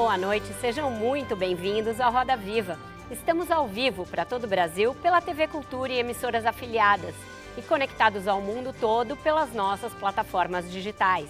[0.00, 2.78] Boa noite, sejam muito bem-vindos ao Roda Viva.
[3.10, 7.14] Estamos ao vivo para todo o Brasil pela TV Cultura e emissoras afiliadas
[7.54, 11.28] e conectados ao mundo todo pelas nossas plataformas digitais.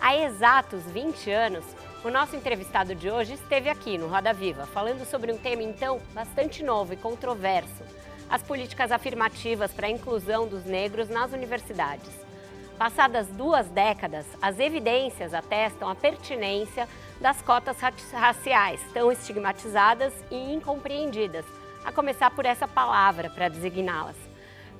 [0.00, 1.64] Há exatos 20 anos,
[2.04, 6.00] o nosso entrevistado de hoje esteve aqui no Roda Viva, falando sobre um tema então
[6.14, 7.82] bastante novo e controverso:
[8.30, 12.24] as políticas afirmativas para a inclusão dos negros nas universidades.
[12.78, 16.88] Passadas duas décadas, as evidências atestam a pertinência
[17.24, 17.78] das cotas
[18.12, 21.46] raciais, tão estigmatizadas e incompreendidas,
[21.82, 24.16] a começar por essa palavra para designá-las.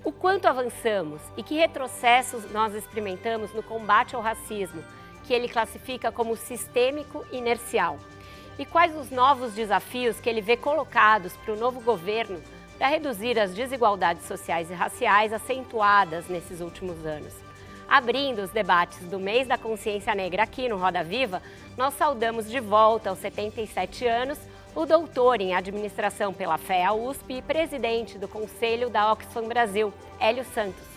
[0.05, 4.85] O quanto avançamos e que retrocessos nós experimentamos no combate ao racismo,
[5.23, 7.99] que ele classifica como sistêmico e inercial.
[8.59, 12.43] E quais os novos desafios que ele vê colocados para o novo governo
[12.77, 17.44] para reduzir as desigualdades sociais e raciais acentuadas nesses últimos anos.
[17.89, 21.43] Abrindo os debates do mês da consciência negra aqui no Roda Viva,
[21.77, 24.39] nós saudamos de volta aos 77 anos
[24.75, 30.45] o doutor em administração pela FEA USP e presidente do Conselho da Oxfam Brasil, Hélio
[30.53, 30.95] Santos.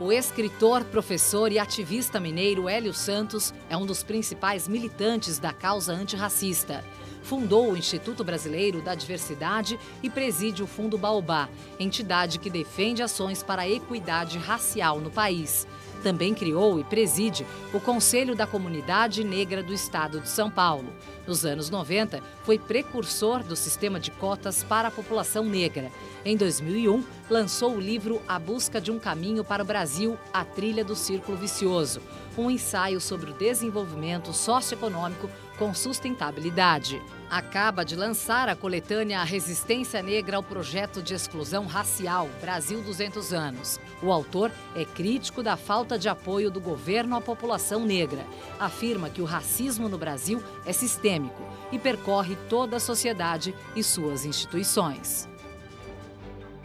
[0.00, 5.92] O escritor, professor e ativista mineiro Hélio Santos é um dos principais militantes da causa
[5.92, 6.82] antirracista.
[7.30, 13.40] Fundou o Instituto Brasileiro da Diversidade e preside o Fundo Baobá, entidade que defende ações
[13.40, 15.64] para a equidade racial no país.
[16.02, 20.92] Também criou e preside o Conselho da Comunidade Negra do Estado de São Paulo.
[21.24, 25.88] Nos anos 90, foi precursor do sistema de cotas para a população negra.
[26.24, 30.84] Em 2001, lançou o livro A Busca de um Caminho para o Brasil, A Trilha
[30.84, 32.02] do Círculo Vicioso,
[32.36, 37.00] um ensaio sobre o desenvolvimento socioeconômico com sustentabilidade.
[37.30, 43.32] Acaba de lançar a coletânea A Resistência Negra ao Projeto de Exclusão Racial Brasil 200
[43.32, 43.78] anos.
[44.02, 48.26] O autor é crítico da falta de apoio do governo à população negra.
[48.58, 54.24] Afirma que o racismo no Brasil é sistêmico e percorre toda a sociedade e suas
[54.24, 55.28] instituições.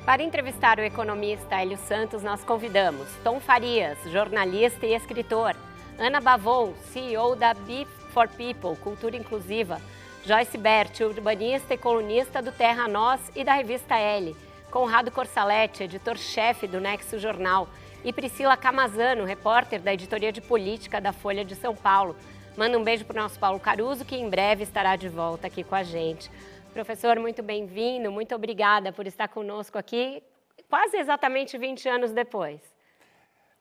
[0.04, 5.56] Para entrevistar o economista Hélio Santos, nós convidamos Tom Farias, jornalista e escritor,
[6.00, 9.80] Ana Bavon, CEO da Be for People, Cultura Inclusiva,
[10.26, 14.36] Joyce Bert, urbanista e colunista do Terra Nós e da revista L,
[14.72, 17.70] Conrado Corsaletti, editor-chefe do Nexo Jornal,
[18.04, 22.16] e Priscila Camazano, repórter da editoria de política da Folha de São Paulo.
[22.58, 25.64] Manda um beijo para o nosso Paulo Caruso, que em breve estará de volta aqui
[25.64, 26.32] com a gente.
[26.74, 30.24] Professor, muito bem-vindo, muito obrigada por estar conosco aqui,
[30.68, 32.62] quase exatamente 20 anos depois.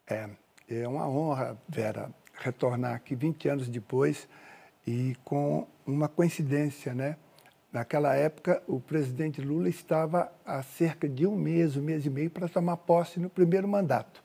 [0.09, 0.31] É,
[0.71, 4.27] é uma honra, Vera, retornar aqui 20 anos depois
[4.87, 7.17] e com uma coincidência, né?
[7.73, 12.31] Naquela época, o presidente Lula estava há cerca de um mês, um mês e meio,
[12.31, 14.23] para tomar posse no primeiro mandato.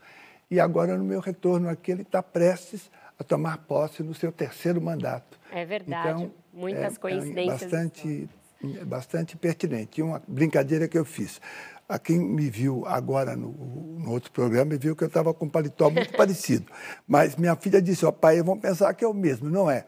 [0.52, 4.80] E agora, no meu retorno aqui, ele está prestes a tomar posse no seu terceiro
[4.80, 5.40] mandato.
[5.52, 7.62] É verdade, então, muitas é, coincidências.
[7.62, 8.30] É bastante
[8.64, 10.00] é bastante pertinente.
[10.00, 11.40] E uma brincadeira que eu fiz.
[11.88, 15.50] A quem me viu agora no, no outro programa viu que eu estava com um
[15.50, 16.66] paletó muito parecido.
[17.08, 19.50] Mas minha filha disse, ó, pai, vão pensar que é o mesmo.
[19.50, 19.86] Não é.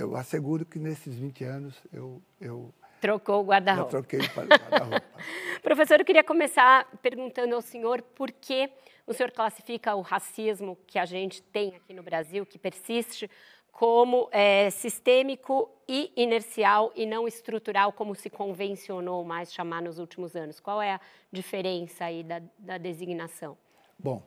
[0.00, 2.22] Eu asseguro que nesses 20 anos eu...
[2.40, 2.72] eu
[3.02, 3.96] Trocou o guarda-roupa.
[3.96, 5.02] Eu troquei o guarda-roupa.
[5.62, 8.70] Professor, eu queria começar perguntando ao senhor por que
[9.06, 13.30] o senhor classifica o racismo que a gente tem aqui no Brasil, que persiste,
[13.70, 20.34] como é, sistêmico e inercial e não estrutural, como se convencionou mais chamar nos últimos
[20.34, 20.60] anos.
[20.60, 21.00] Qual é a
[21.30, 23.56] diferença aí da, da designação?
[23.98, 24.22] Bom,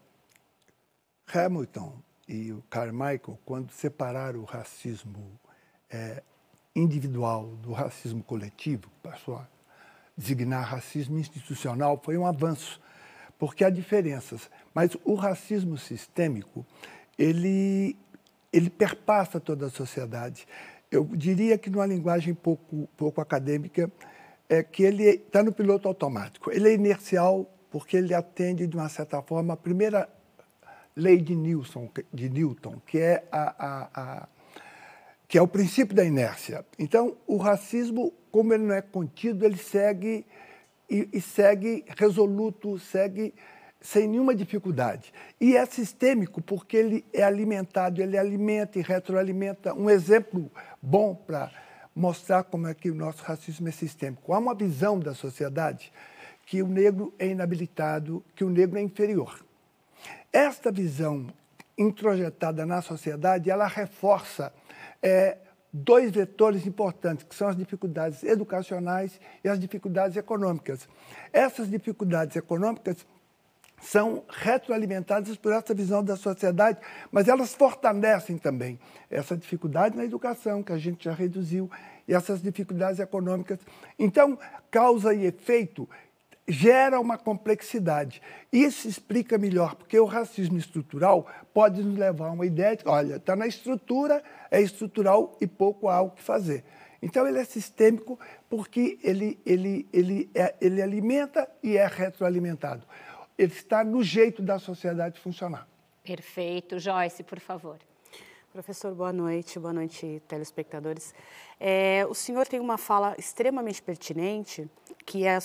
[1.33, 5.39] Hamilton e o Carmichael, quando separaram o racismo
[5.93, 6.23] é,
[6.75, 9.47] individual do racismo coletivo, passou a
[10.17, 12.81] designar racismo institucional, foi um avanço,
[13.37, 14.49] porque há diferenças.
[14.73, 16.65] Mas o racismo sistêmico,
[17.17, 17.95] ele
[18.51, 20.47] ele perpassa toda a sociedade.
[20.91, 23.91] Eu diria que, numa linguagem pouco, pouco acadêmica,
[24.47, 26.51] é que ele está no piloto automático.
[26.51, 30.07] Ele é inercial porque ele atende, de uma certa forma, a primeira
[30.95, 34.27] lei de Newton, de Newton que, é a, a, a,
[35.33, 36.63] que é o princípio da inércia.
[36.77, 40.27] Então, o racismo, como ele não é contido, ele segue
[40.87, 43.33] e, e segue resoluto, segue
[43.81, 45.11] sem nenhuma dificuldade.
[45.41, 49.73] E é sistêmico porque ele é alimentado, ele alimenta e retroalimenta.
[49.73, 51.51] Um exemplo bom para
[51.95, 54.33] mostrar como é que o nosso racismo é sistêmico.
[54.33, 55.91] Há uma visão da sociedade
[56.45, 59.43] que o negro é inabilitado, que o negro é inferior.
[60.31, 61.25] Esta visão
[61.75, 64.53] introjetada na sociedade, ela reforça
[65.03, 65.37] é,
[65.71, 70.87] dois vetores importantes, que são as dificuldades educacionais e as dificuldades econômicas.
[71.33, 73.05] Essas dificuldades econômicas
[73.81, 76.79] são retroalimentadas por essa visão da sociedade,
[77.11, 78.79] mas elas fortalecem também
[79.09, 81.69] essa dificuldade na educação, que a gente já reduziu,
[82.07, 83.59] e essas dificuldades econômicas.
[83.99, 84.37] Então,
[84.71, 85.87] causa e efeito
[86.47, 88.21] gera uma complexidade.
[88.51, 93.15] Isso explica melhor, porque o racismo estrutural pode nos levar a uma ideia de, olha,
[93.15, 96.63] está na estrutura, é estrutural e pouco há o que fazer.
[97.01, 98.17] Então, ele é sistêmico
[98.49, 102.85] porque ele, ele, ele, é, ele alimenta e é retroalimentado.
[103.37, 105.67] Ele está no jeito da sociedade funcionar.
[106.03, 106.79] Perfeito.
[106.79, 107.77] Joyce, por favor.
[108.53, 109.59] Professor, boa noite.
[109.59, 111.13] Boa noite, telespectadores.
[111.59, 114.69] É, o senhor tem uma fala extremamente pertinente,
[115.05, 115.37] que é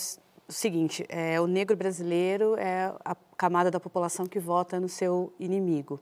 [0.48, 5.32] o seguinte: é, o negro brasileiro é a camada da população que vota no seu
[5.38, 6.00] inimigo.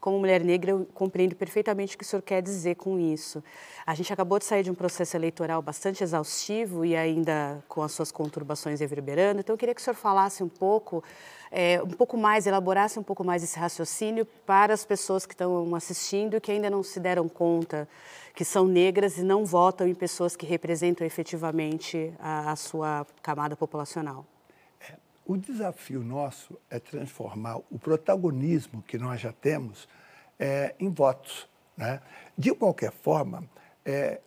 [0.00, 3.42] Como mulher negra, eu compreendo perfeitamente o que o senhor quer dizer com isso.
[3.86, 7.92] A gente acabou de sair de um processo eleitoral bastante exaustivo e ainda com as
[7.92, 9.40] suas conturbações reverberando.
[9.40, 11.02] Então, eu queria que o senhor falasse um pouco,
[11.50, 15.74] é, um pouco mais, elaborasse um pouco mais esse raciocínio para as pessoas que estão
[15.74, 17.88] assistindo e que ainda não se deram conta
[18.38, 23.56] que são negras e não votam em pessoas que representam efetivamente a, a sua camada
[23.56, 24.24] populacional.
[25.28, 29.86] O desafio nosso é transformar o protagonismo que nós já temos
[30.38, 31.46] é, em votos.
[31.76, 32.00] Né?
[32.36, 33.44] De qualquer forma,
[33.84, 34.22] é,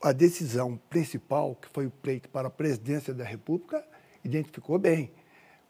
[0.00, 3.84] a decisão principal, que foi o pleito para a presidência da República,
[4.24, 5.12] identificou bem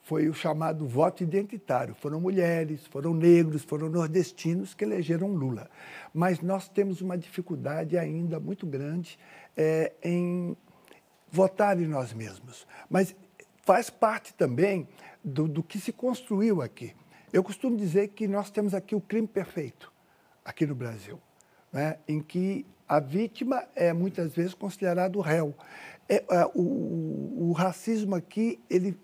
[0.02, 1.94] foi o chamado voto identitário.
[1.94, 5.70] Foram mulheres, foram negros, foram nordestinos que elegeram Lula.
[6.12, 9.18] Mas nós temos uma dificuldade ainda muito grande
[9.56, 10.56] é, em
[11.30, 12.66] votar em nós mesmos.
[12.88, 13.14] Mas
[13.62, 14.88] faz parte também
[15.22, 16.94] do, do que se construiu aqui.
[17.32, 19.92] Eu costumo dizer que nós temos aqui o crime perfeito,
[20.44, 21.20] aqui no Brasil,
[21.72, 21.98] né?
[22.08, 25.54] em que a vítima é muitas vezes considerado réu.
[26.08, 28.98] É, é, o, o, racismo aqui ele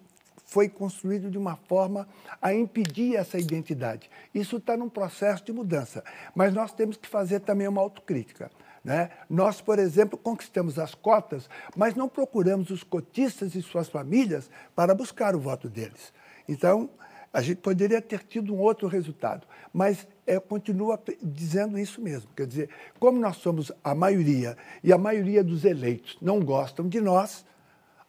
[0.44, 2.08] foi construído de uma forma
[2.42, 4.10] a impedir essa identidade.
[4.34, 6.02] Isso está num processo de mudança,
[6.34, 8.50] mas nós temos que fazer também uma autocrítica.
[8.86, 9.10] Né?
[9.28, 14.94] Nós, por exemplo, conquistamos as cotas, mas não procuramos os cotistas e suas famílias para
[14.94, 16.12] buscar o voto deles.
[16.48, 16.88] Então,
[17.32, 22.30] a gente poderia ter tido um outro resultado, mas é, continua dizendo isso mesmo.
[22.36, 27.00] Quer dizer, como nós somos a maioria e a maioria dos eleitos não gostam de
[27.00, 27.44] nós,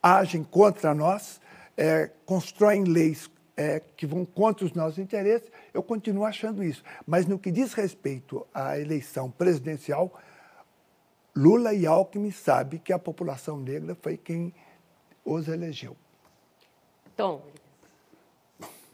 [0.02, 1.42] agem contra nós,
[1.76, 6.84] é, constroem leis é, que vão contra os nossos interesses, eu continuo achando isso.
[7.04, 10.14] Mas no que diz respeito à eleição presidencial,
[11.38, 14.52] Lula e Alckmin sabem que a população negra foi quem
[15.24, 15.96] os elegeu.
[17.16, 17.46] Tom.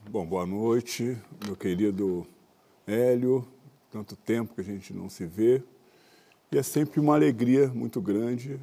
[0.09, 2.27] Bom, boa noite, meu querido
[2.85, 3.47] Hélio.
[3.89, 5.63] Tanto tempo que a gente não se vê.
[6.51, 8.59] E é sempre uma alegria muito grande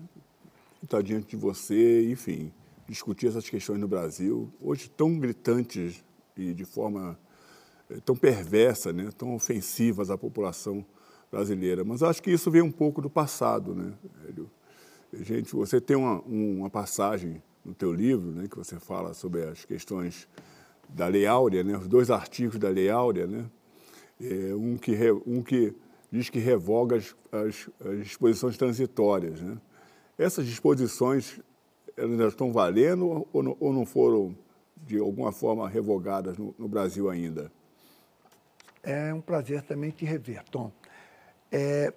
[0.83, 2.53] estar diante de você, enfim,
[2.87, 6.05] discutir essas questões no Brasil, hoje tão gritantes
[6.37, 7.19] e de forma
[7.89, 10.85] eh, tão perversa, né, tão ofensivas à população
[11.31, 11.85] brasileira.
[11.85, 13.93] Mas acho que isso vem um pouco do passado, né,
[14.29, 14.51] Hélio?
[15.13, 19.65] Gente, você tem uma, uma passagem no teu livro, né, que você fala sobre as
[19.65, 20.29] questões
[20.89, 23.45] da Lei Áurea, né, os dois artigos da Lei Áurea, né,
[24.21, 24.97] é, um, que,
[25.27, 25.75] um que
[26.11, 29.59] diz que revoga as, as, as disposições transitórias, né.
[30.17, 31.41] Essas disposições
[31.97, 34.37] elas ainda estão valendo ou não, ou não foram,
[34.77, 37.53] de alguma forma, revogadas no, no, Brasil ainda?
[38.83, 40.73] É um prazer também te rever, Tom.
[41.51, 41.93] É,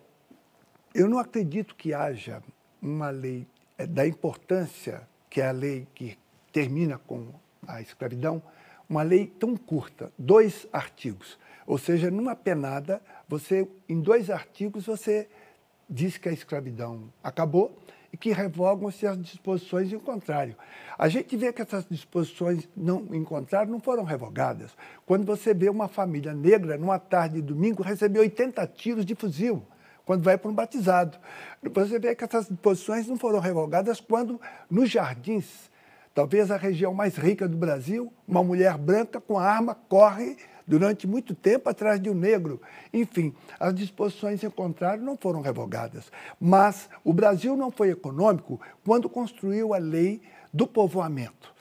[0.93, 2.41] eu não acredito que haja
[2.81, 6.17] uma lei é, da importância que é a lei que
[6.51, 7.27] termina com
[7.67, 8.41] a escravidão,
[8.87, 11.39] uma lei tão curta, dois artigos.
[11.65, 15.27] Ou seja, numa penada, você, em dois artigos, você
[15.89, 17.75] diz que a escravidão acabou
[18.13, 20.55] e que revogam-se as disposições em contrário.
[20.99, 24.71] A gente vê que essas disposições não em contrário não foram revogadas.
[25.03, 29.63] Quando você vê uma família negra, numa tarde de domingo, receber 80 tiros de fuzil,
[30.05, 31.17] quando vai para um batizado.
[31.73, 34.39] Você vê que essas disposições não foram revogadas quando,
[34.69, 35.71] nos jardins,
[36.13, 41.35] talvez a região mais rica do Brasil, uma mulher branca com arma corre durante muito
[41.35, 42.61] tempo atrás de um negro.
[42.93, 46.11] Enfim, as disposições em contrário não foram revogadas.
[46.39, 50.21] Mas o Brasil não foi econômico quando construiu a lei
[50.53, 51.53] do povoamento.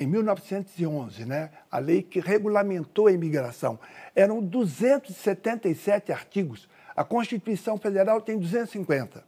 [0.00, 3.80] em 1911, né, a lei que regulamentou a imigração.
[4.14, 6.68] Eram 277 artigos.
[6.94, 9.24] A Constituição Federal tem 250.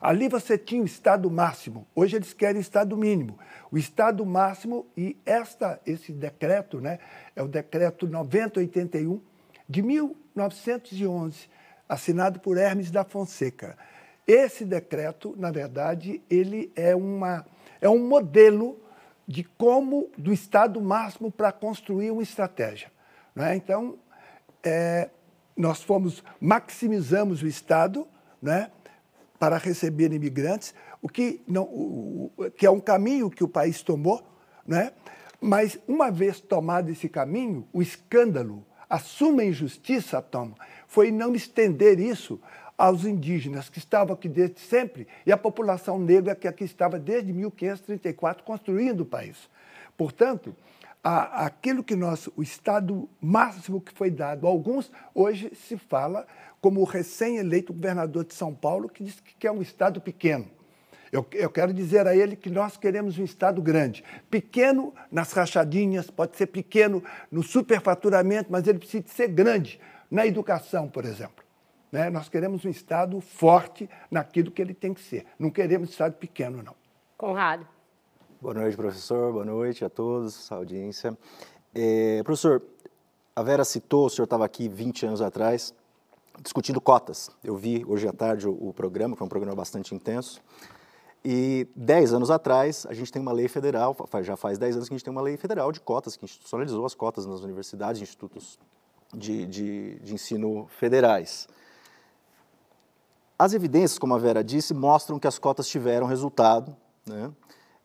[0.00, 1.86] Ali você tinha o Estado máximo.
[1.94, 3.38] Hoje eles querem Estado mínimo.
[3.70, 6.98] O Estado máximo e esta, esse decreto, né,
[7.34, 9.20] é o decreto 9081
[9.68, 11.48] de 1911,
[11.88, 13.76] assinado por Hermes da Fonseca.
[14.26, 17.44] Esse decreto, na verdade, ele é, uma,
[17.80, 18.80] é um modelo
[19.26, 22.90] de como do Estado máximo para construir uma estratégia.
[23.34, 23.56] Né?
[23.56, 23.98] Então,
[24.62, 25.10] é,
[25.56, 28.06] nós fomos, maximizamos o Estado
[28.40, 28.70] né,
[29.38, 34.22] para receber imigrantes, o que, não, o, que é um caminho que o país tomou,
[34.66, 34.92] né?
[35.40, 40.52] mas uma vez tomado esse caminho, o escândalo, a suma injustiça, Tom,
[40.86, 42.40] foi não estender isso
[42.76, 47.32] aos indígenas que estavam aqui desde sempre e a população negra que aqui estava desde
[47.32, 49.36] 1534 construindo o país.
[49.96, 50.54] Portanto,
[51.02, 56.26] a, aquilo que nós, o estado máximo que foi dado alguns, hoje se fala
[56.60, 60.50] como o recém-eleito governador de São Paulo, que diz que quer um estado pequeno.
[61.10, 64.04] Eu, eu, quero dizer a ele que nós queremos um Estado grande.
[64.30, 70.86] Pequeno nas rachadinhas, pode ser pequeno no superfaturamento, mas ele precisa ser grande na educação,
[70.86, 71.44] por exemplo.
[71.90, 72.10] Né?
[72.10, 75.24] Nós queremos um Estado forte naquilo que ele tem que ser.
[75.38, 76.74] Não queremos Estado pequeno, não.
[77.16, 77.66] Conrado.
[78.40, 79.32] Boa noite, professor.
[79.32, 81.18] Boa noite a todos, a audiência.
[81.74, 82.62] É, professor,
[83.34, 85.74] a Vera citou, o senhor estava aqui 20 anos atrás,
[86.40, 87.32] discutindo cotas.
[87.42, 90.40] Eu vi hoje à tarde o, o programa, foi um programa bastante intenso.
[91.24, 94.94] E 10 anos atrás, a gente tem uma lei federal, já faz 10 anos que
[94.94, 98.56] a gente tem uma lei federal de cotas, que institucionalizou as cotas nas universidades institutos
[99.12, 101.48] de, de, de ensino federais.
[103.36, 106.76] As evidências, como a Vera disse, mostram que as cotas tiveram resultado.
[107.04, 107.32] Né?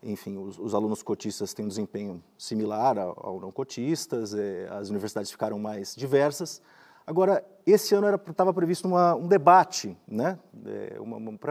[0.03, 4.89] Enfim, os, os, alunos cotistas têm um desempenho similar ao, ao não cotistas, é, as
[4.89, 6.62] universidades ficaram mais diversas.
[7.05, 10.39] Agora, esse ano estava previsto uma, um debate, né?
[10.65, 10.98] É,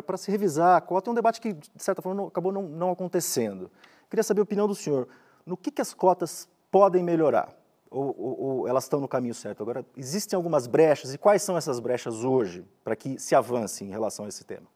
[0.03, 2.63] para se revisar a cota, é um debate que, de certa forma, não, acabou não,
[2.63, 3.71] não, acontecendo.
[4.09, 5.09] Queria saber a opinião do senhor.
[5.45, 7.55] No que, que as cotas podem melhorar?
[7.93, 9.63] ou, ou, ou elas estão no caminho certo?
[9.63, 13.91] Agora, existem algumas brechas, e quais são essas brechas hoje para que se avance em
[13.91, 14.67] relação a esse tema?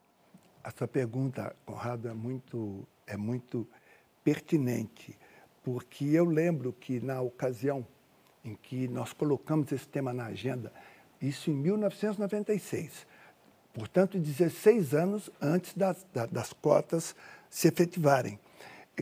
[0.62, 3.66] Essa pergunta, Conrado, é muito, é muito
[4.24, 5.16] pertinente,
[5.62, 7.86] porque eu lembro que na ocasião
[8.44, 10.72] em que nós colocamos esse tema na agenda,
[11.20, 13.06] isso em 1996,
[13.72, 17.14] portanto, 16 anos antes das, das cotas
[17.50, 18.38] se efetivarem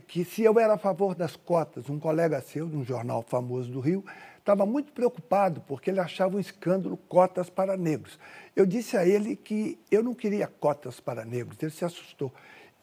[0.00, 3.70] que se eu era a favor das cotas, um colega seu, de um jornal famoso
[3.70, 4.04] do Rio,
[4.38, 8.18] estava muito preocupado porque ele achava um escândalo cotas para negros.
[8.54, 12.32] Eu disse a ele que eu não queria cotas para negros, ele se assustou.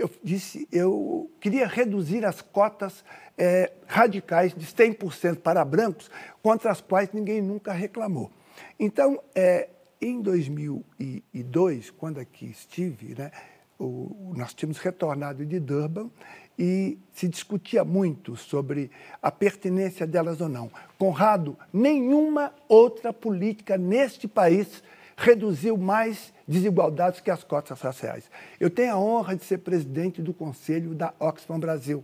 [0.02, 3.06] Eu disse, eu queria reduzir as cotas
[3.38, 6.10] é, radicais de 100% para brancos,
[6.42, 8.32] contra as quais ninguém nunca reclamou.
[8.80, 9.70] Então, é,
[10.02, 13.30] em 2002, quando aqui estive, né,
[13.78, 16.10] o, nós tínhamos retornado de Durban
[16.58, 18.90] e se discutia muito sobre
[19.22, 20.72] a pertinência delas ou não.
[20.98, 24.82] Conrado, nenhuma outra política neste país
[25.16, 28.30] reduziu mais desigualdades que as cotas raciais.
[28.60, 32.04] Eu tenho a honra de ser presidente do Conselho da Oxfam Brasil,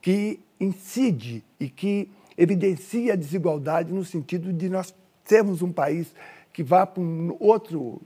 [0.00, 4.94] que incide e que evidencia a desigualdade no sentido de nós
[5.24, 6.14] sermos um país
[6.52, 8.00] que vá para um outro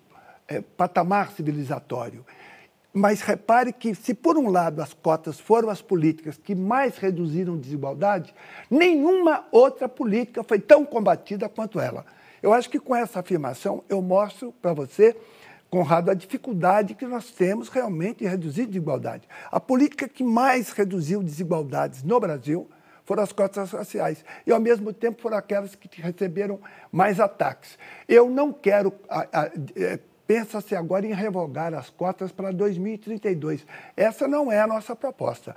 [0.46, 2.24] é, patamar civilizatório.
[2.92, 7.56] Mas repare que, se por um lado as cotas foram as políticas que mais reduziram
[7.56, 8.34] desigualdade,
[8.70, 12.04] nenhuma outra política foi tão combatida quanto ela.
[12.42, 15.16] Eu acho que com essa afirmação eu mostro para você,
[15.70, 19.28] Conrado, a dificuldade que nós temos realmente em reduzir desigualdade.
[19.50, 22.66] A política que mais reduziu desigualdades no Brasil
[23.04, 24.24] foram as cotas raciais.
[24.46, 26.58] E, ao mesmo tempo, foram aquelas que receberam
[26.90, 27.78] mais ataques.
[28.08, 28.94] Eu não quero
[29.76, 33.66] é, Pensa-se agora em revogar as cotas para 2032.
[33.96, 35.56] Essa não é a nossa proposta.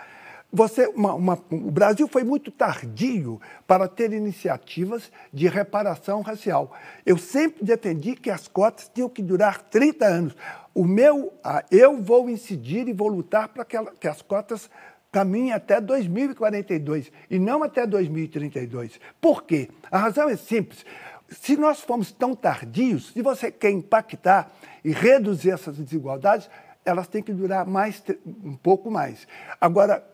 [0.54, 6.74] Você, uma, uma, o Brasil foi muito tardio para ter iniciativas de reparação racial.
[7.06, 10.36] Eu sempre defendi que as cotas tinham que durar 30 anos.
[10.74, 11.34] O meu,
[11.70, 14.70] eu vou incidir e vou lutar para que, que as cotas
[15.12, 19.00] caminhem até 2042 e não até 2032.
[19.20, 19.70] Por quê?
[19.90, 20.86] A razão é simples
[21.32, 24.52] se nós formos tão tardios, se você quer impactar
[24.84, 26.50] e reduzir essas desigualdades,
[26.84, 28.04] elas têm que durar mais
[28.44, 29.28] um pouco mais.
[29.60, 30.06] Agora,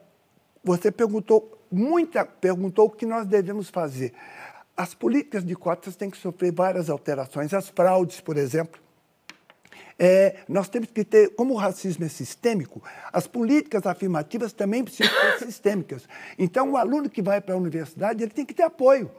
[0.68, 4.14] você perguntou muita perguntou o que nós devemos fazer.
[4.76, 7.54] As políticas de cotas têm que sofrer várias alterações.
[7.54, 8.80] As fraudes, por exemplo,
[10.00, 15.12] É, nós temos que ter, como o racismo é sistêmico, as políticas afirmativas também precisam
[15.40, 16.08] ser sistêmicas.
[16.38, 19.10] Então, o aluno que vai para a universidade, ele tem que ter apoio.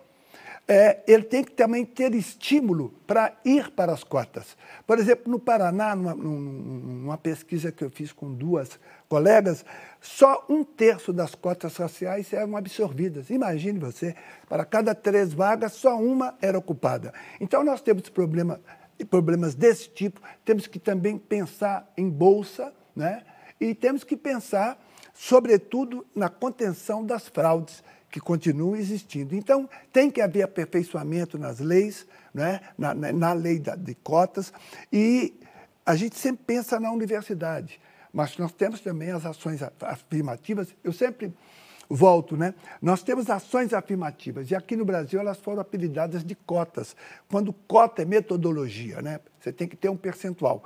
[0.70, 4.54] É, ele tem que também ter estímulo para ir para as cotas.
[4.87, 9.64] Por exemplo, no Paraná, numa, numa, pesquisa que eu fiz com duas colegas,
[9.98, 13.30] só um terço das cotas raciais eram absorvidas.
[13.30, 14.14] Imagine você,
[14.46, 17.14] para cada três vagas, só uma era ocupada.
[17.40, 18.60] Então, nós temos problema,
[19.08, 23.22] problemas desse tipo, temos que também pensar em bolsa, né?
[23.60, 24.78] e temos que pensar,
[25.14, 29.35] sobretudo, na contenção das fraudes que continuam existindo.
[29.35, 32.61] Então, tem que haver aperfeiçoamento nas leis, né?
[32.77, 34.53] na, na, na lei da, de cotas,
[34.93, 35.35] e
[35.85, 37.81] a gente sempre pensa na universidade,
[38.12, 40.75] mas nós temos também as ações afirmativas.
[40.85, 41.33] Eu sempre
[41.88, 42.55] volto, né?
[42.83, 46.95] Nós temos ações afirmativas e aqui no Brasil elas foram apelidadas de cotas,
[47.31, 49.21] quando cota é metodologia, né?
[49.41, 50.62] Você tem que ter um percentual.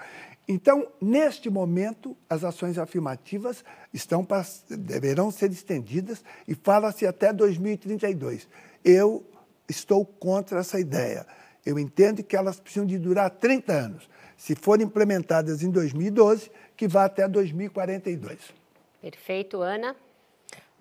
[0.46, 4.26] Então, neste momento, as ações afirmativas estão
[4.68, 8.48] deverão ser estendidas e fala-se até 2032.
[8.84, 9.24] Eu
[9.68, 11.26] estou contra essa ideia.
[11.64, 14.10] Eu entendo que elas precisam de durar 30 anos.
[14.36, 18.38] Se forem implementadas em 2012, que vá até 2042.
[19.00, 19.94] Perfeito, Ana.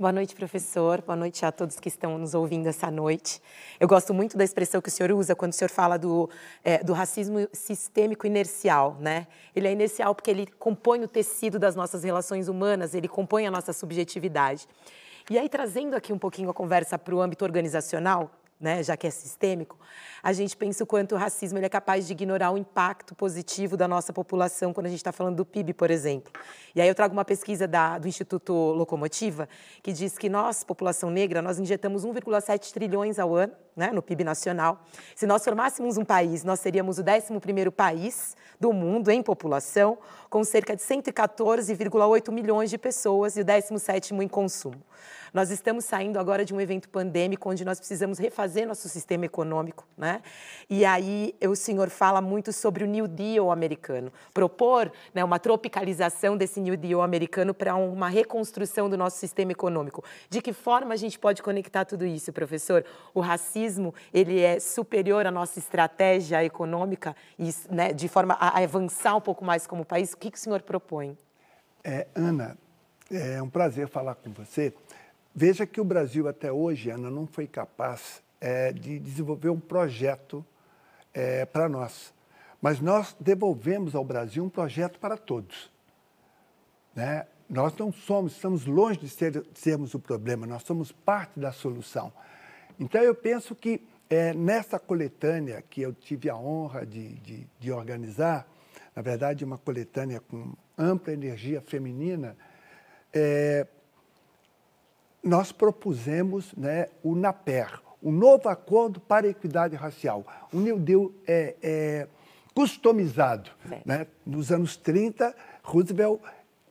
[0.01, 0.99] Boa noite, professor.
[1.03, 3.39] Boa noite a todos que estão nos ouvindo essa noite.
[3.79, 6.27] Eu gosto muito da expressão que o senhor usa quando o senhor fala do,
[6.63, 9.27] é, do racismo sistêmico inercial, né?
[9.55, 13.51] Ele é inercial porque ele compõe o tecido das nossas relações humanas, ele compõe a
[13.51, 14.67] nossa subjetividade.
[15.29, 18.31] E aí, trazendo aqui um pouquinho a conversa para o âmbito organizacional,
[18.61, 19.77] né, já que é sistêmico,
[20.21, 23.75] a gente pensa o quanto o racismo ele é capaz de ignorar o impacto positivo
[23.75, 26.31] da nossa população quando a gente está falando do PIB, por exemplo.
[26.75, 29.49] E aí eu trago uma pesquisa da, do Instituto Locomotiva
[29.81, 34.23] que diz que nós, população negra, nós injetamos 1,7 trilhões ao ano né, no PIB
[34.23, 34.83] nacional.
[35.15, 39.97] Se nós formássemos um país, nós seríamos o 11º país do mundo em população,
[40.29, 44.81] com cerca de 114,8 milhões de pessoas e o 17º em consumo.
[45.33, 49.87] Nós estamos saindo agora de um evento pandêmico onde nós precisamos refazer nosso sistema econômico,
[49.97, 50.21] né?
[50.69, 56.35] E aí o senhor fala muito sobre o New Deal americano, propor né, uma tropicalização
[56.35, 60.03] desse New Deal americano para uma reconstrução do nosso sistema econômico.
[60.29, 62.83] De que forma a gente pode conectar tudo isso, professor?
[63.13, 69.15] O racismo ele é superior à nossa estratégia econômica e, né, de forma a avançar
[69.15, 70.11] um pouco mais como país.
[70.11, 71.17] O que, que o senhor propõe?
[71.85, 72.57] É, Ana,
[73.09, 74.73] é um prazer falar com você.
[75.33, 80.45] Veja que o Brasil até hoje, Ana, não foi capaz é, de desenvolver um projeto
[81.13, 82.13] é, para nós.
[82.61, 85.71] Mas nós devolvemos ao Brasil um projeto para todos.
[86.93, 87.25] Né?
[87.49, 91.51] Nós não somos, estamos longe de, ser, de sermos o problema, nós somos parte da
[91.51, 92.11] solução.
[92.79, 97.71] Então, eu penso que é, nessa coletânea que eu tive a honra de, de, de
[97.71, 98.47] organizar,
[98.95, 102.35] na verdade, uma coletânea com ampla energia feminina,
[103.13, 103.65] é,
[105.23, 110.25] nós propusemos né, o NAPER, o novo acordo para a equidade racial.
[110.51, 112.07] O New Deal é, é
[112.53, 113.51] customizado.
[113.71, 113.81] É.
[113.85, 114.07] Né?
[114.25, 116.19] Nos anos 30, Roosevelt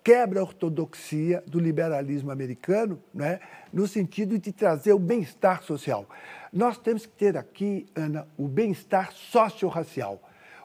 [0.03, 3.39] quebra a ortodoxia do liberalismo americano, né?
[3.73, 6.07] no sentido de trazer o bem-estar social.
[6.53, 10.21] Nós temos que ter aqui, Ana, o bem-estar socio-racial.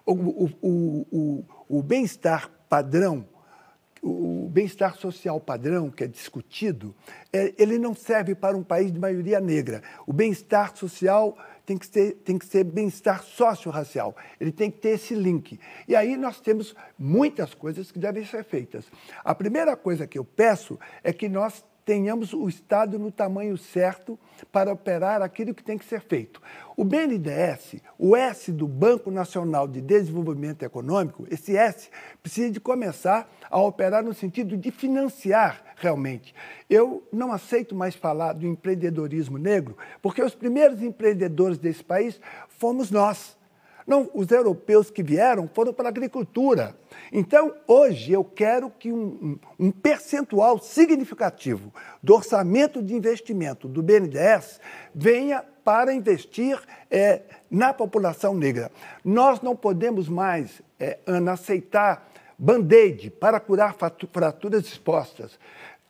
[0.06, 3.28] O, o, o, o, o bem-estar padrão
[4.06, 6.94] o bem-estar social padrão que é discutido,
[7.34, 9.82] é, ele não serve para um país de maioria negra.
[10.06, 14.16] O bem-estar social tem que ser, tem que ser bem-estar socio-racial.
[14.40, 15.60] Ele tem que ter esse link.
[15.88, 18.86] E aí nós temos muitas coisas que devem ser feitas.
[19.24, 24.20] A primeira coisa que eu peço é que nós tenhamos o Estado no tamanho certo
[24.52, 26.42] para operar aquilo que tem que ser feito.
[26.76, 31.90] O BNDES, o S do Banco Nacional de Desenvolvimento Econômico, esse S
[32.22, 36.34] precisa de começar a operar no sentido de financiar realmente.
[36.70, 42.90] Eu não aceito mais falar do empreendedorismo negro, porque os primeiros empreendedores desse país fomos
[42.90, 43.35] nós.
[43.86, 46.76] Não, os europeus que vieram foram para a agricultura.
[47.12, 51.72] Então, hoje, eu quero que um, um, percentual significativo
[52.02, 54.60] do orçamento de investimento do BNDES
[54.94, 58.72] venha para investir é, na população negra.
[59.04, 63.76] Nós não podemos mais, é, Ana, aceitar band-aid para curar
[64.12, 65.40] fraturas expostas.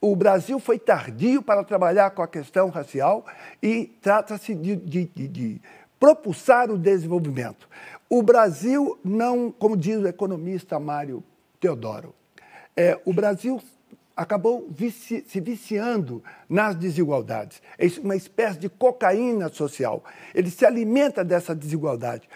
[0.01, 3.25] O Brasil foi tardio para trabalhar com a questão racial
[3.63, 5.61] e trata-se de, de, de, de
[5.99, 7.67] propulsar o desenvolvimento.
[8.09, 11.23] O Brasil não, como diz o economista Mário
[11.59, 12.13] Teodoro,
[12.75, 13.61] é, o Brasil
[14.15, 17.61] acabou vici, se viciando nas desigualdades.
[17.77, 20.03] É uma espécie de cocaína social.
[20.33, 22.29] Ele se alimenta dessa desigualdade.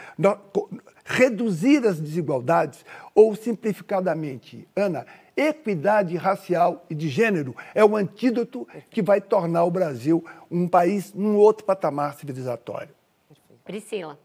[1.06, 9.02] reduzir as desigualdades ou, simplificadamente, Ana, equidade racial e de gênero é o antídoto que
[9.02, 12.99] vai tornar o Brasil um país num outro patamar civilizatório.
[13.70, 14.18] Priscila.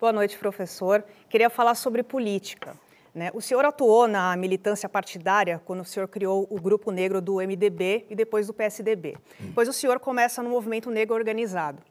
[0.00, 1.04] Boa noite, professor.
[1.28, 2.74] Queria falar sobre política.
[3.14, 3.30] Né?
[3.34, 8.06] O senhor atuou na militância partidária quando o senhor criou o Grupo Negro do MDB
[8.08, 9.18] e depois do PSDB.
[9.38, 11.82] Depois o senhor começa no Movimento Negro Organizado.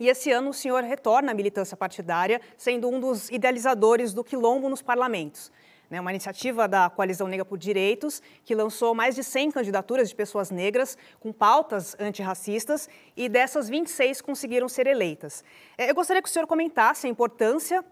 [0.00, 4.68] E esse ano o senhor retorna à militância partidária, sendo um dos idealizadores do Quilombo
[4.68, 5.52] nos parlamentos.
[5.90, 10.14] Né, uma iniciativa da Coalizão Negra por Direitos, que lançou mais de 100 candidaturas de
[10.14, 15.44] pessoas negras com pautas antirracistas e dessas 26 conseguiram ser eleitas.
[15.76, 17.84] É, eu gostaria que o senhor comentasse a importância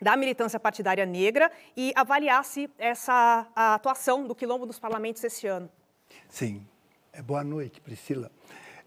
[0.00, 5.70] da militância partidária negra e avaliasse essa atuação do Quilombo dos Parlamentos esse ano.
[6.28, 6.66] Sim.
[7.12, 8.30] É, boa noite, Priscila.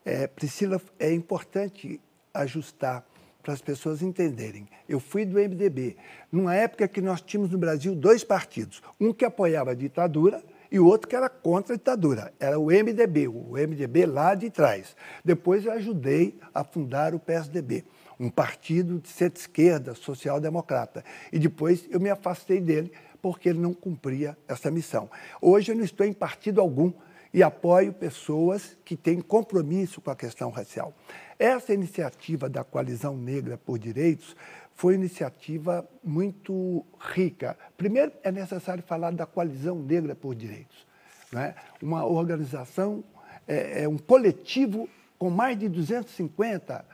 [0.06, 2.00] É, Priscila, é importante
[2.34, 3.06] ajustar
[3.42, 4.68] para as pessoas entenderem.
[4.88, 5.98] Eu fui do MDB,
[6.32, 10.80] numa época que nós tínhamos no Brasil dois partidos, um que apoiava a ditadura e
[10.80, 12.34] o outro que era contra a ditadura.
[12.40, 14.96] Era o MDB, o MDB lá de trás.
[15.24, 17.84] Depois eu ajudei a fundar o PSDB
[18.22, 21.04] um partido de centro-esquerda, social-democrata.
[21.34, 25.10] E depois eu me afastei dele porque ele não cumpria essa missão.
[25.42, 26.94] Hoje eu não estou em partido algum
[27.34, 30.94] e apoio pessoas que têm compromisso com a questão racial.
[31.42, 34.36] Essa iniciativa da Coalizão Negra por Direitos
[34.76, 37.58] foi uma iniciativa muito rica.
[37.76, 40.86] Primeiro, é necessário falar da Coalizão Negra por Direitos.
[41.32, 41.56] Né?
[41.82, 43.04] Uma organização,
[43.48, 46.86] é, é um coletivo com mais de 250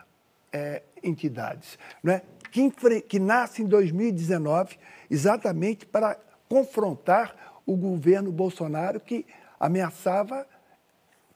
[0.54, 2.22] é, entidades, né?
[2.50, 4.78] que, que nasce em 2019
[5.12, 9.26] exatamente para confrontar o governo Bolsonaro que
[9.60, 10.48] ameaçava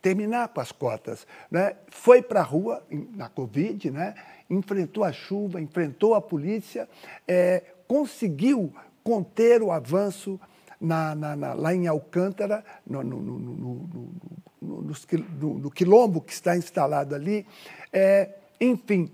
[0.02, 1.28] terminar com as cotas.
[1.50, 1.76] Né?
[1.90, 2.84] Foi para a rua
[3.16, 4.16] na Covid, né?
[4.50, 6.90] enfrentou a chuva, enfrentou a polícia,
[7.28, 10.40] é, conseguiu conter o avanço
[10.80, 14.94] na, na, na, lá em Alcântara, no, no, no,
[15.40, 17.46] no, quilombo que está instalado ali.
[17.94, 19.12] É, enfim,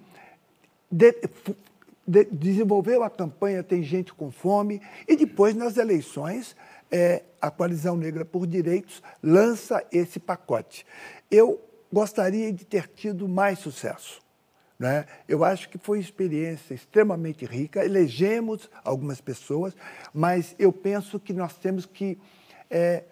[0.89, 1.13] de,
[2.07, 6.55] de, desenvolveu a campanha Tem Gente com Fome e depois, nas eleições,
[6.91, 10.85] é, a Coalizão Negra por Direitos lança esse pacote.
[11.29, 14.21] Eu gostaria de ter tido mais sucesso.
[14.79, 15.05] Né?
[15.27, 17.83] Eu acho que foi uma experiência extremamente rica.
[17.83, 19.75] Elegemos algumas pessoas,
[20.13, 22.17] mas eu penso que nós temos que,
[22.69, 23.03] é,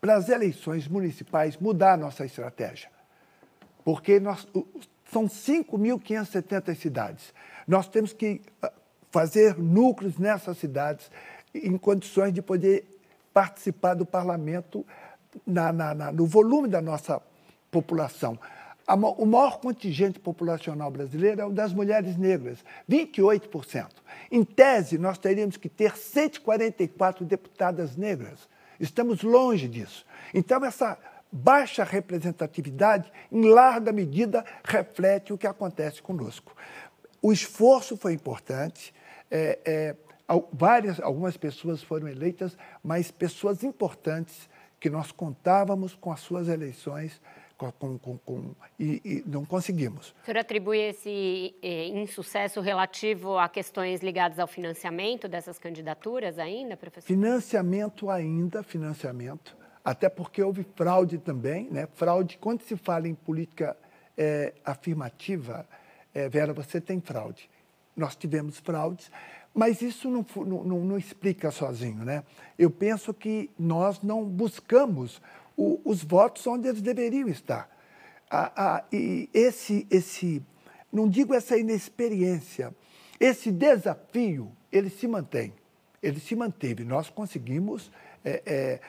[0.00, 2.90] para as eleições municipais, mudar a nossa estratégia.
[3.84, 4.46] Porque nós,
[5.12, 7.34] são 5.570 cidades.
[7.66, 8.72] Nós temos que ah,
[9.10, 11.10] fazer núcleos nessas cidades
[11.54, 12.95] em condições de poder
[13.36, 14.86] participar do parlamento
[15.46, 17.20] na, na, na, no volume da nossa
[17.70, 18.38] população.
[19.18, 23.88] O maior contingente populacional brasileiro é o das mulheres negras, 28%.
[24.30, 28.48] Em tese, nós teríamos que ter 144 deputadas negras.
[28.80, 30.06] Estamos longe disso.
[30.32, 30.96] Então, essa
[31.30, 36.56] baixa representatividade, em larga medida, reflete o que acontece conosco.
[37.20, 38.94] O esforço foi importante,
[39.30, 39.96] é, é,
[40.52, 47.20] várias, algumas pessoas foram eleitas, mas pessoas importantes que nós contávamos com as suas eleições
[47.56, 50.14] com, com, com, e, e, não conseguimos.
[50.22, 56.76] O senhor atribui esse eh, insucesso relativo a questões ligadas ao financiamento dessas candidaturas ainda,
[56.76, 57.06] professor?
[57.06, 61.86] Financiamento ainda, financiamento até porque houve fraude também, né?
[61.94, 63.76] Fraude, quando se fala em política
[64.18, 65.64] é, afirmativa,
[66.12, 67.48] é, Vera, você tem fraude.
[67.96, 69.12] Nós tivemos fraudes,
[69.56, 72.22] mas isso não, não, não explica sozinho, né?
[72.58, 75.20] Eu penso que nós não buscamos
[75.56, 77.74] o, os votos onde eles deveriam estar.
[78.92, 80.42] E esse, esse,
[80.92, 82.74] não digo essa inexperiência,
[83.18, 85.54] esse desafio, ele se mantém.
[86.02, 86.84] Ele se manteve.
[86.84, 87.90] Nós conseguimos
[88.22, 88.80] é, é,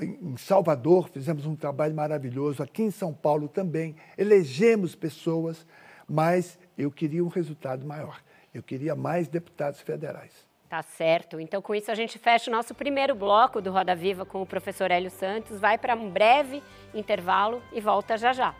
[0.00, 5.66] em Salvador fizemos um trabalho maravilhoso, aqui em São Paulo também, elegemos pessoas,
[6.08, 8.22] mas eu queria um resultado maior.
[8.52, 10.46] Eu queria mais deputados federais.
[10.68, 11.38] Tá certo.
[11.38, 14.46] Então, com isso, a gente fecha o nosso primeiro bloco do Roda Viva com o
[14.46, 15.60] professor Hélio Santos.
[15.60, 16.62] Vai para um breve
[16.94, 18.54] intervalo e volta já já.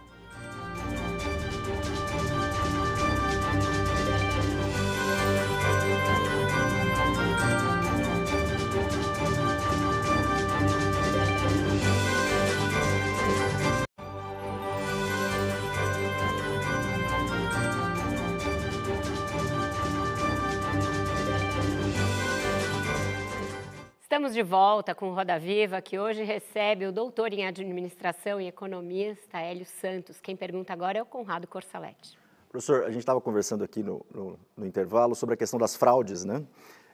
[24.22, 29.40] Estamos de volta com Roda Viva, que hoje recebe o doutor em Administração e Economista,
[29.40, 30.20] Hélio Santos.
[30.20, 32.16] Quem pergunta agora é o Conrado Corsaletti.
[32.48, 36.24] Professor, a gente estava conversando aqui no, no, no, intervalo sobre a questão das fraudes,
[36.24, 36.46] né?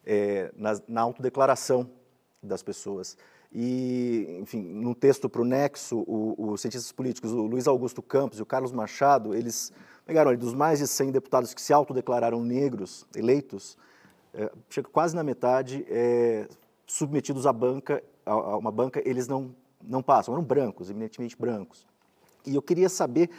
[0.07, 1.91] é, na, na autodeclaração
[2.43, 3.15] das pessoas.
[3.53, 8.43] E, enfim, no texto para o Nexo, os cientistas políticos, o Luiz Augusto Campos e
[8.43, 9.71] o Carlos Machado, eles
[10.07, 13.77] pegaram ali, dos mais de 100 deputados que se autodeclararam negros, eleitos,
[14.33, 16.49] é, chega quase na metade, é,
[16.89, 21.87] submetidos à banca, a, uma banca, eles não, não passam, eram brancos, eminentemente brancos.
[22.45, 23.31] E eu queria saber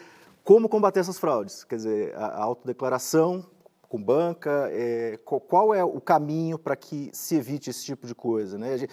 [0.43, 3.45] como combater essas fraudes, quer dizer, a, a autodeclaração
[3.89, 8.55] com banca, é, qual é o caminho para que se evite esse tipo de coisa?
[8.57, 8.87] Né?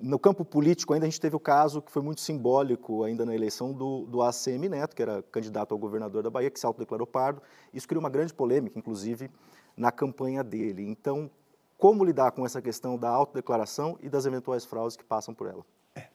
[0.00, 3.34] no campo político, ainda a gente teve o caso que foi muito simbólico ainda na
[3.34, 7.06] eleição do, do ACM Neto, que era candidato ao governador da Bahia, que se autodeclarou
[7.06, 7.40] pardo.
[7.72, 9.30] Isso criou uma grande polêmica, inclusive,
[9.74, 10.86] na campanha dele.
[10.86, 11.30] Então,
[11.78, 15.64] como lidar com essa questão da autodeclaração e das eventuais fraudes que passam por ela?
[15.94, 16.08] É,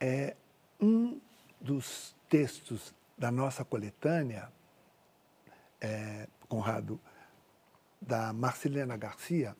[0.00, 0.36] é
[0.80, 1.20] um
[1.60, 4.50] dos textos da nossa coletânea,
[5.80, 6.98] é, Conrado,
[8.00, 9.54] da Marcelena Garcia,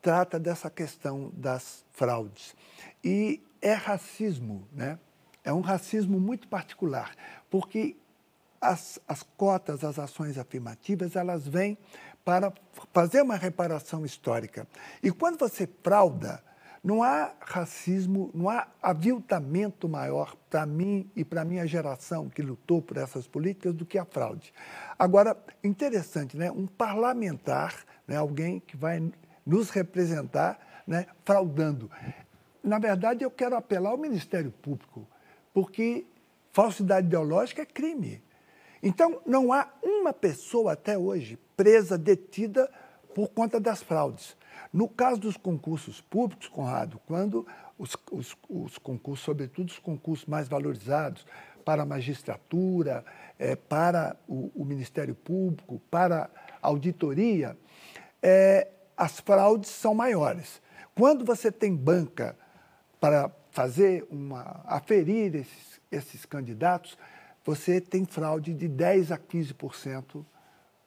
[0.00, 2.56] trata dessa questão das fraudes.
[3.02, 4.98] E é racismo, né?
[5.44, 7.14] É um racismo muito particular,
[7.50, 7.96] porque
[8.60, 11.78] as, as cotas, as ações afirmativas, elas vêm
[12.26, 12.52] para
[12.92, 14.66] fazer uma reparação histórica.
[15.00, 16.42] E quando você frauda,
[16.82, 22.42] não há racismo, não há aviltamento maior para mim e para a minha geração que
[22.42, 24.52] lutou por essas políticas do que a fraude.
[24.98, 26.50] Agora, interessante, né?
[26.50, 28.16] um parlamentar, né?
[28.16, 29.00] alguém que vai
[29.46, 31.06] nos representar né?
[31.24, 31.88] fraudando.
[32.60, 35.06] Na verdade, eu quero apelar ao Ministério Público,
[35.54, 36.04] porque
[36.52, 38.20] falsidade ideológica é crime.
[38.82, 42.70] Então, não há uma pessoa até hoje presa, detida
[43.14, 44.36] por conta das fraudes.
[44.72, 47.46] No caso dos concursos públicos, Conrado, quando
[47.78, 51.24] os, os, os concursos, sobretudo os concursos mais valorizados,
[51.64, 53.04] para a magistratura,
[53.38, 56.30] é, para o, o, Ministério Público, para
[56.62, 57.56] a auditoria,
[58.22, 60.62] é, as fraudes são maiores.
[60.94, 62.36] Quando você tem banca
[63.00, 66.96] para fazer uma aferir esses, esses candidatos,
[67.44, 70.24] você tem fraude de 10 a 15%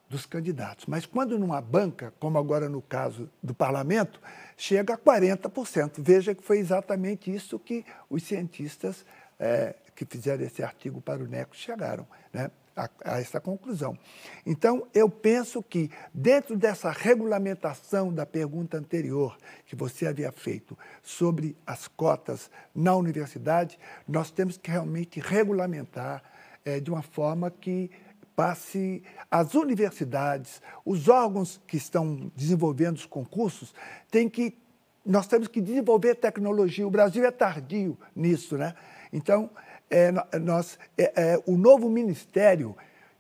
[0.10, 0.86] dos candidatos.
[0.88, 4.20] Mas quando numa banca, como agora no caso do parlamento,
[4.58, 5.94] chega a 40%.
[6.00, 9.06] Veja que foi exatamente isso que os cientistas
[9.40, 13.98] é, que fizeram esse artigo para o NECO chegaram né, a, a essa conclusão.
[14.46, 21.56] Então, eu penso que, dentro dessa regulamentação da pergunta anterior que você havia feito sobre
[21.66, 26.24] as cotas na universidade, nós temos que realmente regulamentar
[26.66, 27.92] é, de uma forma que
[28.40, 33.76] passe às universidades, os órgãos que estão desenvolvendo os concursos,
[34.10, 34.58] têm que
[35.06, 36.88] nós temos que desenvolver tecnologia.
[36.88, 38.76] O Brasil é tardio nisso, né?
[39.12, 39.50] Então,
[39.90, 42.78] é, nós, é, é, o novo ministério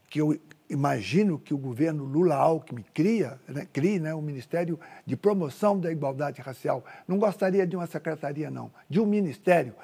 [0.09, 5.17] que eu imagino que o governo Lula Alckmin cria, né, crie, né, o Ministério de
[5.17, 6.85] Promoção da Igualdade Racial.
[7.05, 9.75] Não gostaria de uma secretaria, não, de um ministério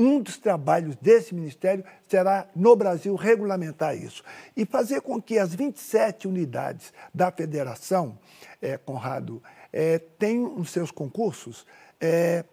[0.00, 4.22] um dos trabalhos desse ministério será, no Brasil, regulamentar isso
[4.56, 8.18] e fazer com que as 27 unidades da federação,
[8.62, 11.66] é, Conrado, é, tenham nos seus concursos
[12.00, 12.44] é,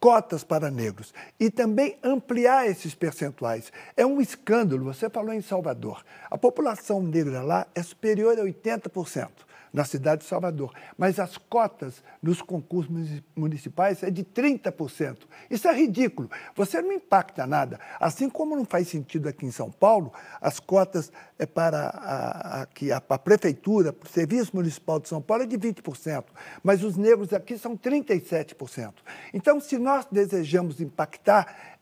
[0.00, 3.70] cotas para negros e também ampliar esses percentuais.
[3.96, 9.45] É um escândalo, você falou em Salvador, a população negra lá é superior a 80%
[9.72, 10.72] na cidade de Salvador.
[10.96, 12.92] Mas as cotas nos concursos
[13.34, 15.18] municipais é de 30%.
[15.50, 16.30] Isso é ridículo.
[16.54, 17.78] Você não impacta nada.
[18.00, 22.90] Assim como não faz sentido aqui em São Paulo, as cotas é para a, aqui,
[22.90, 26.24] a, a prefeitura, para o Serviço Municipal de São Paulo é de 20%,
[26.62, 28.94] mas os negros aqui são 37%.
[29.34, 31.75] Então, se nós desejamos impactar,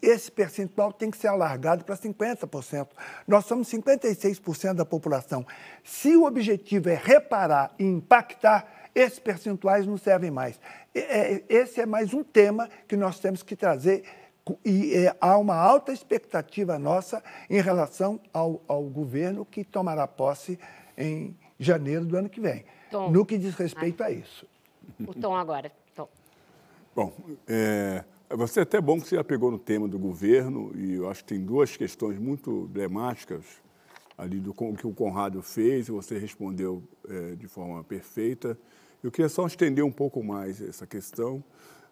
[0.00, 2.88] esse percentual tem que ser alargado para 50%.
[3.26, 5.46] Nós somos 56% da população.
[5.82, 10.58] Se o objetivo é reparar e impactar, esses percentuais não servem mais.
[10.94, 14.04] É, esse é mais um tema que nós temos que trazer
[14.64, 20.58] e é, há uma alta expectativa nossa em relação ao, ao, governo que tomará posse
[20.98, 23.10] em janeiro do ano que vem, Tom.
[23.10, 24.46] no que diz respeito a isso.
[25.06, 25.72] O Tom agora.
[25.94, 26.08] Tom.
[26.94, 27.12] Bom,
[27.48, 28.04] é,
[28.36, 31.22] você é até bom que você já pegou no tema do governo e eu acho
[31.22, 33.44] que tem duas questões muito emblemáticas
[34.18, 38.58] ali do que o Conrado fez e você respondeu é, de forma perfeita.
[39.02, 41.44] Eu queria só estender um pouco mais essa questão.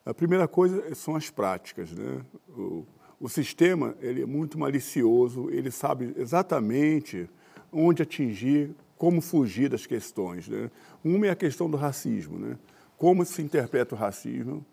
[0.04, 1.92] A primeira coisa são as práticas.
[1.92, 2.22] Né?
[2.48, 2.84] O,
[3.20, 7.28] o sistema ele é muito malicioso, ele sabe exatamente
[7.72, 10.48] onde atingir, como fugir das questões.
[10.48, 10.70] Né?
[11.04, 12.36] Uma é a questão do racismo.
[12.36, 12.58] Né?
[12.96, 14.64] Como se interpreta o racismo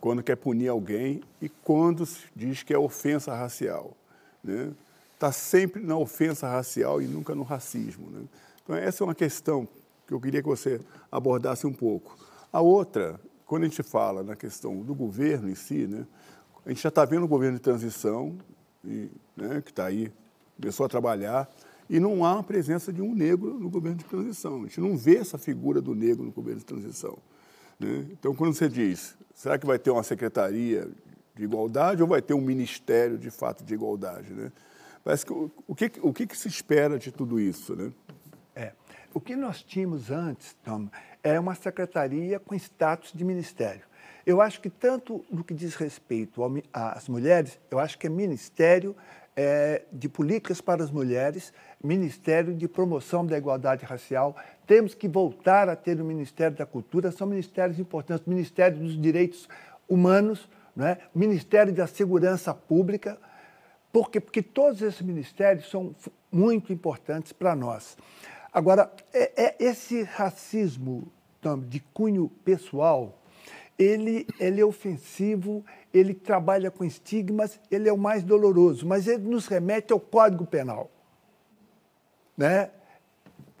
[0.00, 3.96] quando quer punir alguém e quando diz que é ofensa racial.
[4.42, 4.72] Né?
[5.14, 8.10] Está sempre na ofensa racial e nunca no racismo.
[8.10, 8.22] Né?
[8.62, 9.66] Então, essa é uma questão
[10.06, 12.16] que eu queria que você abordasse um pouco.
[12.52, 16.06] A outra, quando a gente fala na questão do governo em si, né,
[16.64, 18.36] a gente já está vendo o governo de transição,
[18.84, 20.12] e, né, que está aí,
[20.60, 21.48] começou a trabalhar,
[21.88, 24.56] e não há a presença de um negro no governo de transição.
[24.56, 27.16] A gente não vê essa figura do negro no governo de transição.
[27.78, 28.06] Né?
[28.10, 30.88] Então, quando você diz, será que vai ter uma secretaria
[31.34, 34.32] de igualdade ou vai ter um ministério de fato de igualdade?
[34.32, 34.52] Né?
[35.04, 37.76] Parece que, o, que, o que, que se espera de tudo isso?
[37.76, 37.92] Né?
[38.54, 38.72] É.
[39.14, 40.88] O que nós tínhamos antes, Tom,
[41.22, 43.82] é uma secretaria com status de ministério.
[44.26, 48.96] Eu acho que tanto no que diz respeito às mulheres, eu acho que é Ministério
[49.36, 51.52] é, de Políticas para as Mulheres,
[51.84, 54.34] Ministério de Promoção da Igualdade Racial.
[54.66, 59.46] Temos que voltar a ter o Ministério da Cultura, são ministérios importantes, Ministério dos Direitos
[59.86, 60.98] Humanos, né?
[61.14, 63.18] Ministério da Segurança Pública,
[63.92, 65.94] porque, porque todos esses ministérios são
[66.30, 67.96] muito importantes para nós.
[68.52, 71.10] Agora, é, é esse racismo
[71.68, 73.22] de cunho pessoal,
[73.78, 79.24] ele, ele é ofensivo, ele trabalha com estigmas, ele é o mais doloroso, mas ele
[79.24, 80.90] nos remete ao Código Penal.
[82.36, 82.70] Né?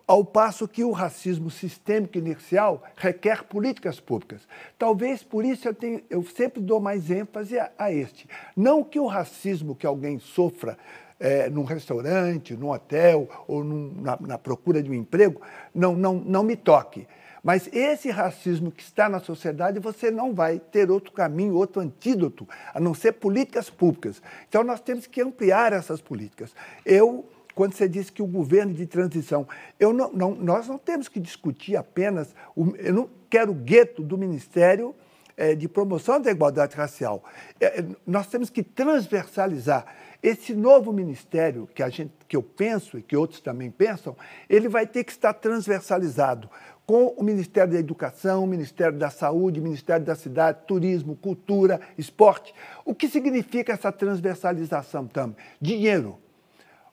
[0.06, 4.46] Ao passo que o racismo sistêmico inercial requer políticas públicas.
[4.78, 5.76] Talvez por isso eu,
[6.08, 8.28] eu sempre dou mais ênfase a, a este.
[8.56, 10.78] Não que o racismo que alguém sofra
[11.18, 15.40] é, num restaurante, num hotel ou num, na, na procura de um emprego
[15.74, 17.06] não, não, não me toque
[17.46, 22.44] mas esse racismo que está na sociedade, você não vai ter outro caminho, outro antídoto,
[22.74, 24.20] a não ser políticas públicas.
[24.48, 26.52] Então, nós temos que ampliar essas políticas.
[26.84, 29.46] Eu quando você disse que o governo de transição,
[29.78, 34.02] eu não, não, nós não temos que discutir apenas, o, eu não quero o gueto
[34.02, 34.92] do Ministério
[35.36, 37.22] é, de Promoção da Igualdade Racial.
[37.60, 39.86] É, nós temos que transversalizar.
[40.22, 44.16] Esse novo ministério que, a gente, que eu penso e que outros também pensam,
[44.48, 46.50] ele vai ter que estar transversalizado
[46.86, 52.54] com o Ministério da Educação, Ministério da Saúde, Ministério da Cidade, Turismo, Cultura, Esporte.
[52.84, 55.36] O que significa essa transversalização também?
[55.60, 56.18] Dinheiro.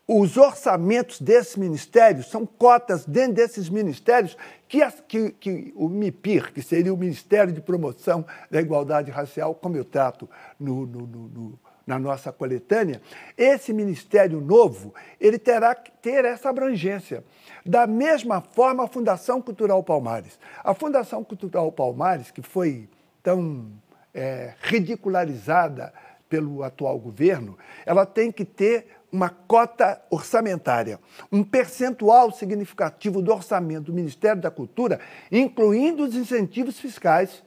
[0.06, 4.36] Os orçamentos desses ministérios são cotas dentro desses ministérios
[4.68, 9.56] que, as, que, que, o MIPIR, que seria o Ministério de Promoção da Igualdade Racial,
[9.56, 10.30] como eu trato
[10.60, 13.02] no, no, no, na nossa coletânea,
[13.38, 17.24] esse ministério novo ele terá que ter essa abrangência.
[17.66, 20.40] Da mesma forma, a Fundação Cultural Palmares.
[20.64, 22.90] A Fundação Cultural Palmares, que foi
[23.22, 23.72] tão
[24.14, 25.94] é, ridicularizada
[26.30, 31.00] pelo atual governo, ela tem que ter uma cota orçamentária,
[31.32, 35.00] um percentual significativo do orçamento do Ministério da Cultura,
[35.32, 37.44] incluindo os incentivos fiscais,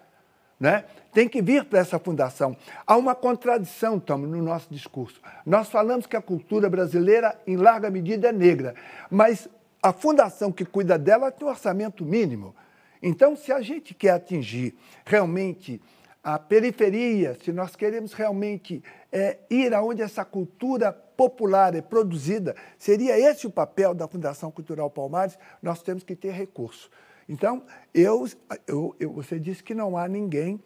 [0.60, 0.84] né?
[1.16, 2.54] Tem que vir para essa fundação.
[2.86, 5.18] Há uma contradição, Tom, no nosso discurso.
[5.46, 8.74] Nós falamos que a cultura brasileira, em larga medida, é negra,
[9.10, 9.48] mas
[9.82, 12.54] a fundação que cuida dela tem um orçamento mínimo.
[13.02, 14.76] Então, se a gente quer atingir
[15.06, 15.80] realmente
[16.22, 23.18] a periferia, se nós queremos realmente é, ir aonde essa cultura popular é produzida, seria
[23.18, 26.90] esse o papel da Fundação Cultural Palmares, nós temos que ter recurso.
[27.26, 27.62] Então,
[27.94, 28.28] eu,
[28.66, 30.60] eu, eu você disse que não há ninguém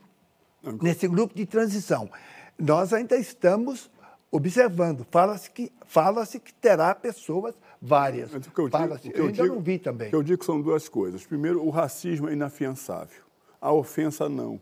[0.83, 2.11] nesse grupo de transição.
[2.59, 3.91] Nós ainda estamos
[4.31, 5.07] observando.
[5.11, 8.31] Fala-se que, fala que terá pessoas várias.
[8.33, 10.09] Mas o que eu, digo, que eu, eu ainda digo, não vi também.
[10.09, 11.27] O que eu digo são duas coisas.
[11.27, 13.23] Primeiro, o racismo é inafiançável.
[13.61, 14.61] A ofensa, não.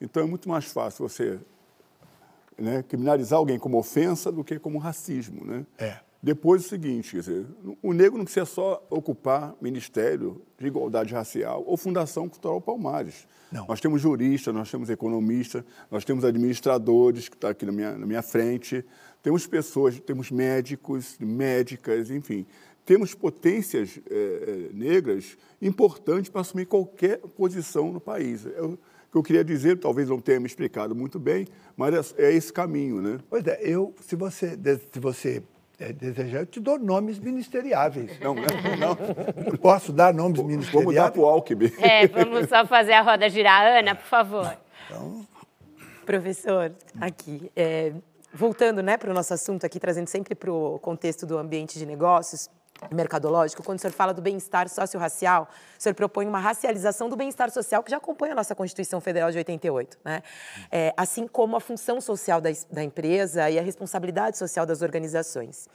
[0.00, 1.38] Então, é muito mais fácil você
[2.58, 5.44] né, criminalizar alguém como ofensa do que como racismo.
[5.44, 5.66] Né?
[5.78, 6.00] É.
[6.26, 7.46] Depois, o seguinte, quer dizer,
[7.80, 13.28] o negro não precisa só ocupar Ministério de Igualdade Racial ou Fundação Cultural Palmares.
[13.52, 13.64] Não.
[13.68, 18.04] Nós temos juristas, nós temos economistas, nós temos administradores, que está aqui na minha, na
[18.04, 18.84] minha frente,
[19.22, 22.44] temos pessoas, temos médicos, médicas, enfim.
[22.84, 28.44] Temos potências é, negras importantes para assumir qualquer posição no país.
[28.46, 32.24] Eu, o que eu queria dizer, talvez não tenha me explicado muito bem, mas é,
[32.26, 33.20] é esse caminho, né?
[33.30, 34.58] Pois é, eu, se você,
[34.92, 38.18] se você é, desejar, eu te dou nomes ministeriáveis.
[38.20, 38.46] Não, né?
[38.78, 38.96] não.
[39.58, 40.72] Posso dar nomes ministeriáveis?
[40.72, 41.72] Vamos dar para o Alckmin.
[41.78, 43.78] É, vamos só fazer a roda girar.
[43.78, 44.56] Ana, por favor.
[44.86, 45.26] Então...
[46.06, 47.92] Professor, aqui, é,
[48.32, 51.84] voltando né, para o nosso assunto aqui, trazendo sempre para o contexto do ambiente de
[51.84, 52.48] negócios,
[52.90, 55.48] mercadológico, quando o senhor fala do bem-estar socio-racial,
[55.78, 59.30] o senhor propõe uma racialização do bem-estar social que já acompanha a nossa Constituição Federal
[59.30, 60.22] de 88, né?
[60.70, 65.68] É, assim como a função social da, da empresa e a responsabilidade social das organizações.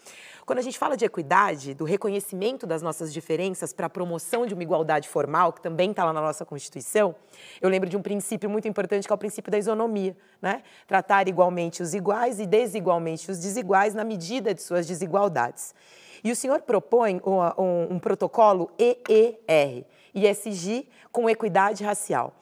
[0.46, 4.54] Quando a gente fala de equidade, do reconhecimento das nossas diferenças para a promoção de
[4.54, 7.16] uma igualdade formal, que também está lá na nossa Constituição,
[7.62, 10.64] eu lembro de um princípio muito importante que é o princípio da isonomia, né?
[10.88, 15.74] Tratar igualmente os iguais e desigualmente os desiguais na medida de suas desigualdades.
[16.24, 22.34] E o senhor propõe um, um, um protocolo EER, ISG, com equidade racial.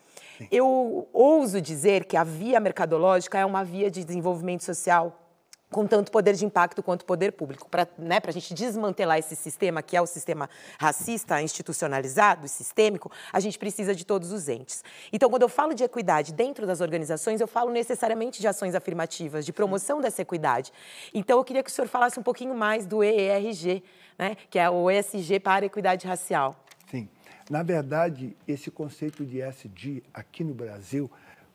[0.51, 5.28] Eu ouso dizer que a via mercadológica é uma via de desenvolvimento social
[5.71, 7.69] com tanto poder de impacto quanto poder público.
[7.69, 10.49] Para né, a gente desmantelar esse sistema, que é o sistema
[10.79, 14.83] racista, institucionalizado e sistêmico, a gente precisa de todos os entes.
[15.13, 19.45] Então, quando eu falo de equidade dentro das organizações, eu falo necessariamente de ações afirmativas,
[19.45, 20.73] de promoção dessa equidade.
[21.13, 23.83] Então, eu queria que o senhor falasse um pouquinho mais do EERG,
[24.17, 26.55] né, que é o ESG para a equidade racial.
[26.89, 27.07] Sim.
[27.49, 31.09] Na verdade, esse conceito de ESG aqui no Brasil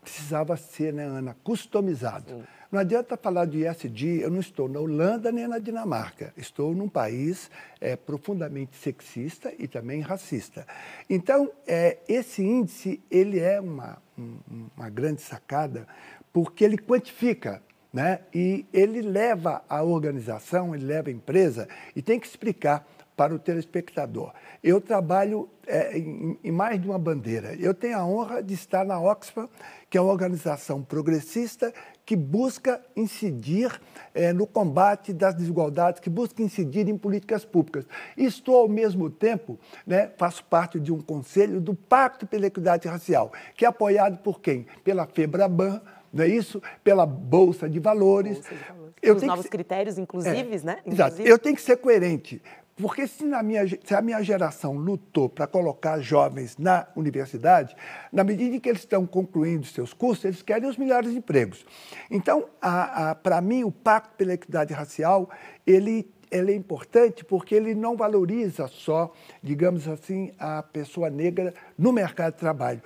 [0.05, 2.29] precisava ser, né, Ana, customizado.
[2.29, 2.45] Sim.
[2.71, 6.33] Não adianta falar de ESG, eu não estou na Holanda nem na Dinamarca.
[6.37, 7.51] Estou num país
[7.81, 10.67] é, profundamente sexista e também racista.
[11.09, 14.39] Então, é, esse índice, ele é uma, um,
[14.77, 15.87] uma grande sacada,
[16.33, 17.63] porque ele quantifica
[17.95, 18.23] né?
[18.35, 22.85] E ele leva a organização, ele leva a empresa e tem que explicar
[23.17, 24.33] para o telespectador.
[24.63, 27.55] Eu trabalho é, em, em, mais de uma bandeira.
[27.55, 29.49] Eu tenho a honra de estar na Oxfam,
[29.89, 31.73] que é uma organização progressista
[32.05, 33.81] que busca incidir
[34.15, 37.87] é, no combate das desigualdades, que busca incidir em políticas públicas.
[38.17, 43.33] Estou, ao mesmo tempo, né, faço parte de um conselho do Pacto pela Equidade Racial,
[43.57, 44.67] que é apoiado por quem?
[44.83, 45.81] Pela FEBRABAN,
[46.13, 46.63] não é isso?
[46.83, 48.35] Pela Bolsa de Valores.
[48.35, 48.95] Bolsa de Valores.
[49.03, 50.79] Eu Os novos critérios inclusivos, é, né?
[50.87, 51.21] Exato.
[51.21, 52.41] Eu tenho que ser coerente.
[52.77, 57.77] Porque se, na minha, se a minha geração lutou para colocar jovens na universidade,
[58.13, 61.65] na medida em que eles estão concluindo seus cursos, eles querem os melhores empregos.
[62.11, 62.47] Então,
[63.23, 65.31] para mim, o Pacto pela Equidade Racial,
[65.65, 71.93] ele, ele é importante porque ele não valoriza só, digamos assim, a pessoa negra no
[71.93, 72.83] mercado de trabalho.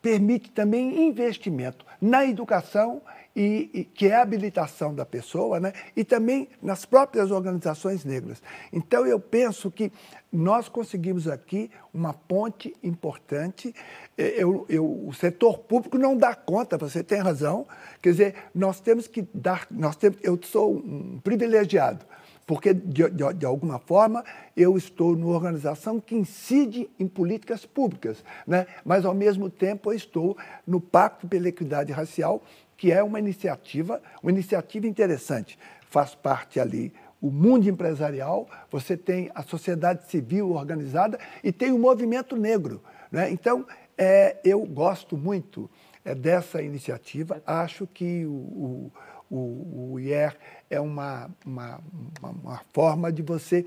[0.00, 3.02] Permite também investimento na educação
[3.36, 5.74] e, e, que é a habilitação da pessoa, né?
[5.94, 8.42] e também nas próprias organizações negras.
[8.72, 9.92] Então, eu penso que
[10.32, 13.74] nós conseguimos aqui uma ponte importante.
[14.16, 17.66] É, eu, eu, o setor público não dá conta, você tem razão.
[18.00, 19.66] Quer dizer, nós temos que dar.
[19.70, 22.06] Nós temos, eu sou um privilegiado
[22.46, 24.24] porque, de, de, de, alguma forma,
[24.56, 28.68] eu estou numa organização que incide em políticas públicas, né?
[28.84, 32.40] mas, ao mesmo tempo, eu estou no Pacto pela Equidade Racial,
[32.76, 35.58] que é uma iniciativa, uma iniciativa interessante.
[35.88, 41.78] Faz parte ali o mundo empresarial, você tem a sociedade civil organizada e tem o
[41.78, 42.82] movimento negro.
[43.10, 43.30] Né?
[43.30, 43.66] Então,
[43.96, 45.70] é, eu gosto muito
[46.04, 48.92] é, dessa iniciativa, acho que o,
[49.30, 50.36] o, o IER
[50.70, 51.80] é uma, uma,
[52.22, 53.66] uma, forma de você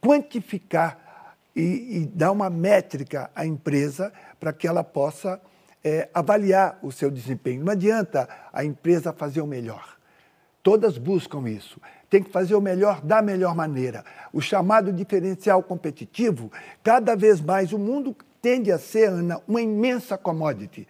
[0.00, 5.40] quantificar e, e dar uma métrica à empresa para que ela possa
[5.84, 7.64] é, avaliar o seu desempenho.
[7.64, 9.96] Não adianta a empresa fazer o melhor.
[10.62, 11.80] Todas buscam isso.
[12.10, 14.04] Tem que fazer o melhor da melhor maneira.
[14.32, 16.50] O chamado diferencial competitivo,
[16.82, 20.86] cada vez mais o mundo tende a ser, Ana, uma imensa commodity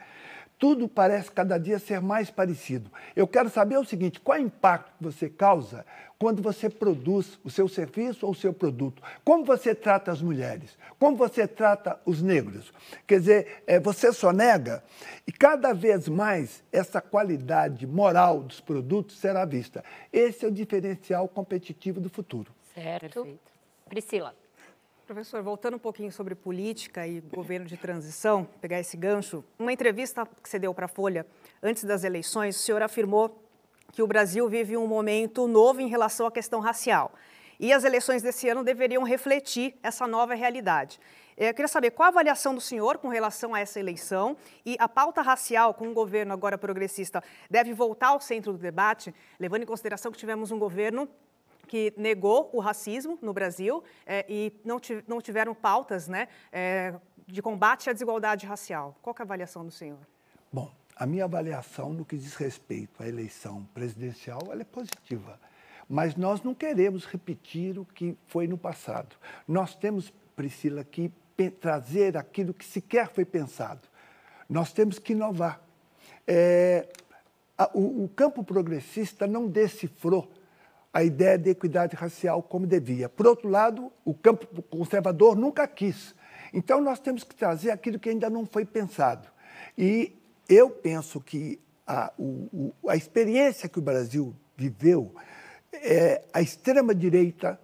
[0.59, 2.91] tudo parece cada dia ser mais parecido.
[3.15, 5.87] Eu quero saber o seguinte: qual é o impacto que você causa
[6.19, 9.03] quando você produz o seu serviço ou o seu produto?
[9.25, 10.77] Como você trata as mulheres?
[10.99, 12.73] Como você trata os negros?
[13.07, 14.83] Quer dizer, é, você só nega
[15.27, 19.85] e cada vez mais essa qualidade moral dos produtos será vista.
[20.13, 22.53] Esse é o diferencial competitivo do futuro.
[22.75, 23.23] Certo.
[23.23, 23.53] Perfeito.
[23.89, 24.35] Priscila.
[25.09, 30.29] Professor, voltando um pouquinho sobre política e governo de transição, pegar esse gancho, uma entrevista
[30.43, 31.27] que você deu para a Folha
[31.63, 33.43] antes das eleições, o senhor afirmou
[33.91, 37.15] que o Brasil vive um momento novo em relação à questão racial.
[37.59, 41.01] E as eleições desse ano deveriam refletir essa nova realidade.
[41.39, 44.87] Eu queria saber qual a avaliação do senhor com relação a essa eleição e a
[44.87, 49.67] pauta racial com o governo agora progressista deve voltar ao centro do debate, levando em
[49.67, 51.09] consideração que tivemos um governo
[51.69, 56.95] que negou o racismo no Brasil é, e não, não, tiveram pautas né, é,
[57.27, 58.97] de combate à desigualdade racial.
[59.03, 59.99] Qual é a avaliação do senhor?
[60.53, 65.39] Bom, a minha avaliação no que diz respeito à eleição presidencial é positiva.
[65.89, 69.17] Mas nós não queremos repetir o que foi no passado.
[69.47, 71.13] Nós temos, Priscila, que
[71.61, 73.83] trazer aquilo que sequer foi pensado.
[74.49, 75.63] Nós temos que inovar.
[76.27, 76.89] É,
[77.57, 80.31] a, o, o campo progressista não decifrou
[80.93, 83.09] a ideia de equidade racial como devia.
[83.09, 86.15] Por outro lado, o campo conservador nunca quis.
[86.53, 89.29] Então, nós temos que trazer aquilo que ainda não foi pensado.
[89.77, 90.17] E
[90.49, 95.15] eu penso que a, o, a experiência que o Brasil viveu,
[95.73, 97.59] é a extrema-direita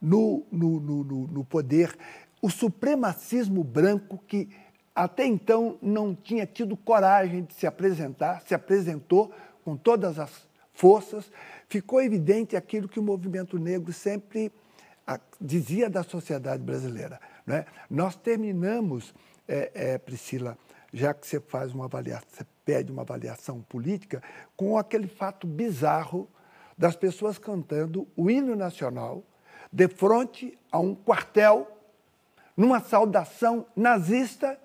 [0.00, 1.96] no, no, no, no poder,
[2.42, 4.50] o supremacismo branco que
[4.94, 9.32] até então não tinha tido coragem de se apresentar, se apresentou
[9.64, 11.30] com todas as forças,
[11.68, 14.52] ficou evidente aquilo que o movimento negro sempre
[15.40, 17.20] dizia da sociedade brasileira.
[17.46, 17.64] Né?
[17.88, 19.14] Nós terminamos,
[19.46, 20.58] é, é, Priscila,
[20.92, 24.22] já que você faz uma avaliação, você pede uma avaliação política,
[24.56, 26.28] com aquele fato bizarro
[26.76, 29.22] das pessoas cantando o hino nacional
[29.72, 31.68] de frente a um quartel,
[32.56, 34.58] numa saudação nazista,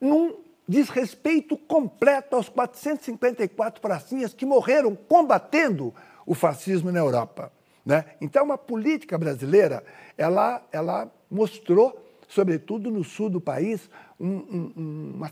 [0.00, 5.94] num desrespeito completo aos 454 pracinhas que morreram combatendo
[6.26, 7.50] o fascismo na Europa.
[7.84, 8.04] Né?
[8.20, 9.82] Então, a política brasileira,
[10.18, 13.88] ela, ela mostrou, sobretudo no sul do país,
[14.20, 15.30] um, um, uma,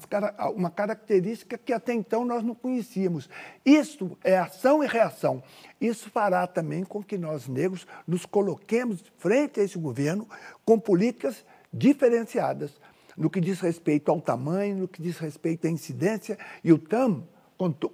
[0.52, 3.28] uma característica que até então nós não conhecíamos.
[3.62, 5.42] Isso é ação e reação.
[5.78, 10.26] Isso fará também com que nós, negros, nos coloquemos frente a esse governo
[10.64, 12.80] com políticas diferenciadas
[13.16, 17.22] no que diz respeito ao tamanho, no que diz respeito à incidência, e o TAM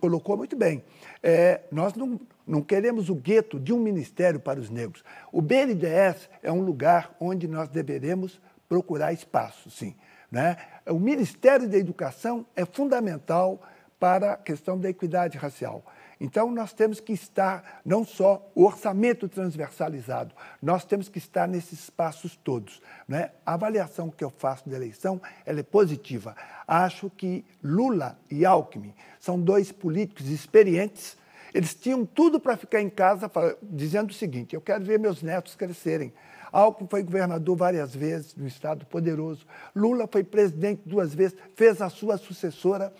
[0.00, 0.82] colocou muito bem.
[1.22, 5.04] É, nós não, não queremos o gueto de um ministério para os negros.
[5.30, 9.94] O BNDES é um lugar onde nós deveremos procurar espaço, sim.
[10.30, 10.56] Né?
[10.86, 13.60] O Ministério da Educação é fundamental
[14.00, 15.84] para a questão da equidade racial.
[16.24, 21.80] Então, nós temos que estar, não só o orçamento transversalizado, nós temos que estar nesses
[21.80, 22.80] espaços todos.
[23.08, 23.32] Né?
[23.44, 26.36] A avaliação que eu faço da eleição ela é positiva.
[26.64, 31.16] Acho que Lula e Alckmin são dois políticos experientes.
[31.52, 33.28] Eles tinham tudo para ficar em casa
[33.60, 36.12] dizendo o seguinte: eu quero ver meus netos crescerem.
[36.52, 39.44] Alckmin foi governador várias vezes no Estado poderoso.
[39.74, 42.92] Lula foi presidente duas vezes, fez a sua sucessora.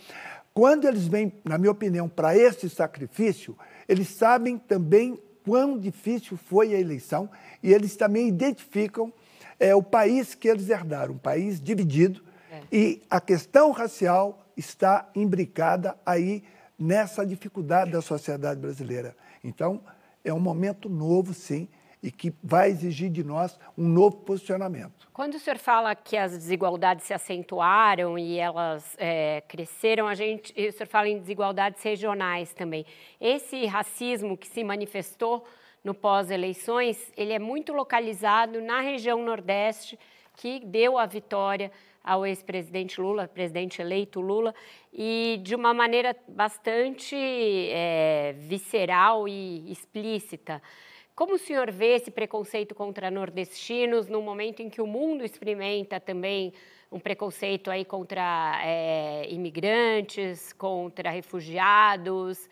[0.55, 3.57] Quando eles vêm, na minha opinião, para esse sacrifício,
[3.89, 7.29] eles sabem também quão difícil foi a eleição
[7.63, 9.13] e eles também identificam
[9.59, 12.61] é, o país que eles herdaram, um país dividido, é.
[12.71, 16.43] e a questão racial está imbricada aí
[16.79, 19.17] nessa dificuldade da sociedade brasileira.
[19.43, 19.81] Então,
[20.25, 21.69] é um momento novo, sim,
[22.03, 25.09] e que vai exigir de nós um novo posicionamento.
[25.13, 30.53] Quando o senhor fala que as desigualdades se acentuaram e elas é, cresceram, a gente,
[30.53, 32.85] o senhor fala em desigualdades regionais também.
[33.21, 35.45] Esse racismo que se manifestou
[35.85, 39.99] no pós-eleições, ele é muito localizado na região Nordeste,
[40.37, 41.71] que deu a vitória
[42.03, 44.55] ao ex-presidente Lula, presidente eleito Lula,
[44.93, 50.61] e de uma maneira bastante é, visceral e explícita.
[51.15, 56.01] Como o senhor vê esse preconceito contra nordestinos no momento em que o mundo experimenta
[56.01, 56.55] também
[56.91, 62.49] um preconceito aí contra é, imigrantes, contra refugiados?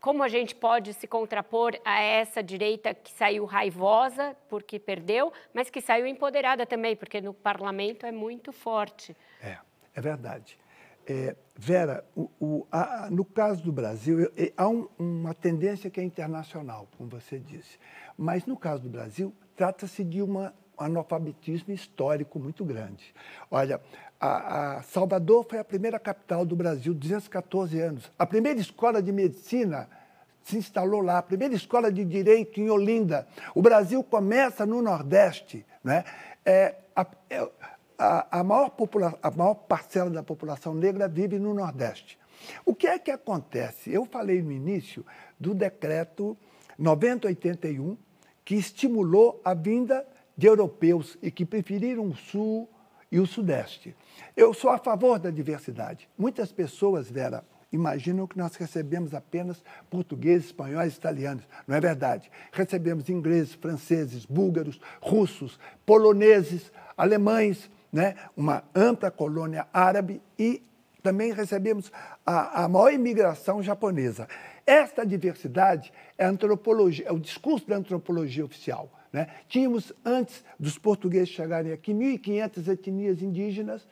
[0.00, 5.70] Como a gente pode se contrapor a essa direita que saiu raivosa porque perdeu, mas
[5.70, 9.14] que saiu empoderada também, porque no parlamento é muito forte?
[9.40, 9.58] É,
[9.94, 10.58] é verdade.
[11.06, 16.02] É, Vera, o, o, a, no caso do Brasil, há um, uma tendência que é
[16.02, 17.78] internacional, como você disse.
[18.16, 23.14] Mas no caso do Brasil, trata-se de um analfabetismo histórico muito grande.
[23.50, 23.78] Olha,
[24.18, 28.10] a, a Salvador foi a primeira capital do Brasil, 214 anos.
[28.18, 29.86] A primeira escola de medicina
[30.42, 33.28] se instalou lá, a primeira escola de direito em Olinda.
[33.54, 35.66] O Brasil começa no Nordeste.
[35.84, 36.04] Né?
[36.42, 37.46] É, a, é,
[38.00, 42.18] a, a, maior popula a maior parcela da população negra vive no Nordeste.
[42.64, 43.92] O que é que acontece?
[43.92, 45.04] Eu falei no início
[45.38, 46.34] do decreto
[46.78, 47.98] 9081,
[48.42, 52.66] que estimulou a vinda de europeus e que preferiram o Sul
[53.12, 53.94] e o Sudeste.
[54.34, 56.08] Eu sou a favor da diversidade.
[56.16, 61.46] Muitas pessoas, Vera, imaginam que nós recebemos apenas portugueses, espanhóis, italianos.
[61.66, 62.30] Não é verdade.
[62.50, 70.62] Recebemos ingleses, franceses, búlgaros, russos, poloneses, alemães, né, uma ampla colônia árabe e
[71.02, 71.90] também recebemos
[72.24, 74.28] a, a maior imigração japonesa.
[74.66, 78.90] Esta diversidade é, antropologia, é o discurso da antropologia oficial.
[79.12, 79.26] Né?
[79.48, 83.86] Tínhamos, antes dos portugueses chegarem aqui, 1.500 etnias indígenas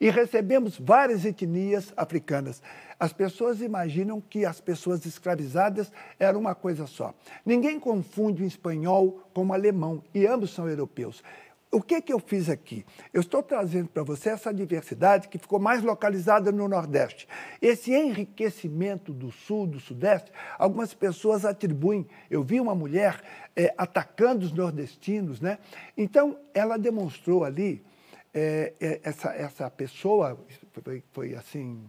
[0.00, 2.62] e recebemos várias etnias africanas.
[3.00, 7.14] As pessoas imaginam que as pessoas escravizadas eram uma coisa só.
[7.44, 11.22] Ninguém confunde o espanhol com o alemão, e ambos são europeus.
[11.70, 12.84] O que, que eu fiz aqui?
[13.12, 17.28] Eu estou trazendo para você essa diversidade que ficou mais localizada no Nordeste.
[17.60, 22.06] Esse enriquecimento do Sul, do Sudeste, algumas pessoas atribuem.
[22.30, 23.22] Eu vi uma mulher
[23.54, 25.58] é, atacando os nordestinos, né?
[25.94, 27.84] Então, ela demonstrou ali,
[28.32, 30.38] é, é, essa, essa pessoa
[30.72, 31.82] foi, foi assim,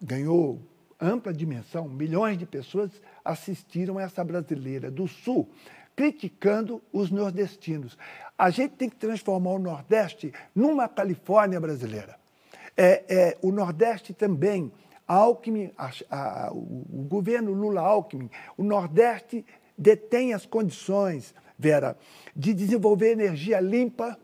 [0.00, 0.62] ganhou
[1.00, 5.50] ampla dimensão, milhões de pessoas assistiram essa brasileira do Sul
[5.94, 7.96] criticando os nordestinos.
[8.36, 12.16] A gente tem que transformar o Nordeste numa Califórnia brasileira.
[12.76, 14.72] É, é, o Nordeste também,
[15.06, 19.44] Alckmin, a, a, o, o governo Lula-Alckmin, o Nordeste
[19.76, 21.96] detém as condições, Vera,
[22.34, 24.18] de desenvolver energia limpa,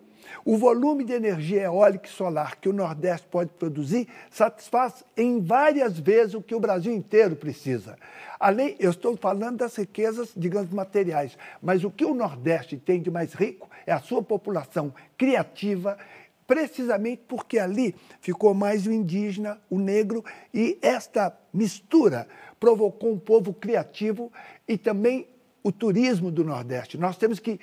[0.45, 5.99] O volume de energia eólica e solar que o Nordeste pode produzir satisfaz em várias
[5.99, 7.97] vezes o que o Brasil inteiro precisa.
[8.39, 13.11] Além, eu estou falando das riquezas, digamos, materiais, mas o que o Nordeste tem de
[13.11, 15.99] mais rico é a sua população criativa,
[16.47, 20.24] precisamente porque ali ficou mais o indígena, o negro,
[20.55, 22.26] e esta mistura
[22.59, 24.33] provocou um povo criativo
[24.66, 25.26] e também
[25.62, 26.97] o turismo do Nordeste.
[26.97, 27.61] Nós temos que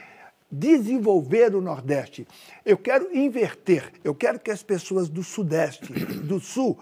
[0.58, 2.26] desenvolver o Nordeste.
[2.66, 5.92] Eu quero inverter, eu quero que as pessoas do Sudeste,
[6.24, 6.80] do Sul,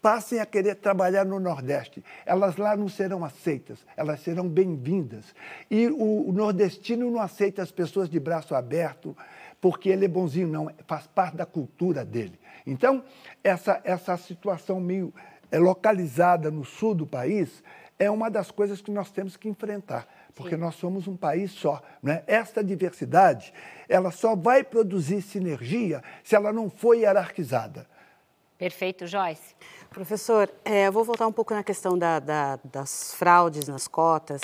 [0.00, 2.04] passem a querer trabalhar no Nordeste.
[2.24, 5.34] Elas lá não serão aceitas, elas serão bem-vindas.
[5.68, 9.16] E o, nordestino não aceita as pessoas de braço aberto
[9.60, 12.38] porque ele é bonzinho, não, faz parte da cultura dele.
[12.64, 13.02] Então,
[13.42, 15.12] essa, essa situação meio
[15.50, 17.62] é, localizada no sul do país
[17.98, 20.06] é uma das coisas que nós temos que enfrentar
[20.36, 20.60] porque Sim.
[20.60, 21.82] nós somos um país só.
[22.02, 22.22] Né?
[22.26, 23.52] Esta diversidade
[23.88, 27.86] ela só vai produzir sinergia se ela não for hierarquizada.
[28.58, 29.54] Perfeito, Joyce.
[29.90, 34.42] Professor, é, eu vou voltar um pouco na questão da, da, das fraudes nas cotas,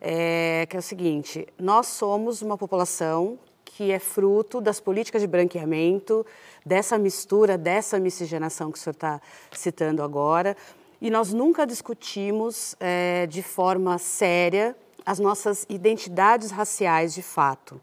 [0.00, 5.26] é, que é o seguinte: nós somos uma população que é fruto das políticas de
[5.26, 6.24] branqueamento,
[6.64, 9.20] dessa mistura, dessa miscigenação que o senhor está
[9.50, 10.56] citando agora,
[11.00, 17.80] e nós nunca discutimos é, de forma séria as nossas identidades raciais de fato.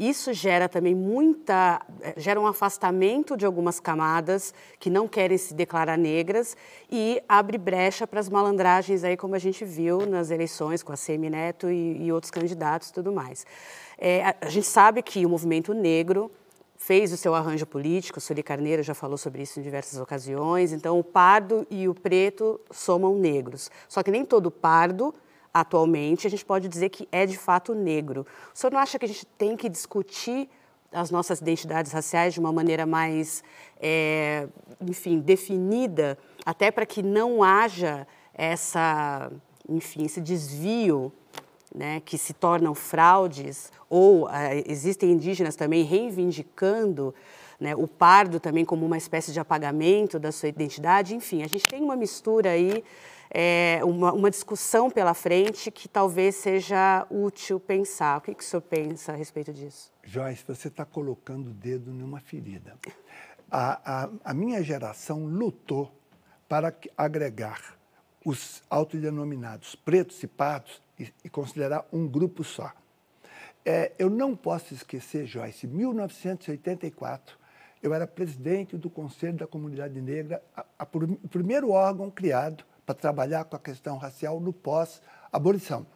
[0.00, 5.52] Isso gera também muita, eh, gera um afastamento de algumas camadas que não querem se
[5.52, 6.56] declarar negras
[6.90, 10.96] e abre brecha para as malandragens aí, como a gente viu nas eleições com a
[10.96, 13.44] Semineto e, e outros candidatos e tudo mais.
[13.98, 16.30] É, a, a, gente sabe que o movimento negro
[16.78, 20.98] fez o seu arranjo político, Suri Carneiro já falou sobre isso em diversas ocasiões, então
[20.98, 23.70] o pardo e o preto somam negros.
[23.86, 25.14] Só que nem todo pardo
[25.52, 28.26] atualmente, a gente pode dizer que é de fato negro.
[28.54, 30.48] O senhor não acha que a gente tem que discutir
[30.92, 33.44] as nossas identidades raciais de uma maneira mais,
[33.80, 34.48] é,
[34.80, 39.30] enfim, definida, até para que não haja essa,
[39.68, 41.12] enfim, esse desvio
[41.74, 44.30] né, que se tornam fraudes, ou uh,
[44.66, 47.14] existem indígenas também reivindicando
[47.60, 51.14] né, o pardo também como uma espécie de apagamento da sua identidade.
[51.14, 52.82] Enfim, a gente tem uma mistura aí
[53.30, 58.18] é, uma, uma, discussão pela frente que talvez seja útil pensar.
[58.18, 59.92] O que, que o senhor pensa a respeito disso?
[60.02, 62.76] Joyce, você está colocando o dedo numa ferida.
[63.48, 65.92] A, a, a minha geração lutou
[66.48, 67.78] para agregar
[68.24, 72.72] os autodenominados pretos e pardos e, e considerar um grupo só.
[73.64, 77.38] É, eu não posso esquecer, Joyce, 1984,
[77.82, 80.42] eu era presidente do Conselho da Comunidade Negra,
[81.22, 85.86] o primeiro órgão criado para trabalhar com a questão racial no pós-abolição.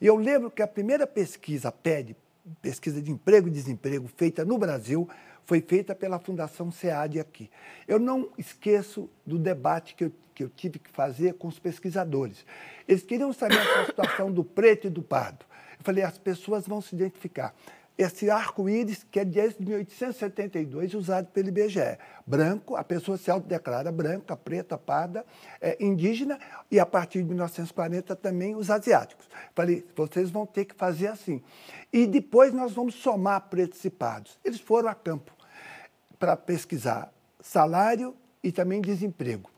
[0.00, 2.14] E eu lembro que a primeira pesquisa PED,
[2.60, 5.08] pesquisa de emprego e desemprego, feita no Brasil,
[5.46, 7.50] foi feita pela Fundação SEAD aqui.
[7.88, 12.44] Eu não esqueço do debate que eu, que eu tive que fazer com os pesquisadores.
[12.86, 15.46] Eles queriam saber a situação do preto e do pardo.
[15.78, 17.54] Eu falei, as pessoas vão se identificar
[17.96, 21.98] esse arco-íris que é desde 1872 usado pelo IBGE.
[22.26, 25.24] Branco, a pessoa se autodeclara branca, preta, parda,
[25.60, 26.38] é, indígena
[26.70, 29.28] e a partir de 1940 também os asiáticos.
[29.54, 31.42] Falei, vocês vão ter que fazer assim.
[31.92, 34.38] E depois nós vamos somar pretos e pardos.
[34.44, 35.32] Eles foram a campo
[36.18, 39.50] para pesquisar salário e também desemprego.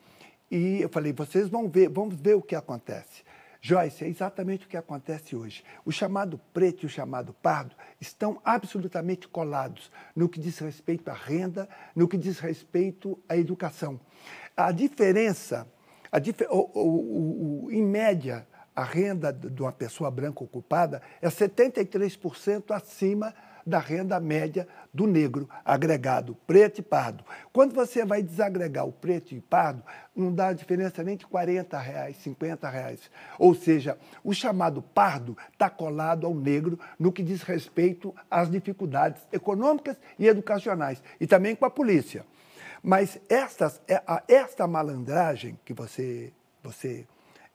[0.51, 3.22] E eu falei, vocês vão ver, vamos ver o que acontece.
[3.66, 5.64] Joyce, é exatamente o que acontece hoje.
[5.86, 11.14] O chamado preto e o chamado pardo estão absolutamente colados no que diz respeito à
[11.14, 13.98] renda, no que diz respeito à educação.
[14.54, 15.66] A diferença,
[16.12, 18.46] a dif o, o, o, em média,
[18.76, 23.34] a renda de uma pessoa branca ocupada é 73% acima
[23.66, 27.24] da renda média do negro agregado, preto e pardo.
[27.52, 29.82] Quando você vai desagregar o preto e pardo,
[30.14, 33.10] não dá diferença nem de 40 reais, 50 reais.
[33.38, 39.22] Ou seja, o chamado pardo está colado ao negro no que diz respeito às dificuldades
[39.32, 42.24] econômicas e educacionais, e também com a polícia.
[42.82, 47.06] Mas estas, é, esta malandragem que você, você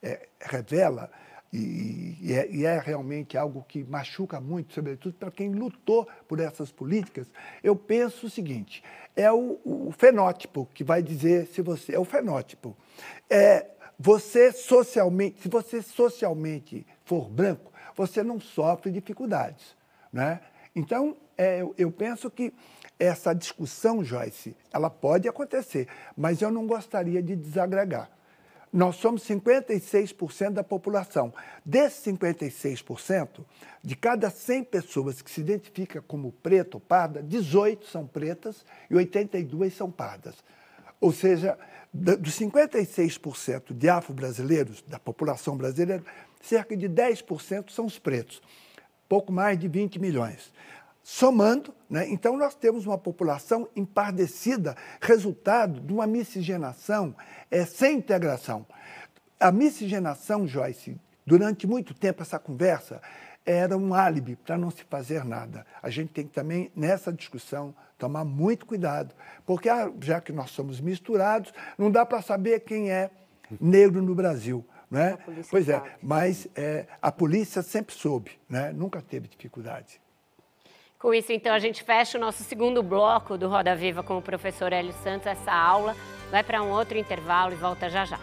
[0.02, 1.10] é, revela,
[1.52, 6.38] e, e, é, e, é, realmente algo que machuca muito, sobretudo para quem lutou por
[6.38, 7.26] essas políticas.
[7.62, 8.84] Eu penso o seguinte:
[9.16, 12.76] é o, o fenótipo que vai dizer se você é o fenótipo.
[13.28, 13.66] É
[13.98, 19.76] você socialmente, se você socialmente for branco, você não sofre dificuldades,
[20.12, 20.40] né?
[20.74, 22.54] Então é, eu, eu penso que
[22.96, 28.08] essa discussão, Joyce, ela pode acontecer, mas eu não gostaria de desagregar
[28.72, 31.32] nós somos 56% da população.
[31.64, 33.44] Desses 56%,
[33.82, 38.94] de cada 100 pessoas que se identificam como preto ou parda, 18 são pretas e
[38.94, 40.36] 82 são pardas.
[41.00, 41.58] Ou seja,
[41.92, 46.04] dos 56% de afro-brasileiros, da população brasileira,
[46.40, 48.40] cerca de 10% são os pretos,
[49.08, 50.52] pouco mais de 20 milhões.
[51.02, 57.14] Somando, né, então nós temos uma população empardecida, resultado de uma miscigenação
[57.50, 58.66] é, sem integração.
[59.38, 63.00] A miscigenação, Joyce, durante muito tempo essa conversa
[63.44, 65.66] era um álibi para não se fazer nada.
[65.82, 70.50] A gente tem que também, nessa discussão, tomar muito cuidado, porque ah, já que nós
[70.50, 73.10] somos misturados, não dá para saber quem é
[73.60, 74.64] negro no Brasil.
[74.90, 75.18] Né?
[75.48, 78.72] Pois é, mas é, a polícia sempre soube, né?
[78.72, 80.00] nunca teve dificuldade.
[81.00, 84.22] Com isso, então, a gente fecha o nosso segundo bloco do Roda Viva com o
[84.22, 85.26] professor Hélio Santos.
[85.26, 85.96] Essa aula
[86.30, 88.20] vai para um outro intervalo e volta já já.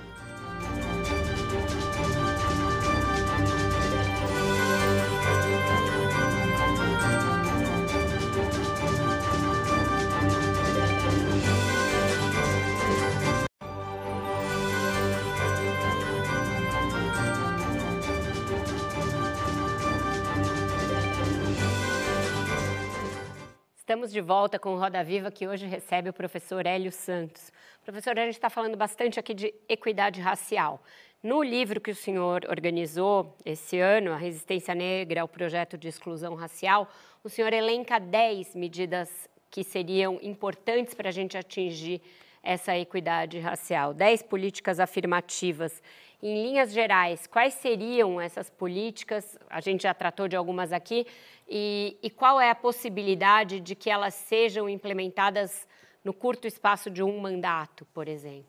[23.98, 27.52] Estamos de volta com o Roda Viva, que hoje recebe o professor Hélio Santos.
[27.84, 30.84] Professor, a gente está falando bastante aqui de equidade racial.
[31.24, 36.36] No livro que o senhor organizou esse ano, A Resistência Negra ao Projeto de Exclusão
[36.36, 36.88] Racial,
[37.24, 42.00] o senhor elenca 10 medidas que seriam importantes para a gente atingir
[42.44, 45.82] essa equidade racial, 10 políticas afirmativas.
[46.22, 49.38] Em linhas gerais, quais seriam essas políticas?
[49.50, 51.06] A gente já tratou de algumas aqui,
[51.48, 55.68] e, e qual é a possibilidade de que elas sejam implementadas
[56.04, 58.46] no curto espaço de um mandato, por exemplo?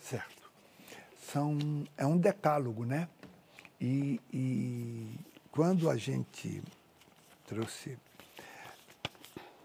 [0.00, 0.50] Certo.
[1.20, 1.58] São,
[1.96, 3.08] é um decálogo, né?
[3.80, 5.14] E, e
[5.50, 6.62] quando a gente
[7.46, 7.98] trouxe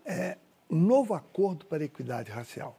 [0.06, 0.38] é,
[0.70, 2.78] um novo acordo para a equidade racial,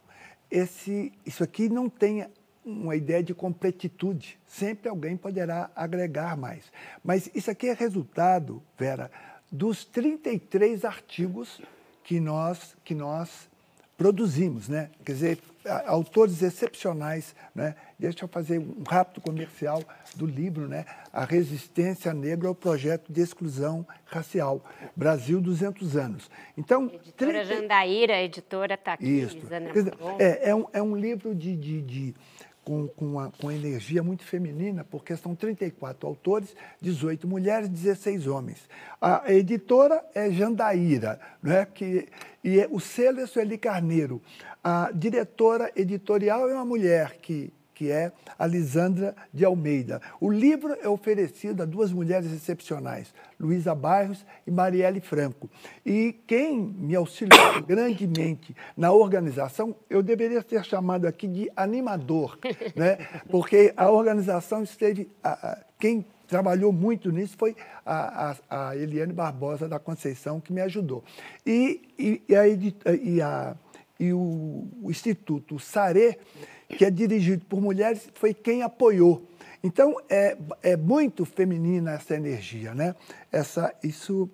[0.49, 2.27] esse, isso aqui não tem
[2.65, 4.39] uma ideia de completitude.
[4.45, 6.71] Sempre alguém poderá agregar mais.
[7.03, 9.11] Mas isso aqui é resultado, Vera,
[9.51, 11.61] dos 33 artigos
[12.03, 13.49] que nós, que nós
[13.97, 14.89] produzimos, né?
[15.03, 15.39] Quer dizer,
[15.85, 17.75] autores excepcionais, né?
[17.99, 19.83] Deixa eu fazer um rápido comercial
[20.15, 20.85] do livro, né?
[21.11, 24.63] A Resistência Negra ao Projeto de Exclusão Racial,
[24.95, 26.31] Brasil 200 anos.
[26.57, 27.45] Então, editora 30...
[27.45, 29.37] Jandaíra, a editora está aqui, Isso.
[29.37, 32.15] Dizer, é, é, um, é um livro de, de, de
[32.69, 38.59] com, com, a, com energia muito feminina, porque são 34 autores, 18 mulheres, 16 homens.
[39.01, 42.07] A editora é Jandaíra, né, que,
[42.43, 44.21] e é, o selo é Sueli Carneiro.
[44.63, 50.01] A diretora editorial é uma mulher que que é a Lisandra de Almeida.
[50.19, 55.49] O livro é oferecido a duas mulheres excepcionais, Luísa Bairros e Marielle Franco.
[55.85, 62.37] E quem me auxiliou grandemente na organização, eu deveria ser chamado aqui de animador,
[62.75, 62.97] né?
[63.31, 65.09] porque a organização esteve.
[65.23, 67.55] A, a, quem trabalhou muito nisso foi
[67.85, 71.01] a, a, a, Eliane Barbosa da Conceição, que me ajudou.
[71.45, 73.23] E, e, e, a, e,
[74.01, 76.17] e o, Instituto Sarê
[76.69, 79.27] que é dirigido por mulheres, foi quem apoiou.
[79.63, 82.95] Então, é, é muito feminina essa energia, né?
[83.31, 84.29] Essa, isso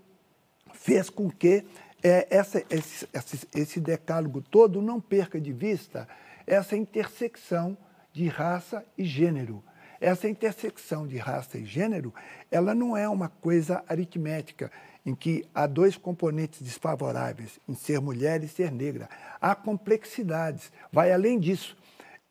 [0.73, 1.65] fez com que
[2.03, 3.07] é, essa, esse,
[3.55, 6.07] esse decálogo todo não perca de vista
[6.45, 7.75] essa intersecção
[8.13, 9.63] de raça e gênero.
[9.99, 12.13] Essa intersecção de raça e gênero,
[12.51, 14.71] ela não é uma coisa aritmética,
[15.03, 19.09] em que há dois componentes desfavoráveis, em ser mulher e ser negra.
[19.41, 21.75] Há complexidades, vai além disso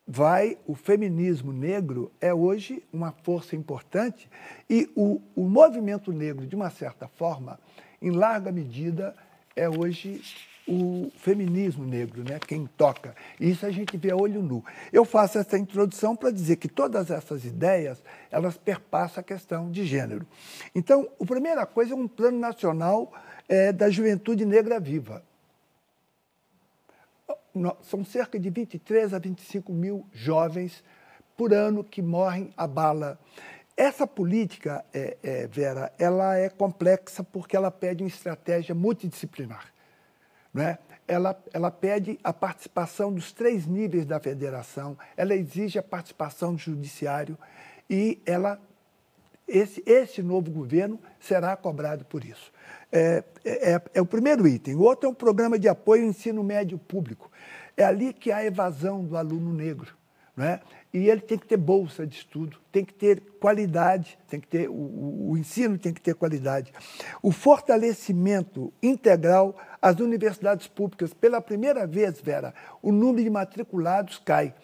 [0.07, 4.29] vai o feminismo negro é hoje uma força importante
[4.69, 7.59] e o, o movimento negro, de uma certa forma,
[8.01, 9.15] em larga medida,
[9.55, 10.21] é hoje
[10.67, 12.39] o feminismo negro, né?
[12.39, 13.15] quem toca.
[13.39, 14.63] Isso a gente vê a olho nu.
[14.91, 19.85] Eu faço essa introdução para dizer que todas essas ideias, elas perpassam a questão de
[19.85, 20.25] gênero.
[20.73, 23.13] Então, a primeira coisa é um plano nacional
[23.47, 25.23] é, da juventude negra viva
[27.81, 30.83] são cerca de 23 a 25 mil jovens
[31.35, 33.19] por ano que morrem a bala.
[33.77, 39.73] Essa política, é, é, Vera, ela é complexa porque ela pede uma estratégia multidisciplinar.
[40.53, 40.77] Né?
[41.05, 46.59] Ela, ela pede a participação dos três níveis da federação, ela exige a participação do
[46.59, 47.37] judiciário
[47.89, 48.59] e ela,
[49.47, 52.51] esse, esse novo governo será cobrado por isso.
[52.91, 54.75] É, é, é, o primeiro item.
[54.75, 57.31] O outro é um programa de apoio ao ensino médio público.
[57.75, 59.93] É ali que há a evasão do aluno negro.
[60.35, 60.61] não é?
[60.95, 64.69] e ele tem que ter bolsa de estudo, tem que ter qualidade, tem que ter
[64.69, 66.71] o, o, ensino tem que ter qualidade.
[67.21, 71.13] O fortalecimento integral às universidades públicas.
[71.13, 74.55] Pela primeira vez, Vera, o número de matriculados cai.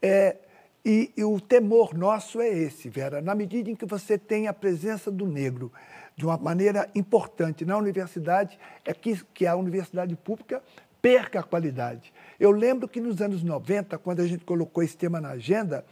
[0.00, 0.36] É,
[0.84, 4.52] e, e, o temor nosso é esse, Vera, na medida em que você tem a
[4.52, 5.72] presença do negro
[6.16, 10.62] de uma maneira importante na universidade, é que, que a universidade pública
[11.00, 12.12] perca a qualidade.
[12.38, 15.84] Eu lembro que nos anos 90, quando a gente colocou esse tema na agenda,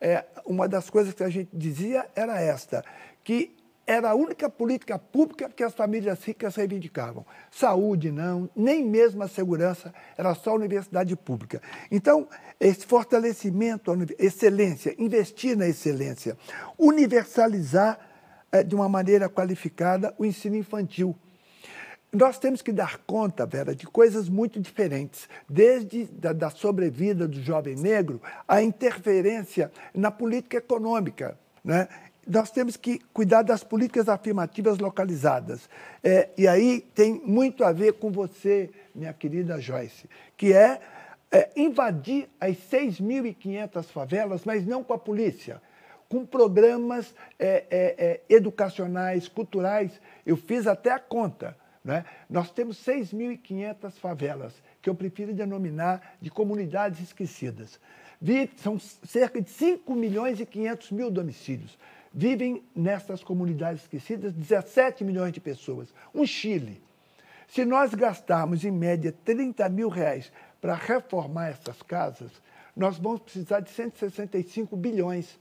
[0.00, 2.84] é, uma das coisas que a gente dizia era esta,
[3.22, 3.54] que
[3.86, 7.26] era a única política pública que as famílias ricas reivindicavam.
[7.50, 11.60] Saúde, não, nem mesmo a segurança, era só a universidade pública.
[11.90, 12.28] Então,
[12.60, 16.36] esse fortalecimento, excelência, investir na excelência,
[16.78, 17.98] universalizar
[18.50, 21.16] é, de uma maneira qualificada o ensino infantil
[22.12, 27.40] nós temos que dar conta, Vera, de coisas muito diferentes, desde da, da sobrevida do
[27.40, 31.38] jovem negro à interferência na política econômica.
[31.64, 31.88] Né?
[32.26, 35.68] Nós temos que cuidar das políticas afirmativas localizadas.
[36.02, 40.80] É, e aí tem muito a ver com você, minha querida Joyce, que é,
[41.30, 45.60] é invadir as 6.500 favelas, mas não com a polícia
[46.12, 49.98] com programas é, é, é, educacionais, culturais.
[50.26, 51.56] Eu fiz até a conta.
[51.82, 52.04] Né?
[52.28, 54.52] Nós temos 6.500 favelas,
[54.82, 57.80] que eu prefiro denominar de comunidades esquecidas.
[58.56, 61.78] São cerca de 5 milhões e 500 mil domicílios.
[62.14, 65.88] Vivem nessas comunidades esquecidas 17 milhões de pessoas.
[66.14, 66.82] Um Chile.
[67.48, 72.30] Se nós gastarmos, em média, 30 mil reais para reformar essas casas,
[72.76, 75.38] nós vamos precisar de 165 bilhões.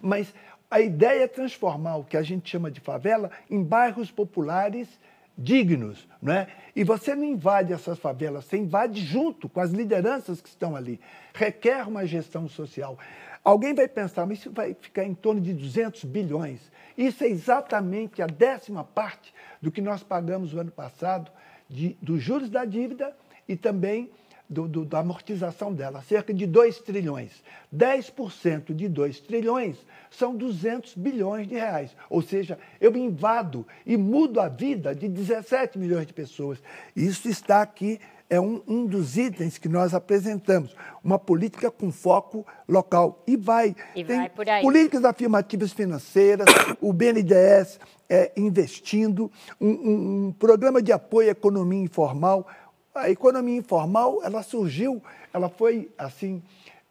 [0.00, 0.34] Mas
[0.70, 4.88] a ideia é transformar o que a gente chama de favela em bairros populares
[5.36, 6.48] dignos, não é?
[6.76, 11.00] E você não invade essas favelas, você invade junto com as lideranças que estão ali.
[11.32, 12.98] Requer uma gestão social.
[13.44, 16.72] Alguém vai pensar, mas isso vai ficar em torno de 200 bilhões.
[16.96, 21.30] Isso é exatamente a décima parte do que nós pagamos o ano passado
[21.68, 23.14] de, dos juros da dívida
[23.46, 24.10] e também
[24.48, 27.42] do, do, da amortização dela, cerca de 2 trilhões.
[27.74, 29.76] 10% de 2 trilhões
[30.10, 31.96] são 200 bilhões de reais.
[32.08, 36.62] Ou seja, eu invado e mudo a vida de 17 milhões de pessoas.
[36.94, 40.74] Isso está aqui, é um, um dos itens que nós apresentamos.
[41.02, 43.22] Uma política com foco local.
[43.26, 43.76] E vai.
[43.94, 44.62] E Tem vai por aí.
[44.62, 46.46] Políticas afirmativas financeiras,
[46.80, 52.46] o BNDES é, investindo, um, um, um programa de apoio à economia informal
[52.94, 55.02] a economia informal, ela surgiu,
[55.32, 56.40] ela foi assim,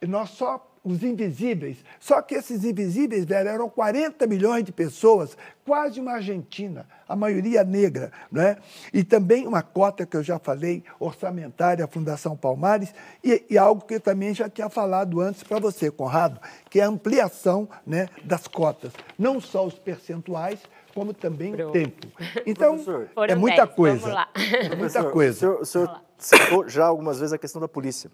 [0.06, 1.78] nós só os invisíveis.
[1.98, 7.64] Só que esses invisíveis, velho, eram 40 milhões de pessoas, quase uma Argentina, a maioria
[7.64, 8.58] negra, não é?
[8.92, 13.84] E também uma cota que eu já falei, orçamentária, a Fundação Palmares, e, e algo
[13.84, 18.08] que eu também já tinha falado antes para você, Conrado, que é a ampliação né,
[18.22, 18.92] das cotas.
[19.18, 20.60] Não só os percentuais,
[20.94, 22.06] como também o tempo.
[22.46, 22.78] Então,
[23.26, 24.26] é muita coisa.
[24.34, 25.36] É muita coisa.
[25.36, 28.10] O senhor, o senhor citou já algumas vezes a questão da polícia.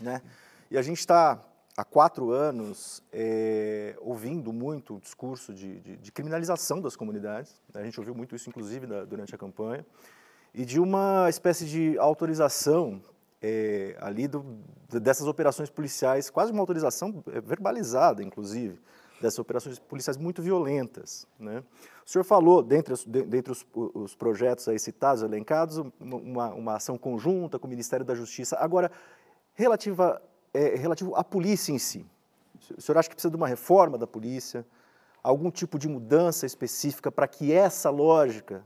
[0.00, 0.22] Né?
[0.70, 1.38] E a gente está
[1.78, 7.54] há quatro anos é, ouvindo muito o discurso de, de, de, criminalização das comunidades.
[7.72, 7.82] Né?
[7.82, 9.86] A gente ouviu muito isso, inclusive, da, durante a campanha.
[10.52, 13.00] E de uma espécie de autorização
[13.40, 14.44] é, ali do,
[14.88, 18.80] dessas operações policiais, quase uma autorização é, verbalizada, inclusive,
[19.20, 21.28] dessas operações policiais muito violentas.
[21.38, 21.62] Né?
[22.04, 26.98] O senhor falou, dentre os, dentre os, os projetos aí citados, elencados, uma, uma, ação
[26.98, 28.56] conjunta com o Ministério da Justiça.
[28.56, 28.90] Agora,
[29.54, 30.20] relativa,
[30.58, 32.04] é, relativo à polícia em si,
[32.76, 34.66] o senhor acha que precisa de uma reforma da polícia?
[35.22, 38.64] Algum tipo de mudança específica para que essa lógica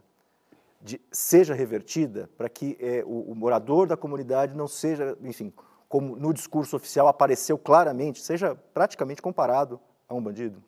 [0.80, 5.52] de, seja revertida, para que é, o, o morador da comunidade não seja, enfim,
[5.88, 10.62] como no discurso oficial apareceu claramente, seja praticamente comparado a um bandido?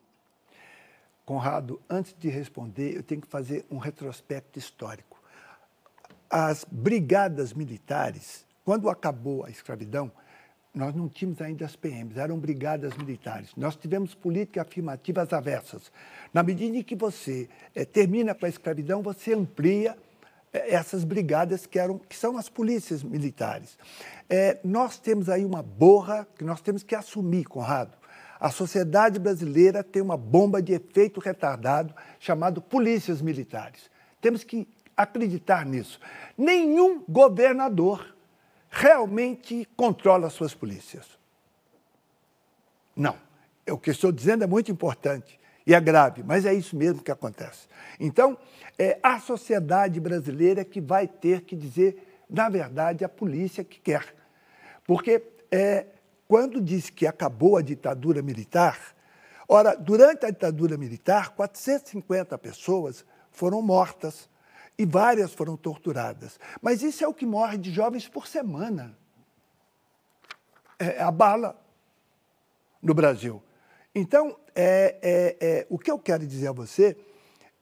[1.25, 5.19] Conrado, antes de responder, eu tenho que fazer um retrospecto histórico.
[6.29, 10.13] As brigadas militares, quando acabou a escravidão,
[10.75, 13.51] nós não tínhamos ainda as PMs, eram brigadas militares.
[13.57, 15.93] Nós tivemos políticas afirmativas aversas.
[16.33, 19.97] Na medida em que você é, termina com a escravidão, você amplia
[20.53, 23.79] é, essas brigadas que, eram, que são as polícias militares.
[24.29, 27.97] É, nós temos aí uma borra que nós temos que assumir, Conrado.
[28.41, 33.89] A sociedade brasileira tem uma bomba de efeito retardado chamado polícias militares.
[34.21, 34.67] Temos que
[34.97, 36.01] acreditar nisso.
[36.37, 38.14] Nenhum governador
[38.75, 41.07] realmente controla as suas polícias.
[42.95, 43.17] Não.
[43.71, 47.11] O que estou dizendo é muito importante e é grave, mas é isso mesmo que
[47.11, 47.69] acontece.
[47.99, 48.37] Então,
[48.77, 54.13] é a sociedade brasileira que vai ter que dizer, na verdade, a polícia que quer.
[54.85, 55.87] Porque é,
[56.27, 58.79] quando disse que acabou a ditadura militar,
[59.49, 64.29] ora, durante a ditadura militar, 450 pessoas foram mortas
[64.79, 66.39] e várias foram torturadas.
[66.61, 68.97] Mas isso é o que morre de jovens por semana.
[70.79, 71.61] É a bala
[72.83, 73.43] no Brasil.
[73.95, 76.97] Então, é, é, é, o que eu quero dizer a você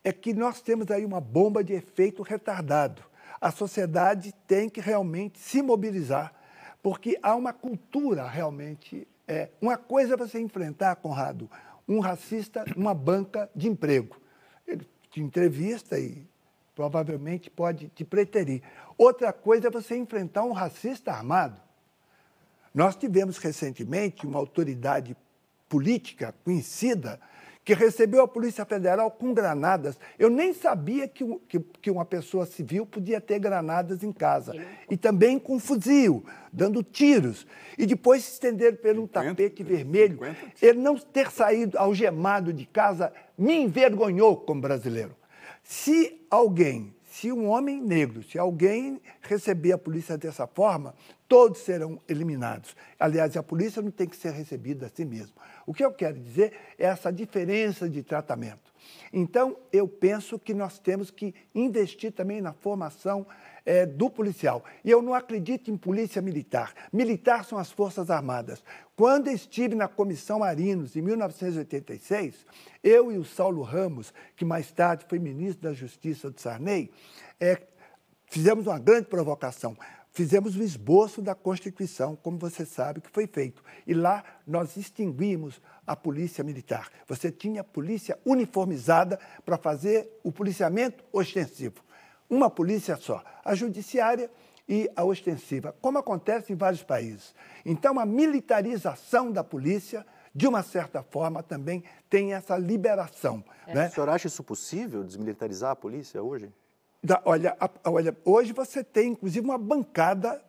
[0.02, 3.02] é que nós temos aí uma bomba de efeito retardado.
[3.40, 6.34] A sociedade tem que realmente se mobilizar,
[6.82, 9.06] porque há uma cultura realmente.
[9.28, 11.48] É, uma coisa é você enfrentar, Conrado,
[11.86, 14.20] um racista numa banca de emprego.
[14.66, 16.26] Ele te entrevista e
[16.74, 18.62] provavelmente pode te preterir.
[18.96, 21.60] Outra coisa é você enfrentar um racista armado.
[22.74, 25.16] Nós tivemos recentemente uma autoridade
[25.68, 27.20] política conhecida
[27.64, 29.98] que recebeu a Polícia Federal com granadas.
[30.18, 34.52] Eu nem sabia que, que, que, uma pessoa civil podia ter granadas em casa.
[34.90, 37.46] E também com fuzil, dando tiros.
[37.78, 40.18] E depois se estender por um tapete vermelho.
[40.60, 45.14] Ele não ter saído algemado de casa me envergonhou como brasileiro.
[45.62, 50.94] Se alguém se um homem negro, se alguém receber a polícia dessa forma,
[51.28, 52.74] todos serão eliminados.
[52.98, 55.34] Aliás, a polícia não tem que ser recebida assim mesmo.
[55.66, 58.72] O que eu quero dizer é essa diferença de tratamento.
[59.12, 63.26] Então, eu penso que nós temos que investir também na formação
[63.64, 64.64] é, do policial.
[64.84, 66.74] E eu não acredito em polícia militar.
[66.92, 68.62] Militar são as Forças Armadas.
[68.96, 72.46] Quando estive na Comissão Marinos, em 1986,
[72.82, 76.90] eu e o Saulo Ramos, que mais tarde foi ministro da Justiça do Sarney,
[77.40, 77.60] é,
[78.26, 79.76] fizemos uma grande provocação.
[80.14, 83.64] Fizemos o esboço da Constituição, como você sabe que foi feito.
[83.86, 86.90] E lá nós extinguimos a polícia militar.
[87.08, 91.82] Você tinha polícia uniformizada para fazer o policiamento ostensivo
[92.32, 94.30] uma polícia só, a judiciária
[94.66, 97.34] e a ostensiva, como acontece em vários países.
[97.62, 103.44] Então, a militarização da polícia, de uma certa forma, também tem essa liberação.
[103.66, 103.74] É.
[103.74, 103.88] Né?
[103.88, 106.50] O senhor acha isso possível, desmilitarizar a polícia hoje?
[107.04, 110.42] Da, olha, a, olha, hoje você tem, inclusive, uma bancada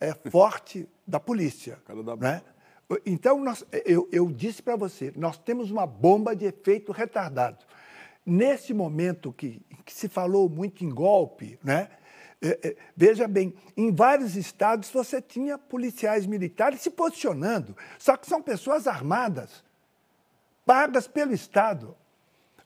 [0.00, 1.78] é, forte da polícia.
[2.04, 2.16] Da...
[2.16, 2.42] Né?
[3.06, 7.64] Então, nós, eu, eu disse para você, nós temos uma bomba de efeito retardado.
[8.30, 11.88] Nesse momento que, que se falou muito em golpe, né?
[12.42, 18.28] É, é, veja bem, em vários estados você tinha policiais militares se posicionando, só que
[18.28, 19.64] são pessoas armadas,
[20.66, 21.96] pagas pelo Estado.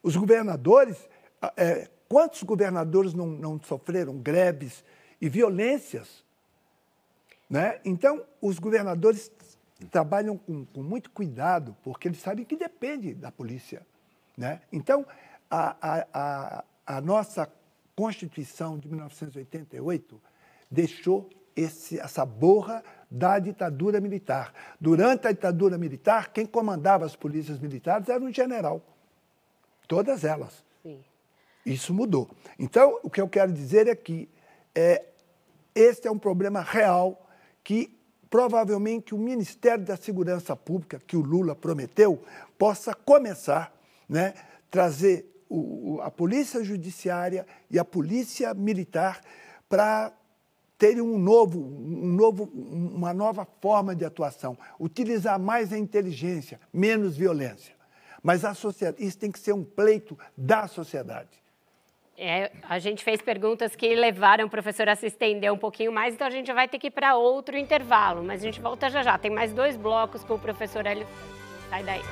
[0.02, 1.08] Os governadores,
[1.56, 4.84] é, quantos governadores não, não sofreram greves
[5.20, 6.24] e violências?
[7.48, 7.80] Né?
[7.84, 9.30] Então, os governadores
[9.92, 13.86] trabalham com, com muito cuidado, porque eles sabem que depende da polícia.
[14.36, 14.60] Né?
[14.72, 15.06] Então,
[15.52, 17.46] a, a, a, nossa
[17.94, 20.18] Constituição de 1988
[20.70, 24.54] deixou esse, essa borra da ditadura militar.
[24.80, 28.82] Durante a ditadura militar, quem comandava as polícias militares era um general.
[29.86, 30.64] Todas elas.
[30.82, 31.04] Sim.
[31.66, 32.30] Isso mudou.
[32.58, 34.30] Então, o que eu quero dizer é que
[34.74, 35.04] é,
[35.74, 37.28] este é um problema real
[37.62, 37.94] que
[38.30, 42.22] provavelmente o Ministério da Segurança Pública, que o Lula prometeu,
[42.56, 43.70] possa começar
[44.08, 44.32] né,
[44.70, 49.20] trazer o, a polícia judiciária e a polícia militar
[49.68, 50.12] para
[50.78, 57.16] terem um novo, um novo, uma nova forma de atuação, utilizar mais a inteligência, menos
[57.16, 57.74] violência.
[58.22, 61.42] Mas a sociedade, isso tem que ser um pleito da sociedade.
[62.16, 66.14] É, a gente fez perguntas que levaram o professor a se estender um pouquinho mais,
[66.14, 69.02] então a gente vai ter que ir para outro intervalo, mas a gente volta já
[69.02, 69.18] já.
[69.18, 71.06] Tem mais dois blocos com o professor Hélio.
[71.68, 72.02] Sai daí.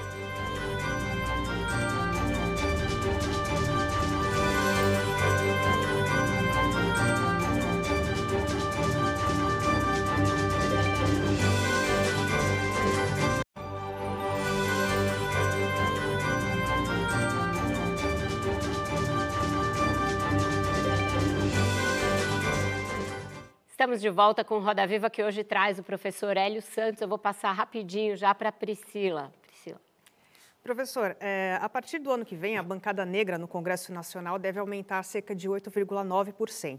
[23.81, 27.01] Estamos de volta com Roda Viva, que hoje traz o professor Hélio Santos.
[27.01, 29.33] Eu vou passar rapidinho já para a Priscila.
[29.41, 29.81] Priscila.
[30.63, 34.61] Professor, é, a partir do ano que vem, a bancada negra no Congresso Nacional deve
[34.61, 36.79] aumentar cerca de 8,9%.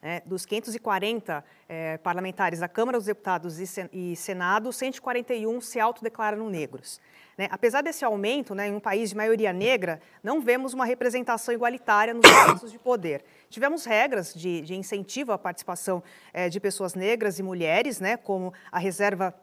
[0.00, 0.22] Né?
[0.24, 7.00] Dos 540 é, parlamentares da Câmara dos Deputados e Senado, 141 se autodeclaram negros.
[7.36, 7.48] Né?
[7.50, 12.14] Apesar desse aumento, né, em um país de maioria negra, não vemos uma representação igualitária
[12.14, 13.24] nos espaços de poder.
[13.50, 18.52] Tivemos regras de, de incentivo à participação é, de pessoas negras e mulheres, né, como
[18.72, 19.34] a reserva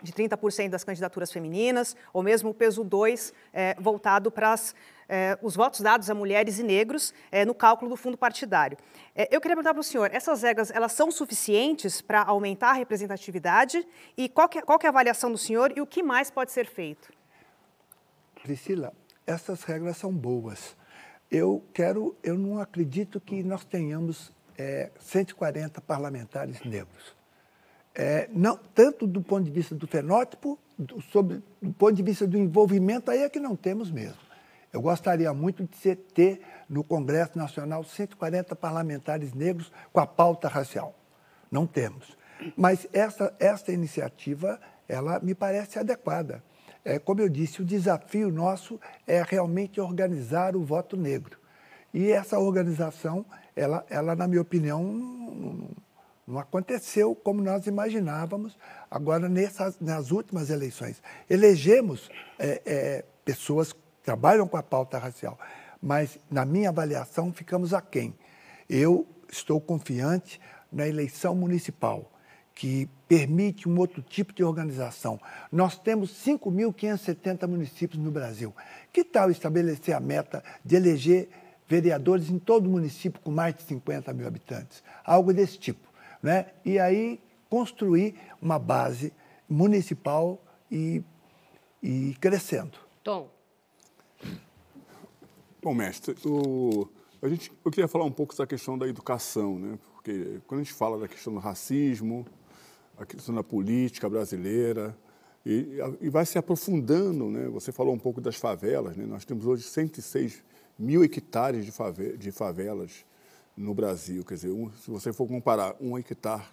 [0.00, 4.74] de 30% das candidaturas femininas, ou mesmo o peso 2 é, voltado para as
[5.08, 8.76] é, os votos dados a mulheres e negros é, no cálculo do fundo partidário.
[9.16, 12.74] É, eu queria perguntar para o senhor, essas regras elas são suficientes para aumentar a
[12.74, 13.86] representatividade
[14.16, 16.52] e qual, que, qual que é a avaliação do senhor e o que mais pode
[16.52, 17.08] ser feito?
[18.42, 18.92] Priscila,
[19.26, 20.76] essas regras são boas.
[21.30, 27.16] Eu quero, eu não acredito que nós tenhamos é, 140 parlamentares negros.
[27.94, 32.26] É, não, tanto do ponto de vista do fenótipo, do, sobre, do ponto de vista
[32.26, 34.28] do envolvimento, aí é que não temos mesmo.
[34.72, 40.94] Eu gostaria muito de ter no Congresso Nacional 140 parlamentares negros com a pauta racial.
[41.50, 42.16] Não temos.
[42.56, 46.42] Mas essa, essa iniciativa, ela me parece adequada.
[46.88, 51.38] É, como eu disse, o desafio nosso é realmente organizar o voto negro.
[51.92, 55.68] E essa organização, ela, ela na minha opinião, não,
[56.26, 58.56] não aconteceu como nós imaginávamos
[58.90, 61.02] agora nessas, nas últimas eleições.
[61.28, 62.08] Elegemos
[62.38, 65.38] é, é, pessoas que trabalham com a pauta racial,
[65.82, 68.14] mas, na minha avaliação, ficamos aquém.
[68.66, 70.40] Eu estou confiante
[70.72, 72.10] na eleição municipal
[72.58, 75.20] que permite um outro tipo de organização.
[75.50, 78.52] Nós temos 5.570 municípios no Brasil.
[78.92, 81.28] Que tal estabelecer a meta de eleger
[81.68, 84.82] vereadores em todo o município com mais de 50 mil habitantes?
[85.04, 85.88] Algo desse tipo.
[86.20, 86.46] Né?
[86.64, 89.12] E aí construir uma base
[89.48, 91.00] municipal e,
[91.80, 92.76] e crescendo.
[93.04, 93.30] Tom.
[95.62, 96.88] Bom, mestre, o,
[97.22, 99.78] a gente, eu queria falar um pouco da questão da educação, né?
[99.92, 102.26] porque quando a gente fala da questão do racismo,
[102.98, 104.96] a questão da política brasileira,
[105.46, 107.30] e, e, vai se aprofundando.
[107.30, 107.48] Né?
[107.48, 109.06] Você falou um pouco das favelas, né?
[109.06, 110.42] nós temos hoje 106
[110.78, 113.04] mil hectares de, fave de favelas
[113.56, 114.24] no Brasil.
[114.24, 116.44] Quer dizer, um, se você for comparar um hectare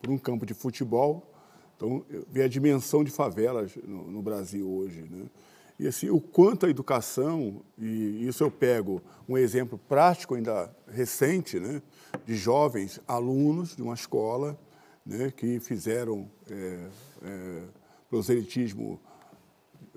[0.00, 1.34] por um campo de futebol,
[1.76, 5.02] então vê a dimensão de favelas no, no Brasil hoje.
[5.02, 5.26] Né?
[5.78, 11.60] E assim, o quanto a educação, e isso eu pego um exemplo prático ainda recente,
[11.60, 11.80] né,
[12.26, 14.58] de jovens alunos de uma escola
[15.08, 16.88] né, que fizeram é,
[17.22, 17.62] é,
[18.10, 19.00] proselitismo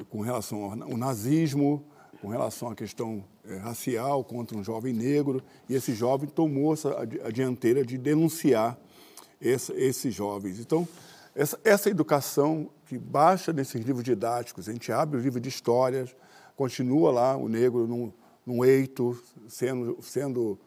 [0.09, 1.85] com relação ao nazismo,
[2.21, 6.97] com relação à questão é, racial contra um jovem negro, e esse jovem tomou essa,
[7.01, 8.79] a dianteira de denunciar
[9.41, 10.59] esse, esses jovens.
[10.59, 10.87] Então,
[11.35, 16.15] essa, essa educação que baixa nesses livros didáticos, a gente abre o livro de histórias,
[16.55, 18.13] continua lá o negro num,
[18.45, 20.57] num eito, sendo, sendo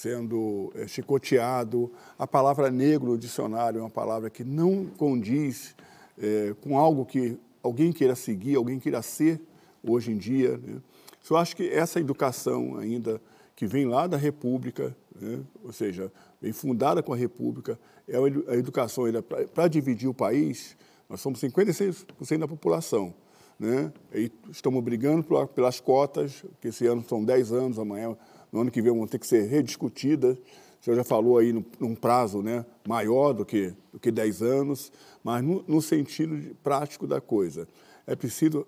[0.00, 1.90] sendo é, chicoteado.
[2.16, 5.74] A palavra negro no dicionário é uma palavra que não condiz
[6.16, 9.40] é, com algo que alguém queira seguir, alguém queira ser
[9.82, 10.56] hoje em dia.
[10.56, 10.80] Né?
[11.28, 13.20] Eu acho que essa educação ainda
[13.56, 15.40] que vem lá da República, né?
[15.64, 17.76] ou seja, vem fundada com a República,
[18.06, 19.04] é a educação
[19.52, 20.76] para dividir o país.
[21.08, 23.12] Nós somos 56% da população.
[23.58, 23.92] Né?
[24.14, 28.16] E estamos brigando pelas cotas, que esse ano são 10 anos, amanhã
[28.52, 30.36] no ano que vem vão ter que ser rediscutidas.
[30.80, 34.92] O senhor já falou aí num, prazo né, maior do que, do que 10 anos,
[35.24, 37.66] mas no, no sentido prático da coisa.
[38.06, 38.66] É preciso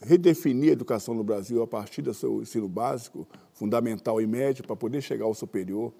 [0.00, 4.76] redefinir a educação no Brasil a partir do seu ensino básico, fundamental e médio, para
[4.76, 5.92] poder chegar ao superior?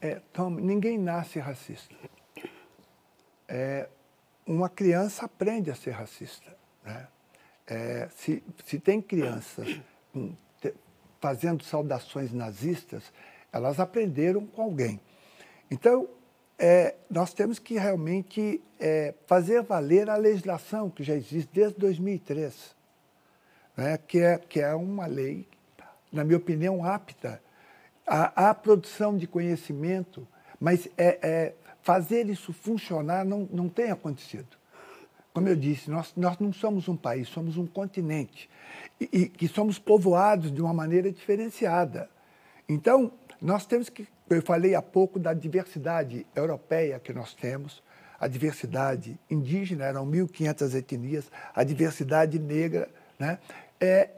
[0.00, 1.94] É, Tom, ninguém nasce racista.
[3.46, 3.88] É,
[4.46, 6.56] uma criança aprende a ser racista.
[6.84, 7.08] Né?
[7.66, 9.80] É, se, se tem crianças
[10.12, 10.34] com
[11.22, 13.04] fazendo saudações nazistas,
[13.52, 15.00] elas aprenderam com alguém.
[15.70, 16.08] Então,
[16.58, 22.74] é, nós temos que realmente é, fazer valer a legislação que já existe desde 2003,
[23.76, 25.46] né, que, é, que é uma lei,
[26.12, 27.40] na minha opinião, apta
[28.04, 30.26] à, à produção de conhecimento,
[30.58, 34.61] mas é, é, fazer isso funcionar não, não tem acontecido.
[35.32, 38.50] Como eu disse, nós, nós não somos um país, somos um continente
[39.00, 42.10] e, que somos povoados de uma maneira diferenciada.
[42.68, 47.82] Então, nós temos que, eu falei há pouco da diversidade europeia que nós temos,
[48.20, 52.88] a diversidade indígena, eram 1.500 etnias, a diversidade negra,
[53.18, 53.38] né?
[53.80, 54.10] É,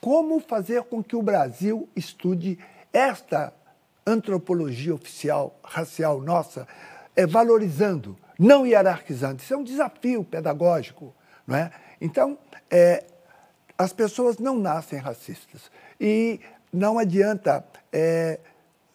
[0.00, 2.58] como fazer com que o Brasil estude
[2.90, 3.52] esta
[4.06, 6.66] antropologia oficial, racial nossa,
[7.16, 9.42] é, valorizando, não hierarquizando.
[9.42, 11.14] Isso é um desafio pedagógico.
[11.46, 11.70] Não é?
[12.00, 12.38] Então,
[12.70, 13.04] é,
[13.76, 15.70] as pessoas não nascem racistas.
[16.00, 16.40] E
[16.72, 17.64] não adianta.
[17.92, 18.38] É,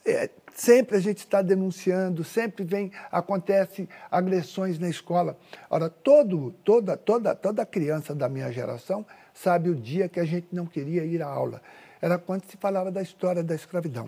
[0.05, 5.37] é, sempre a gente está denunciando, sempre vem, acontece agressões na escola.
[5.69, 10.47] Ora, todo, toda, toda, toda criança da minha geração sabe o dia que a gente
[10.51, 11.61] não queria ir à aula.
[12.01, 14.07] Era quando se falava da história da escravidão.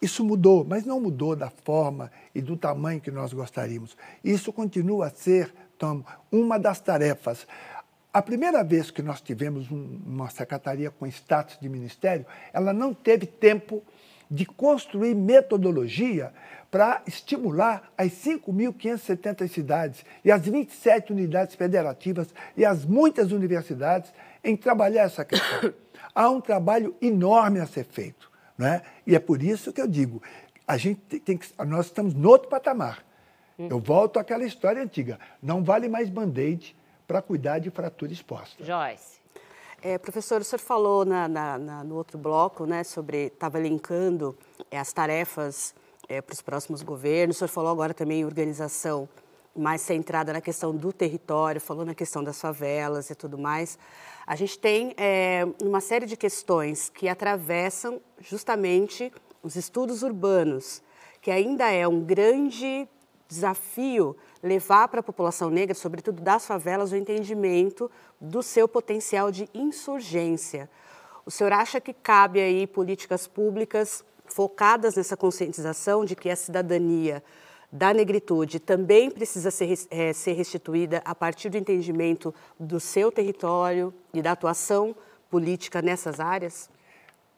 [0.00, 3.96] Isso mudou, mas não mudou da forma e do tamanho que nós gostaríamos.
[4.22, 7.46] Isso continua a ser, Tom, uma das tarefas
[8.12, 12.94] A primeira vez que nós tivemos um, uma secretaria com status de ministério, ela não
[12.94, 13.82] teve tempo
[14.30, 16.32] de construir metodologia
[16.70, 24.12] para estimular as 5.570 cidades e as 27 unidades federativas e as muitas universidades
[24.44, 25.72] em trabalhar essa questão.
[26.14, 28.27] Há um trabalho enorme a ser feito.
[28.58, 28.82] Não é?
[29.06, 30.20] E é por isso que eu digo,
[30.66, 33.06] a gente tem que, nós estamos no outro patamar.
[33.58, 35.18] Eu volto àquela história antiga.
[35.42, 36.76] Não vale mais band-aid
[37.08, 38.62] para cuidar de fratura exposta.
[38.62, 39.18] Joyce.
[39.82, 44.36] É, professor, o senhor falou na, na, na, no outro bloco né, sobre, estava linkando
[44.70, 45.74] é, as tarefas
[46.08, 49.08] é, para os próximos governos, o senhor falou agora também em organização
[49.58, 53.78] mais centrada na questão do território, falou na questão das favelas e tudo mais.
[54.26, 59.12] A gente tem é, uma série de questões que atravessam justamente
[59.42, 60.82] os estudos urbanos,
[61.20, 62.88] que ainda é um grande
[63.28, 67.90] desafio levar para a população negra, sobretudo das favelas, o entendimento
[68.20, 70.68] do seu potencial de insurgência.
[71.26, 77.22] O senhor acha que cabe aí políticas públicas focadas nessa conscientização de que a cidadania
[77.70, 83.92] da negritude também precisa ser, é, ser restituída a partir do entendimento do seu território
[84.12, 84.96] e da atuação
[85.30, 86.70] política nessas áreas?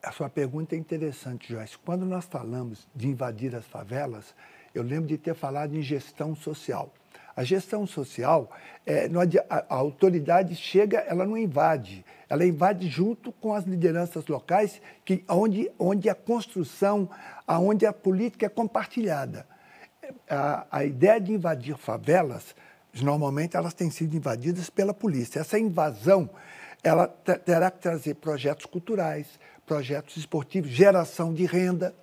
[0.02, 1.76] A sua pergunta é interessante, Joyce.
[1.78, 4.34] Quando nós falamos de invadir as favelas,
[4.74, 6.92] eu lembro de ter falado em gestão social.
[7.36, 8.50] A gestão social,
[8.86, 9.08] é,
[9.48, 15.70] a, autoridade chega, ela não invade, ela invade junto com as lideranças locais, que, onde,
[15.78, 17.08] onde a construção,
[17.46, 19.46] onde a política é compartilhada.
[20.28, 22.54] A, a ideia de invadir favelas,
[23.00, 25.40] normalmente elas têm sido invadidas pela polícia.
[25.40, 26.28] Essa invasão,
[26.82, 29.26] ela terá que trazer projetos culturais,
[29.66, 31.94] projetos esportivos, geração de renda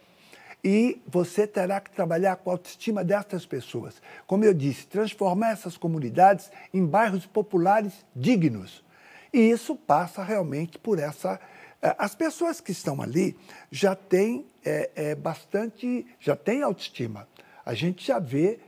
[0.64, 4.02] e você terá que trabalhar com a autoestima dessas pessoas.
[4.26, 8.84] Como eu disse, transformar essas comunidades em bairros populares dignos.
[9.32, 11.40] E isso passa realmente por essa.
[11.82, 13.38] Eh, as pessoas que estão ali
[13.72, 17.28] já têm é, é, bastante, já têm autoestima.
[17.68, 18.61] A gente já vê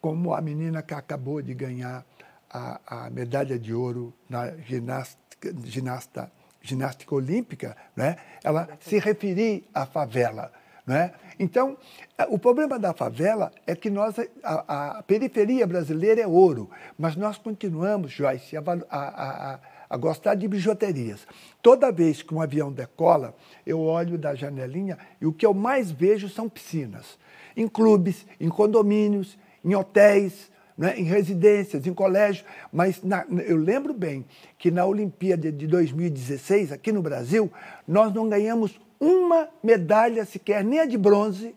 [0.00, 2.06] como a menina que acabou de ganhar
[2.50, 8.16] a, a medalha de ouro na ginástica, ginasta, ginástica olímpica, né?
[8.42, 10.50] ela se referir à favela.
[10.86, 11.12] Né?
[11.38, 11.76] Então,
[12.16, 17.14] é, o problema da favela é que nós, a, a periferia brasileira é ouro, mas
[17.14, 19.60] nós continuamos, Joyce, a, a,
[19.90, 21.26] a, gostar de bijuterias.
[21.60, 25.90] Toda vez que um avião decola, eu olho da janelinha e o que eu mais
[25.90, 27.18] vejo são piscinas.
[27.56, 32.44] Em clubes, em condomínios, em hotéis, né, em residências, em colégios.
[32.72, 34.24] Mas na, eu lembro bem
[34.58, 37.50] que na Olimpíada de 2016, aqui no Brasil,
[37.86, 41.54] nós não ganhamos uma medalha sequer, nem a de bronze,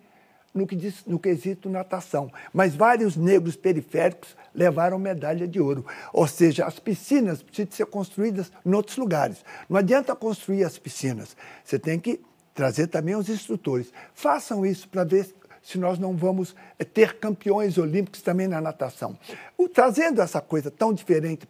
[0.53, 2.31] no, que diz, no quesito natação.
[2.53, 5.85] Mas vários negros periféricos levaram medalha de ouro.
[6.11, 9.43] Ou seja, as piscinas precisam ser construídas em outros lugares.
[9.69, 11.35] Não adianta construir as piscinas.
[11.63, 12.19] Você tem que
[12.53, 13.93] trazer também os instrutores.
[14.13, 19.17] Façam isso para ver se nós não vamos eh, ter campeões olímpicos também na natação.
[19.57, 21.47] O, trazendo essa coisa tão diferente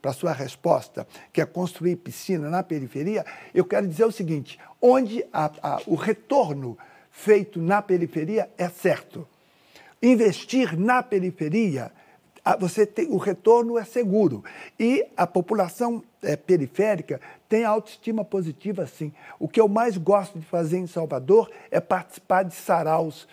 [0.00, 3.24] para a sua resposta, que é construir piscina na periferia,
[3.54, 6.76] eu quero dizer o seguinte: onde a, a, o retorno
[7.10, 9.26] feito na periferia é certo.
[10.02, 11.92] Investir na periferia
[12.58, 14.44] você tem, o retorno é seguro.
[14.78, 19.12] E a população é, periférica tem autoestima positiva, sim.
[19.38, 23.28] O que eu mais gosto de fazer em Salvador é participar de saraus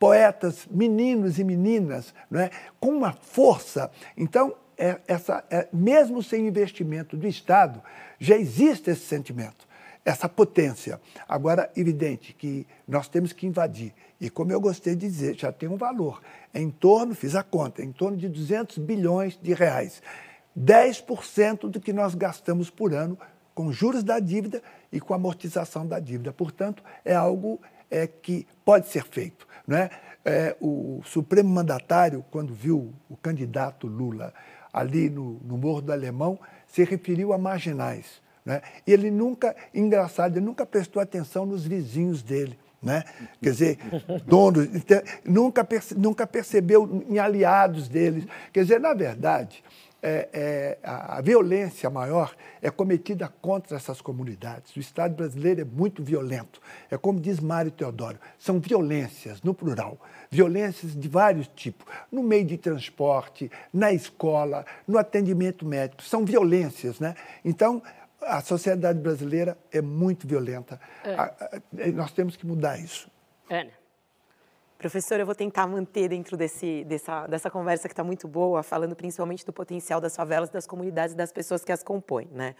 [0.00, 2.50] poetas, meninos e meninas, não é?
[2.80, 3.90] com uma força.
[4.16, 7.82] Então, é, essa, é, mesmo sem investimento do Estado,
[8.18, 9.68] já existe esse sentimento,
[10.02, 10.98] essa potência.
[11.28, 13.92] Agora, evidente que nós temos que invadir.
[14.18, 16.22] E como eu gostei de dizer, já tem um valor.
[16.54, 20.02] É em torno, fiz a conta, é em torno de 200 bilhões de reais.
[20.58, 23.18] 10% do que nós gastamos por ano
[23.54, 26.32] com juros da dívida e com amortização da dívida.
[26.32, 27.60] Portanto, é algo
[27.90, 29.46] é, que pode ser feito.
[29.66, 29.90] Né?
[30.24, 34.32] É, o Supremo Mandatário, quando viu o candidato Lula
[34.72, 38.22] ali no, no Morro do Alemão, se referiu a marginais.
[38.44, 38.62] Né?
[38.86, 42.58] E ele nunca, engraçado, ele nunca prestou atenção nos vizinhos dele.
[42.82, 43.04] Né?
[43.42, 43.78] Quer dizer,
[44.24, 48.24] donos, então, nunca, perce, nunca percebeu em aliados deles.
[48.52, 49.62] Quer dizer, na verdade,
[50.02, 54.74] é, é, a, violência maior é cometida contra essas comunidades.
[54.74, 56.60] O Estado brasileiro é muito violento.
[56.90, 59.98] É como diz Mário Teodoro, são violências, no plural,
[60.30, 66.98] violências de vários tipos, no meio de transporte, na escola, no atendimento médico, são violências.
[66.98, 67.14] Né?
[67.44, 67.82] Então,
[68.22, 70.80] a sociedade brasileira é muito violenta.
[71.04, 71.90] É.
[71.92, 73.10] Nós temos que mudar isso.
[73.48, 73.79] Ana.
[74.80, 78.96] Professor, eu vou tentar manter dentro desse, dessa, dessa conversa que está muito boa, falando
[78.96, 82.30] principalmente do potencial das favelas, das comunidades das pessoas que as compõem.
[82.32, 82.54] Né?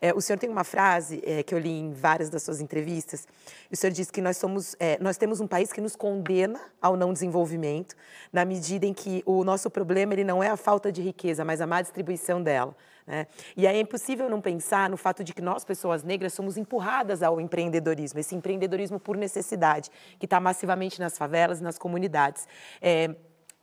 [0.00, 3.26] É, o senhor tem uma frase é, que eu li em várias das suas entrevistas.
[3.72, 6.96] O senhor diz que nós, somos, é, nós temos um país que nos condena ao
[6.96, 7.96] não desenvolvimento,
[8.32, 11.60] na medida em que o nosso problema ele não é a falta de riqueza, mas
[11.60, 12.76] a má distribuição dela.
[13.06, 13.26] Né?
[13.56, 17.40] E é impossível não pensar no fato de que nós, pessoas negras, somos empurradas ao
[17.40, 22.48] empreendedorismo, esse empreendedorismo por necessidade, que está massivamente nas favelas e nas comunidades.
[22.80, 23.14] É,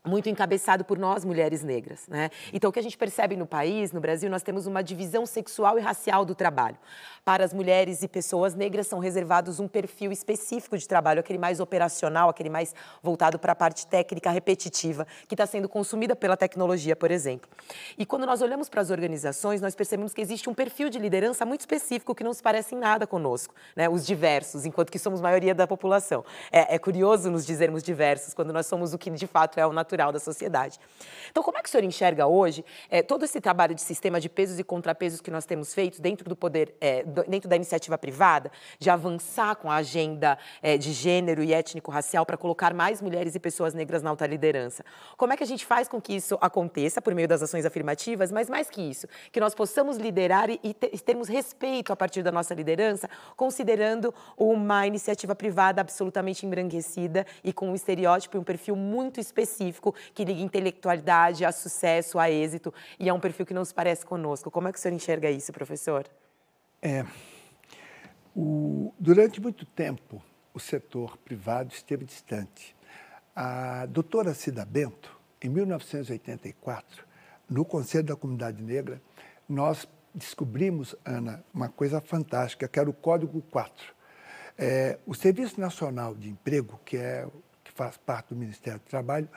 [0.06, 2.08] muito encabeçado por nós, mulheres negras.
[2.08, 2.32] Né?
[2.52, 5.78] Então, o que a gente percebe no país, no Brasil, nós temos uma divisão sexual
[5.78, 6.78] e racial do trabalho.
[7.24, 11.60] Para as mulheres e pessoas negras, são reservados um perfil específico de trabalho, aquele mais
[11.60, 12.74] operacional, aquele mais
[13.04, 17.48] voltado para a parte técnica repetitiva, que está sendo consumida pela tecnologia, por exemplo.
[17.96, 21.46] E quando nós olhamos para as organizações, nós percebemos que existe um perfil de liderança
[21.46, 23.88] muito específico que não se parece em nada conosco, né?
[23.88, 26.26] os diversos, enquanto que somos maioria da população.
[26.52, 29.72] É, é curioso nos dizermos diversos, quando nós somos o que de fato é o
[29.74, 30.80] natural natural da sociedade.
[31.30, 34.30] Então, como é que o senhor enxerga hoje é, todo esse trabalho de sistema de
[34.30, 38.52] pesos e contrapesos que nós temos feito dentro do poder, é, dentro da iniciativa privada,
[38.80, 43.40] de avançar com a agenda é, de gênero e étnico-racial para colocar mais mulheres e
[43.40, 44.84] pessoas negras na alta liderança?
[45.18, 48.32] Como é que a gente faz com que isso aconteça por meio das ações afirmativas,
[48.32, 52.32] mas mais que isso, que nós possamos liderar e, e termos respeito a partir da
[52.32, 58.76] nossa liderança, considerando uma iniciativa privada absolutamente embranquecida e com um estereótipo e um perfil
[58.76, 63.54] muito específico específico que liga intelectualidade a sucesso, a êxito, e é um perfil que
[63.54, 64.52] não se parece conosco.
[64.52, 66.06] Como é que o senhor enxerga isso, professor?
[66.82, 67.06] É,
[68.36, 70.22] o, durante muito tempo,
[70.54, 72.76] o setor privado esteve distante.
[73.36, 77.06] A doutora Cida Bento, em 1984,
[77.50, 79.02] no Conselho da Comunidade Negra,
[79.50, 84.02] nós descobrimos, Ana, uma coisa fantástica, que era o Código 4.
[84.58, 87.26] É, o Serviço Nacional de Emprego, que, é,
[87.64, 89.30] que faz parte do Ministério do Trabalho,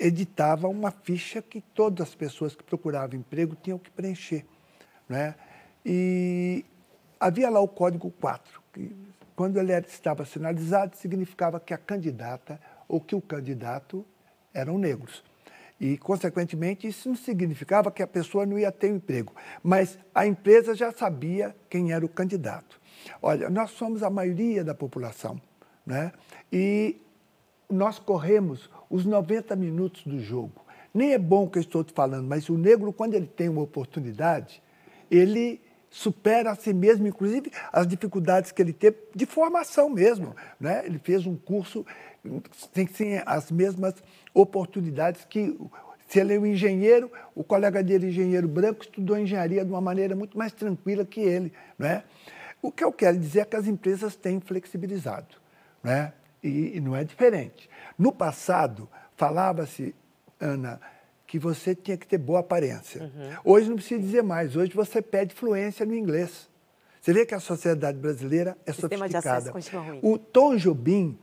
[0.00, 4.46] editava uma ficha que todas as pessoas que procuravam emprego tinham que preencher.
[5.06, 5.34] Né?
[5.84, 6.64] E
[7.18, 8.96] havia lá o código 4, que
[9.36, 12.58] quando ele estava sinalizado, significava que a candidata
[12.88, 14.04] ou que o candidato
[14.54, 15.22] eram negros.
[15.78, 20.26] E, consequentemente, isso não significava que a pessoa não ia ter um emprego, mas a
[20.26, 22.78] empresa já sabia quem era o candidato.
[23.22, 25.40] Olha, nós somos a maioria da população,
[25.86, 26.12] né?
[26.52, 27.00] e
[27.70, 30.66] nós corremos os 90 minutos do jogo.
[30.92, 33.48] Nem é bom o que eu estou te falando, mas o negro, quando ele tem
[33.48, 34.60] uma oportunidade,
[35.08, 40.34] ele supera a si mesmo, inclusive as dificuldades que ele teve de formação mesmo.
[40.58, 40.82] Né?
[40.84, 41.86] Ele fez um curso,
[42.72, 43.94] tem sim as mesmas
[44.34, 45.56] oportunidades que
[46.08, 50.16] se ele é um engenheiro, o colega dele, engenheiro branco, estudou engenharia de uma maneira
[50.16, 51.52] muito mais tranquila que ele.
[51.78, 52.02] Né?
[52.60, 55.36] O que eu quero dizer é que as empresas têm flexibilizado.
[55.82, 56.12] Né?
[56.42, 57.70] E, e não é diferente.
[58.00, 59.94] No passado, falava-se,
[60.40, 60.80] Ana,
[61.26, 63.02] que você tinha que ter boa aparência.
[63.02, 63.36] Uhum.
[63.44, 66.48] Hoje não precisa dizer mais, hoje você pede fluência no inglês.
[66.98, 69.52] Você vê que a sociedade brasileira é Sistema sofisticada.
[70.00, 71.18] O Tom Jobim,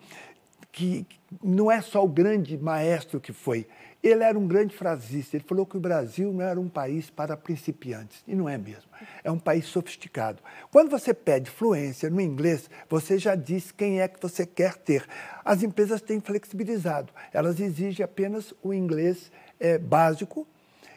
[0.71, 1.03] que
[1.43, 3.67] não é só o grande maestro que foi,
[4.03, 5.35] ele era um grande frasista.
[5.35, 8.23] Ele falou que o Brasil não era um país para principiantes.
[8.27, 8.89] E não é mesmo.
[9.23, 10.41] É um país sofisticado.
[10.71, 15.05] Quando você pede fluência no inglês, você já diz quem é que você quer ter.
[15.43, 17.11] As empresas têm flexibilizado.
[17.33, 20.47] Elas exigem apenas o inglês é, básico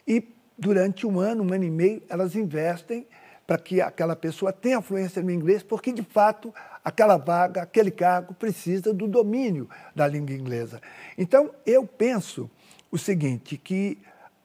[0.06, 0.22] e
[0.58, 3.06] durante um ano, um ano e meio, elas investem
[3.46, 6.54] para que aquela pessoa tenha fluência no inglês, porque de fato
[6.84, 10.80] aquela vaga, aquele cargo precisa do domínio da língua inglesa.
[11.18, 12.48] Então, eu penso
[12.90, 13.98] o seguinte, que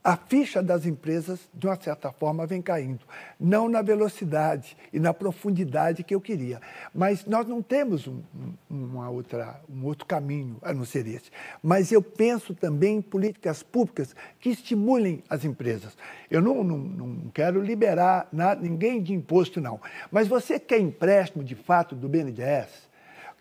[0.06, 3.00] a ficha das empresas, de uma certa forma, vem caindo.
[3.40, 6.62] Não na velocidade e na profundidade que eu queria.
[6.94, 8.22] Mas nós não temos um,
[8.70, 11.32] uma outra, um outro caminho a não ser esse.
[11.62, 15.98] Mas eu penso também em políticas públicas que estimulem as empresas.
[16.30, 19.82] Eu não, não, não quero liberar nada, ninguém de imposto, não.
[20.12, 22.70] Mas você quer empréstimo, de fato, do BNDES,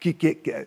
[0.01, 0.66] que, que, que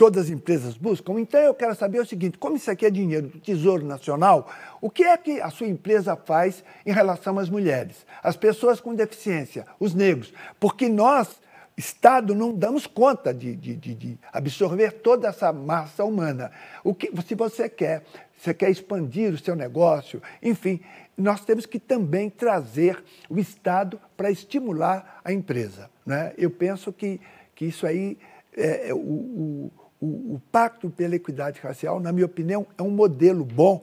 [0.00, 1.20] todas as empresas buscam.
[1.20, 4.50] Então, eu quero saber o seguinte: como isso aqui é dinheiro do Tesouro Nacional,
[4.80, 8.94] o que é que a sua empresa faz em relação às mulheres, as pessoas com
[8.94, 10.32] deficiência, os negros?
[10.58, 11.38] Porque nós,
[11.76, 16.50] Estado, não damos conta de, de, de absorver toda essa massa humana.
[16.82, 18.02] O que, se você quer,
[18.34, 20.80] você quer expandir o seu negócio, enfim,
[21.14, 25.90] nós temos que também trazer o Estado para estimular a empresa.
[26.06, 26.32] Né?
[26.38, 27.20] Eu penso que,
[27.54, 28.16] que isso aí
[28.56, 32.90] é, é o, o o, o Pacto pela Equidade Racial, na minha opinião, é um
[32.90, 33.82] modelo bom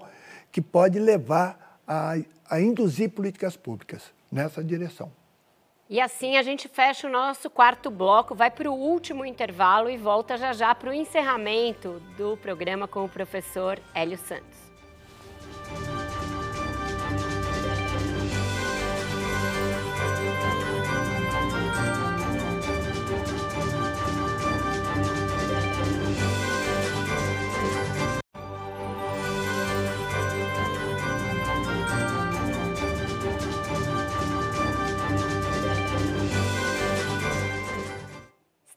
[0.51, 2.15] que pode levar a,
[2.49, 5.11] a induzir políticas públicas nessa direção.
[5.89, 9.95] E assim a gente fecha o nosso quarto bloco, vai para o último intervalo e
[9.95, 14.66] volta já já para o encerramento do programa com o professor Hélio Santos.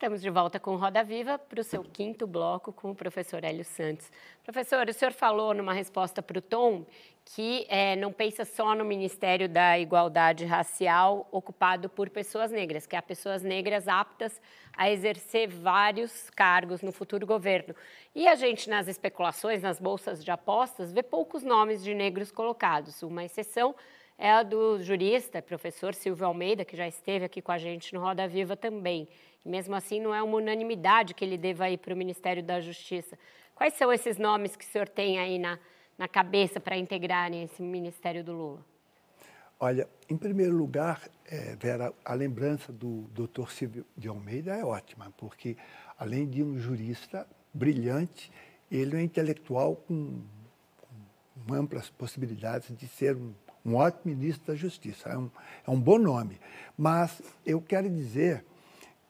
[0.00, 3.66] Estamos de volta com Roda Viva para o seu quinto bloco com o professor Hélio
[3.66, 4.10] Santos.
[4.42, 6.86] Professor, o senhor falou numa resposta para o Tom
[7.22, 12.96] que é, não pensa só no Ministério da Igualdade Racial ocupado por pessoas negras, que
[12.96, 14.40] há pessoas negras aptas
[14.74, 17.74] a exercer vários cargos no futuro governo.
[18.14, 23.02] E a gente, nas especulações, nas bolsas de apostas, vê poucos nomes de negros colocados.
[23.02, 23.74] Uma exceção
[24.16, 28.00] é a do jurista, professor Silvio Almeida, que já esteve aqui com a gente no
[28.00, 29.06] Roda Viva também.
[29.44, 33.18] Mesmo assim, não é uma unanimidade que ele deva ir para o Ministério da Justiça.
[33.54, 35.58] Quais são esses nomes que o senhor tem aí na,
[35.96, 38.64] na cabeça para integrarem esse Ministério do Lula?
[39.58, 43.50] Olha, em primeiro lugar, é, Vera, a lembrança do Dr.
[43.50, 45.56] Silvio de Almeida é ótima, porque
[45.98, 48.32] além de um jurista brilhante,
[48.70, 50.22] ele é um intelectual com,
[51.46, 53.34] com amplas possibilidades de ser um,
[53.64, 55.10] um ótimo ministro da Justiça.
[55.10, 55.30] É um,
[55.66, 56.40] é um bom nome.
[56.78, 58.44] Mas eu quero dizer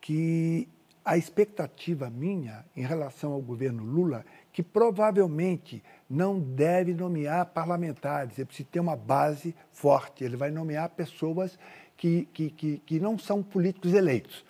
[0.00, 0.68] que
[1.04, 8.46] a expectativa minha em relação ao governo Lula, que provavelmente não deve nomear parlamentares, ele
[8.46, 11.58] precisa ter uma base forte, ele vai nomear pessoas
[11.96, 14.44] que, que, que, que não são políticos eleitos.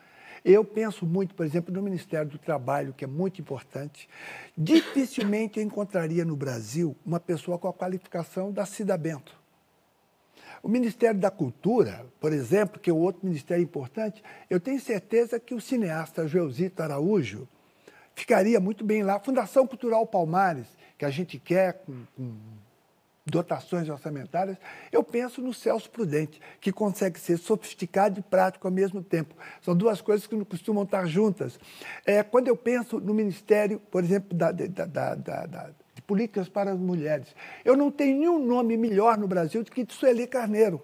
[0.45, 4.09] Eu penso muito, por exemplo, no Ministério do Trabalho, que é muito importante.
[4.57, 9.40] Dificilmente eu encontraria no Brasil uma pessoa com a qualificação da Cida Bento.
[10.63, 15.55] O Ministério da Cultura, por exemplo, que é outro ministério importante, eu tenho certeza que
[15.55, 17.49] o cineasta Joelzito Araújo
[18.15, 19.19] ficaria muito bem lá.
[19.19, 20.67] Fundação Cultural Palmares,
[20.99, 22.35] que a gente quer com, com
[23.25, 24.59] dotações orçamentárias,
[24.93, 29.35] eu penso no Celso Prudente, que consegue ser sofisticado e prático ao mesmo tempo.
[29.63, 31.59] São duas coisas que não costumam estar juntas.
[32.05, 35.71] É, quando eu penso no Ministério, por exemplo, da, da, da, da
[36.11, 37.29] políticas para as mulheres.
[37.65, 40.83] Eu não tenho nenhum nome melhor no Brasil do que Sueli Carneiro.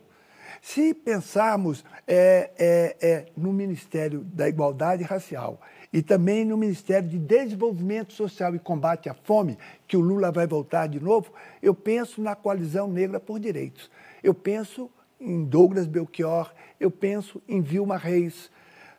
[0.62, 5.60] Se pensarmos é, é, é, no Ministério da Igualdade Racial
[5.92, 9.58] e também no Ministério de Desenvolvimento Social e Combate à Fome,
[9.88, 13.90] que o Lula vai voltar de novo, eu penso na coalizão negra por direitos.
[14.22, 14.88] Eu penso
[15.20, 18.48] em Douglas Belchior, eu penso em Vilma Reis.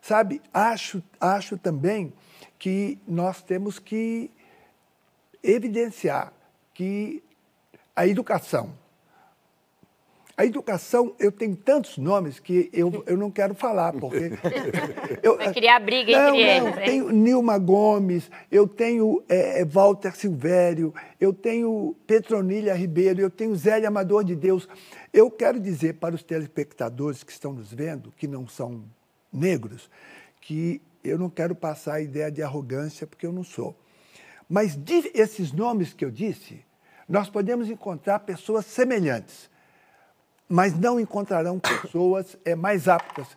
[0.01, 2.11] Sabe, acho, acho também
[2.59, 4.29] que nós temos que
[5.43, 6.33] evidenciar
[6.73, 7.23] que
[7.95, 8.71] a educação.
[10.37, 14.33] A educação, eu tenho tantos nomes que eu, eu não quero falar, porque.
[15.23, 16.85] Eu, Vai criar briga não, entre não, eles.
[16.85, 23.87] Tenho Nilma Gomes, eu tenho é, Walter Silvério, eu tenho Petronilha Ribeiro, eu tenho Zélia
[23.87, 24.69] Amador de Deus.
[25.11, 28.83] Eu quero dizer para os telespectadores que estão nos vendo, que não são
[29.33, 29.89] negros,
[30.39, 33.75] que eu não quero passar a ideia de arrogância, porque eu não sou.
[34.49, 34.77] Mas
[35.13, 36.63] esses nomes que eu disse,
[37.07, 39.49] nós podemos encontrar pessoas semelhantes,
[40.47, 43.27] mas não encontrarão pessoas é, mais aptas,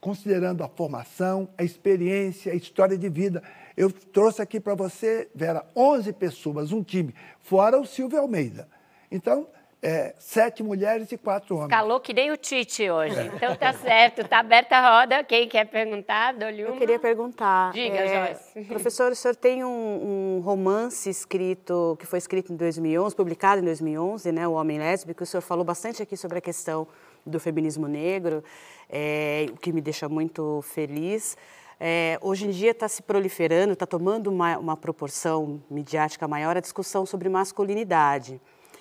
[0.00, 3.42] considerando a formação, a experiência, a história de vida.
[3.76, 8.68] Eu trouxe aqui para você, Vera, 11 pessoas, um time, fora o Silvio Almeida.
[9.10, 9.48] Então,
[9.82, 11.70] é, sete mulheres e quatro homens.
[11.70, 13.18] Calou que nem o Tite hoje.
[13.18, 13.26] É.
[13.26, 15.24] Então tá certo, tá aberta a roda.
[15.24, 16.74] Quem quer perguntar, dou-lhe uma.
[16.74, 17.72] Eu queria perguntar.
[17.72, 18.64] Diga, é, Joyce.
[18.68, 23.64] Professor, o senhor tem um, um, romance escrito, que foi escrito em 2011, publicado em
[23.64, 25.22] 2011, né, O Homem Lésbico.
[25.22, 26.86] O senhor falou bastante aqui sobre a questão
[27.24, 28.44] do feminismo negro,
[28.88, 31.36] é, o que me deixa muito feliz.
[31.78, 36.60] É, hoje em dia está se proliferando, está tomando uma, uma proporção midiática maior a
[36.60, 38.38] discussão sobre masculinidade.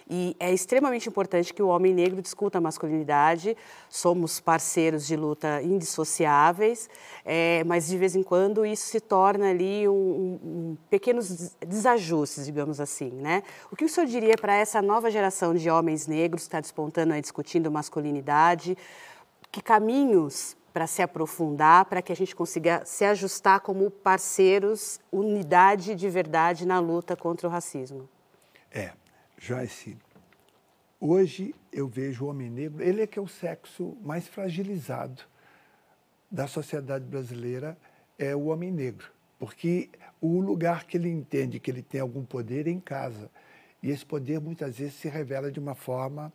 [0.09, 3.55] E é extremamente importante que o homem negro discuta a masculinidade.
[3.87, 6.89] Somos parceiros de luta indissociáveis,
[7.23, 12.79] é, mas de vez em quando isso se torna ali um, um, pequenos desajustes, digamos
[12.79, 13.43] assim, né?
[13.71, 17.13] O que o senhor diria para essa nova geração de homens negros que está despontando
[17.13, 18.75] aí discutindo masculinidade?
[19.51, 25.93] Que caminhos para se aprofundar, para que a gente consiga se ajustar como parceiros, unidade
[25.93, 28.09] de verdade na luta contra o racismo?
[28.71, 28.91] É,
[29.41, 29.97] Joyce,
[30.99, 35.21] hoje eu vejo o homem negro, ele é que é o sexo mais fragilizado
[36.29, 37.77] da sociedade brasileira,
[38.17, 39.09] é o homem negro.
[39.39, 39.89] Porque
[40.19, 43.31] o lugar que ele entende que ele tem algum poder é em casa.
[43.81, 46.31] E esse poder muitas vezes se revela de uma forma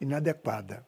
[0.00, 0.86] inadequada.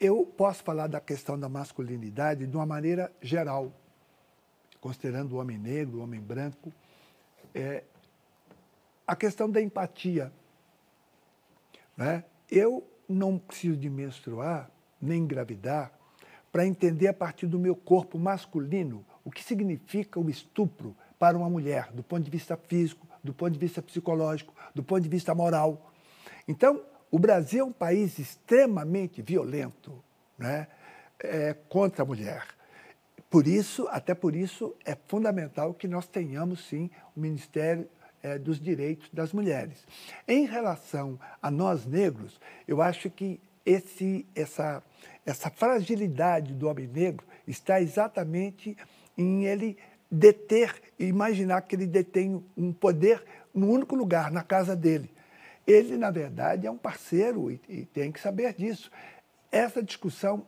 [0.00, 3.72] eu posso falar da questão da masculinidade de uma maneira geral,
[4.80, 6.72] considerando o homem negro, o homem branco.
[7.54, 7.84] É,
[9.06, 10.32] a questão da empatia.
[12.00, 12.24] Né?
[12.50, 15.92] Eu não preciso de menstruar, nem engravidar,
[16.50, 21.50] para entender a partir do meu corpo masculino o que significa o estupro para uma
[21.50, 25.34] mulher, do ponto de vista físico, do ponto de vista psicológico, do ponto de vista
[25.34, 25.92] moral.
[26.48, 30.02] Então, o Brasil é um país extremamente violento
[30.38, 30.68] né,
[31.18, 32.46] é, contra a mulher.
[33.28, 37.86] Por isso, até por isso, é fundamental que nós tenhamos, sim, o Ministério
[38.22, 39.86] é, dos Direitos das Mulheres.
[40.26, 44.82] Em relação a nós negros, eu acho que esse, essa,
[45.24, 48.76] essa fragilidade do homem negro está exatamente
[49.16, 49.76] em ele
[50.10, 53.24] deter, imaginar que ele detém um poder
[53.54, 55.10] no único lugar, na casa dele.
[55.66, 58.90] Ele, na verdade, é um parceiro e, e tem que saber disso.
[59.52, 60.46] Essa discussão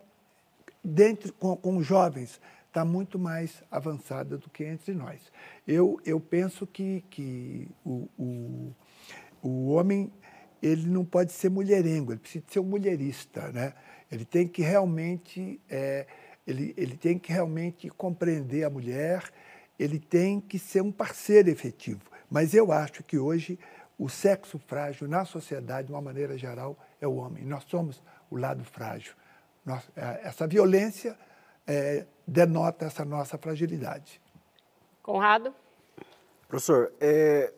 [0.83, 2.41] dentro, com, com os jovens
[2.73, 5.21] está muito mais avançada do que entre nós.
[5.69, 8.75] Eu, eu penso que, que o, o,
[9.43, 10.11] o homem
[10.63, 13.53] ele não pode ser mulherengo, ele precisa ser um mulherista.
[13.53, 13.75] Né?
[14.11, 16.07] Ele tem que realmente, é,
[16.47, 19.23] ele, ele tem que realmente compreender a mulher,
[19.79, 22.01] ele tem que ser um parceiro efetivo.
[22.31, 23.59] Mas eu acho que hoje
[23.99, 27.45] o sexo frágil na sociedade, de uma maneira geral, é o homem.
[27.45, 29.13] Nós somos o lado frágil.
[29.63, 31.15] Nós, é, essa violência
[31.67, 34.21] é, denota essa nossa fragilidade.
[35.03, 35.55] Conrado?
[36.49, 37.53] Professor, é,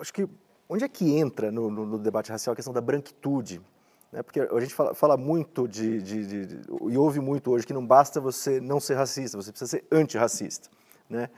[0.00, 0.28] acho que
[0.68, 3.60] onde é que entra no, no, no, debate racial a questão da branquitude?
[4.12, 4.22] Né?
[4.22, 7.72] Porque a gente fala, fala muito de, de, de, de, e ouve muito hoje que
[7.72, 10.68] não basta você não ser racista, você precisa ser antirracista.
[11.08, 11.30] Né?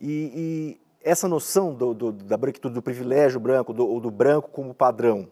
[0.00, 4.50] E, e essa noção do, do, da branquitude, do privilégio branco, do, ou do branco
[4.50, 5.28] como padrão,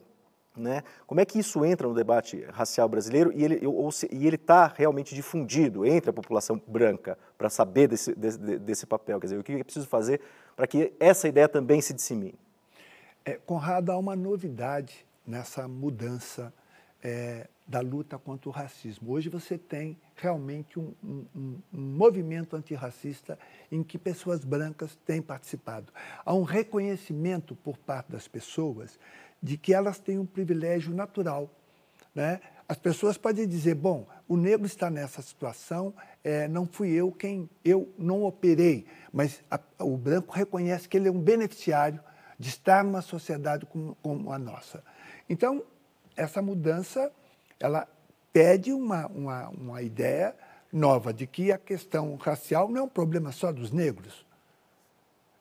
[0.56, 0.82] né?
[1.06, 6.10] Como é que isso entra no debate racial brasileiro e ele está realmente difundido entre
[6.10, 9.18] a população branca para saber desse, desse, desse, papel?
[9.18, 10.20] Quer dizer, o que é preciso fazer
[10.54, 12.38] para que essa ideia também se dissemine?
[13.24, 16.52] É, Conrado, há uma novidade nessa mudança
[17.02, 19.12] é, da luta contra o racismo.
[19.12, 23.38] Hoje você tem realmente um, um, um, movimento antirracista
[23.70, 25.92] em que pessoas brancas têm participado.
[26.24, 28.98] Há um reconhecimento por parte das pessoas
[29.42, 31.50] de que elas têm um privilégio natural.
[32.14, 32.40] Né?
[32.68, 35.92] As pessoas podem dizer, bom, o negro está nessa situação,
[36.22, 41.08] é, não fui eu quem, eu não operei, mas a, o branco reconhece que ele
[41.08, 42.00] é um beneficiário
[42.38, 44.82] de estar numa sociedade como, como a nossa.
[45.28, 45.62] Então,
[46.16, 47.10] essa mudança,
[47.58, 47.86] ela
[48.32, 50.34] pede uma, uma, uma ideia
[50.72, 54.24] nova de que a questão racial não é um problema só dos negros.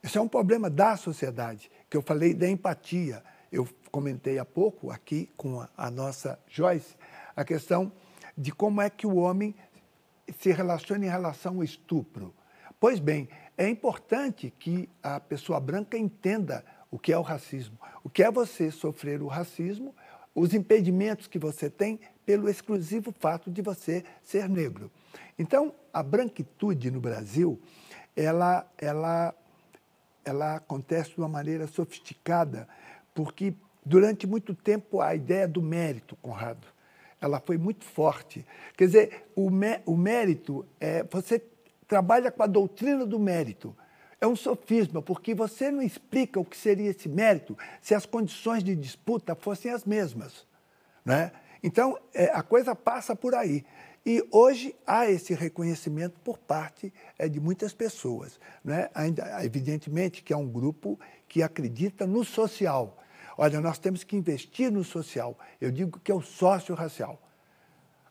[0.04, 4.90] Isso é um problema da sociedade, que eu falei da empatia, eu comentei há pouco
[4.90, 6.96] aqui com a, a nossa Joyce,
[7.36, 7.92] a questão
[8.38, 9.54] de como é que o homem
[10.40, 12.34] se relaciona em relação ao estupro.
[12.80, 18.10] Pois bem, é importante que a pessoa branca entenda o que é o racismo, o
[18.10, 19.94] que é você sofrer o racismo,
[20.34, 24.90] os impedimentos que você tem pelo exclusivo fato de você ser negro.
[25.38, 27.62] Então, a branquitude no Brasil,
[28.16, 29.36] ela, ela,
[30.24, 32.68] ela acontece de uma maneira sofisticada
[33.14, 33.54] porque
[33.86, 36.68] durante muito tempo a ideia do mérito, Conrado,
[37.20, 38.46] ela foi muito forte.
[38.76, 39.50] Quer dizer, o,
[39.86, 41.42] o mérito, é, você
[41.88, 43.76] trabalha com a doutrina do mérito.
[44.20, 48.64] É um sofisma, porque você não explica o que seria esse mérito se as condições
[48.64, 50.46] de disputa fossem as mesmas.
[51.04, 51.32] Né?
[51.64, 53.66] Então, é, a coisa passa por aí.
[54.06, 58.40] E hoje há esse reconhecimento por parte é, de muitas pessoas.
[58.64, 58.90] Né?
[58.96, 62.98] Ainda, evidentemente que é um grupo que acredita no social.
[63.38, 65.38] Olha, nós temos que investir no social.
[65.60, 67.22] Eu digo que é o sócio racial.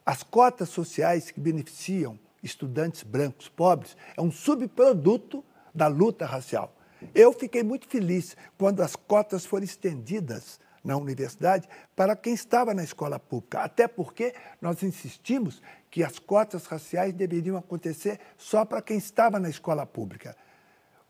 [0.07, 5.45] As cotas sociais que beneficiam estudantes brancos pobres é um subproduto
[5.75, 6.75] da luta racial.
[7.15, 12.83] Eu fiquei muito feliz quando as cotas foram estendidas na universidade para quem estava na
[12.83, 18.97] escola pública, até porque nós insistimos que as cotas raciais deveriam acontecer só para quem
[18.97, 20.37] estava na escola pública.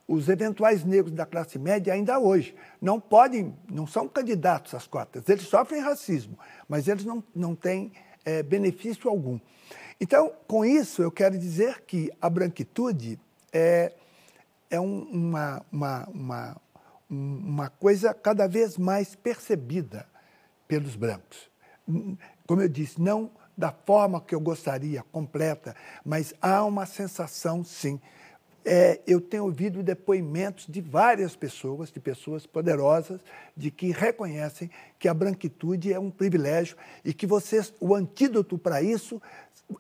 [0.09, 5.29] Os eventuais negros da classe média ainda hoje não podem, não são candidatos às cotas.
[5.29, 6.39] Eles sofrem racismo,
[6.69, 7.93] mas eles não, não têm
[8.25, 9.39] é, benefício algum.
[10.01, 13.21] Então, com isso, eu quero dizer que a branquitude
[13.53, 13.93] é,
[14.71, 16.61] é um, uma, uma, uma
[17.11, 20.07] uma coisa cada vez mais percebida
[20.69, 21.51] pelos brancos.
[22.47, 28.01] Como eu disse, não da forma que eu gostaria, completa, mas há uma sensação, sim.
[28.65, 33.21] é, eu tenho ouvido depoimentos de várias pessoas, de pessoas poderosas,
[33.55, 36.75] de que reconhecem que a branquitude é um privilégio
[37.05, 39.21] e que vocês, o antídoto para isso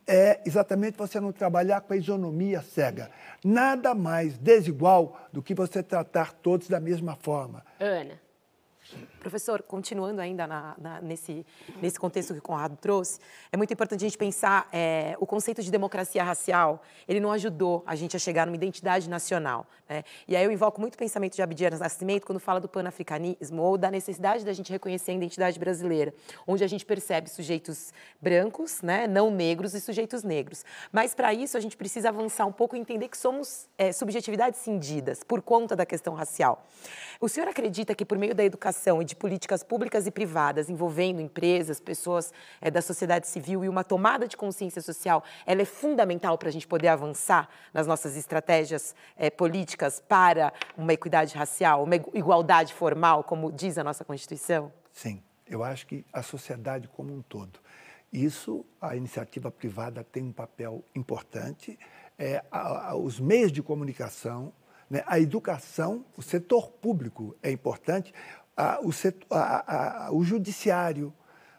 [0.06, 3.10] é exatamente você não trabalhar com a isonomia cega.
[3.42, 7.64] Nada mais desigual do que você tratar todos da mesma forma.
[7.80, 8.20] Ana.
[9.20, 11.46] Professor, continuando ainda na, na, nesse,
[11.80, 13.20] nesse contexto que o Conrado trouxe,
[13.52, 17.84] é muito importante a gente pensar é, o conceito de democracia racial, ele não ajudou
[17.86, 19.66] a gente a chegar numa identidade nacional.
[19.88, 20.02] Né?
[20.26, 23.76] E aí eu invoco muito o pensamento de Abdias Nascimento quando fala do panafricanismo ou
[23.76, 26.14] da necessidade da gente reconhecer a identidade brasileira,
[26.46, 30.64] onde a gente percebe sujeitos brancos, né, não negros e sujeitos negros.
[30.90, 34.60] Mas para isso a gente precisa avançar um pouco e entender que somos é, subjetividades
[34.60, 36.66] cindidas por conta da questão racial.
[37.20, 41.20] O senhor acredita que por meio da educação e de políticas públicas e privadas envolvendo
[41.20, 46.38] empresas, pessoas é, da sociedade civil e uma tomada de consciência social, ela é fundamental
[46.38, 51.96] para a gente poder avançar nas nossas estratégias é, políticas para uma equidade racial, uma
[51.96, 54.72] igualdade formal, como diz a nossa Constituição?
[54.92, 57.60] Sim, eu acho que a sociedade como um todo.
[58.12, 61.78] Isso, a iniciativa privada tem um papel importante.
[62.18, 64.52] É, a, a, os meios de comunicação,
[64.88, 68.12] né, a educação, o setor público é importante,
[68.60, 71.12] a, o, setor, a, a, o judiciário,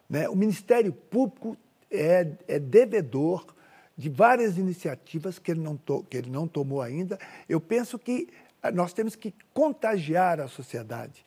[0.08, 0.30] né?
[0.30, 1.58] o Ministério Público
[1.90, 3.56] é, é, devedor
[3.98, 7.18] de várias iniciativas que ele, não to, que ele não tomou ainda.
[7.50, 8.28] Eu penso que
[8.74, 11.26] nós temos que contagiar a sociedade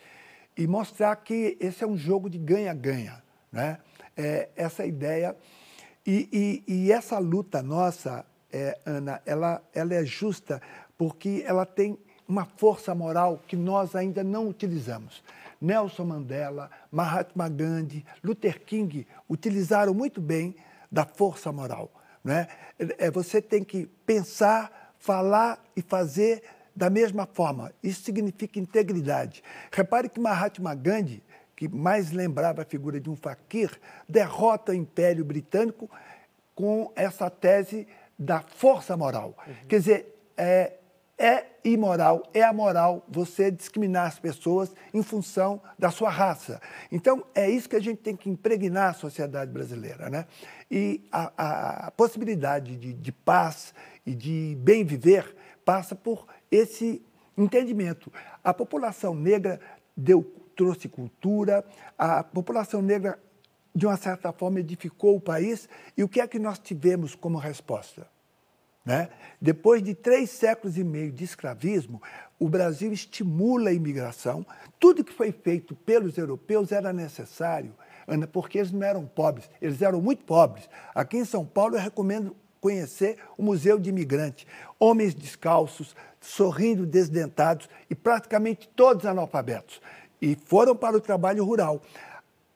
[0.56, 3.22] e mostrar que esse é um jogo de ganha-ganha.
[3.50, 3.78] Né?
[4.16, 5.36] É, essa ideia.
[6.06, 10.62] E, e, e, essa luta nossa, é, Ana, ela, ela é justa
[10.96, 11.98] porque ela tem
[12.28, 15.22] uma força moral que nós ainda não utilizamos.
[15.64, 20.54] Nelson Mandela, Mahatma Gandhi, Luther King utilizaram muito bem
[20.92, 21.90] da força moral.
[22.22, 22.46] Né?
[22.98, 26.42] É, você tem que pensar, falar e fazer
[26.76, 27.72] da mesma forma.
[27.82, 29.42] Isso significa integridade.
[29.72, 31.22] Repare que Mahatma Gandhi,
[31.56, 33.70] que mais lembrava a figura de um faquir,
[34.08, 35.90] derrota o Império Britânico
[36.54, 37.86] com essa tese
[38.18, 39.36] da força moral.
[39.46, 39.54] Uhum.
[39.68, 40.74] Quer dizer, é,
[41.18, 46.60] é imoral, é amoral você discriminar as pessoas em função da sua raça.
[46.90, 50.10] Então, é isso que a gente tem que impregnar a sociedade brasileira.
[50.10, 50.26] Né?
[50.70, 53.72] E a, a possibilidade de, de paz
[54.04, 55.34] e de bem viver
[55.64, 57.02] passa por esse
[57.36, 58.12] entendimento.
[58.42, 59.60] A população negra
[59.96, 60.22] deu,
[60.56, 61.64] trouxe cultura,
[61.96, 63.18] a população negra,
[63.74, 67.38] de uma certa forma, edificou o país, e o que é que nós tivemos como
[67.38, 68.06] resposta?
[68.84, 69.08] Né?
[69.40, 72.02] Depois de três séculos e meio de escravismo,
[72.38, 74.46] o Brasil estimula a imigração.
[74.78, 77.74] Tudo que foi feito pelos europeus era necessário,
[78.06, 80.68] Ana, porque eles não eram pobres, eles eram muito pobres.
[80.94, 84.46] Aqui em São Paulo, eu recomendo conhecer o Museu de Imigrante.
[84.78, 89.80] Homens descalços, sorrindo, desdentados e praticamente todos analfabetos.
[90.20, 91.82] E foram para o trabalho rural.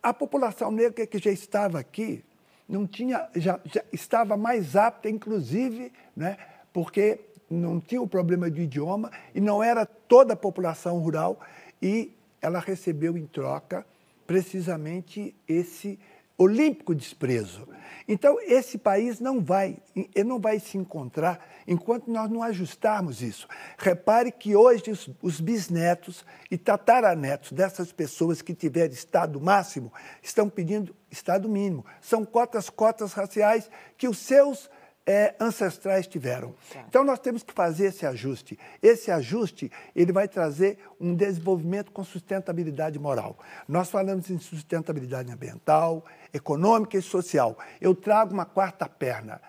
[0.02, 2.24] A população negra que já estava aqui
[2.68, 6.36] não tinha, já, já estava mais apta, inclusive, né,
[6.72, 7.20] porque
[7.50, 11.40] não tinha o problema do idioma e não era toda a população rural
[11.80, 12.12] e
[12.42, 13.86] ela recebeu em troca
[14.26, 15.98] precisamente esse
[16.38, 17.68] olímpico desprezo.
[18.06, 19.76] Então, esse país não vai,
[20.24, 23.46] não vai se encontrar enquanto nós não ajustarmos isso.
[23.76, 29.92] Repare que hoje os, os bisnetos e tataranetos dessas pessoas que tiveram estado máximo
[30.22, 31.84] estão pedindo estado mínimo.
[32.00, 34.70] São cotas, cotas raciais que os seus
[35.08, 36.54] é, ancestrais tiveram.
[36.86, 38.58] Então nós temos que fazer esse ajuste.
[38.82, 43.38] Esse ajuste ele vai trazer um desenvolvimento com sustentabilidade moral.
[43.66, 47.56] Nós falamos em sustentabilidade ambiental, econômica e social.
[47.80, 49.40] Eu trago uma quarta perna.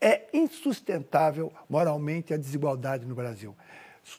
[0.00, 3.54] É insustentável moralmente a desigualdade no Brasil.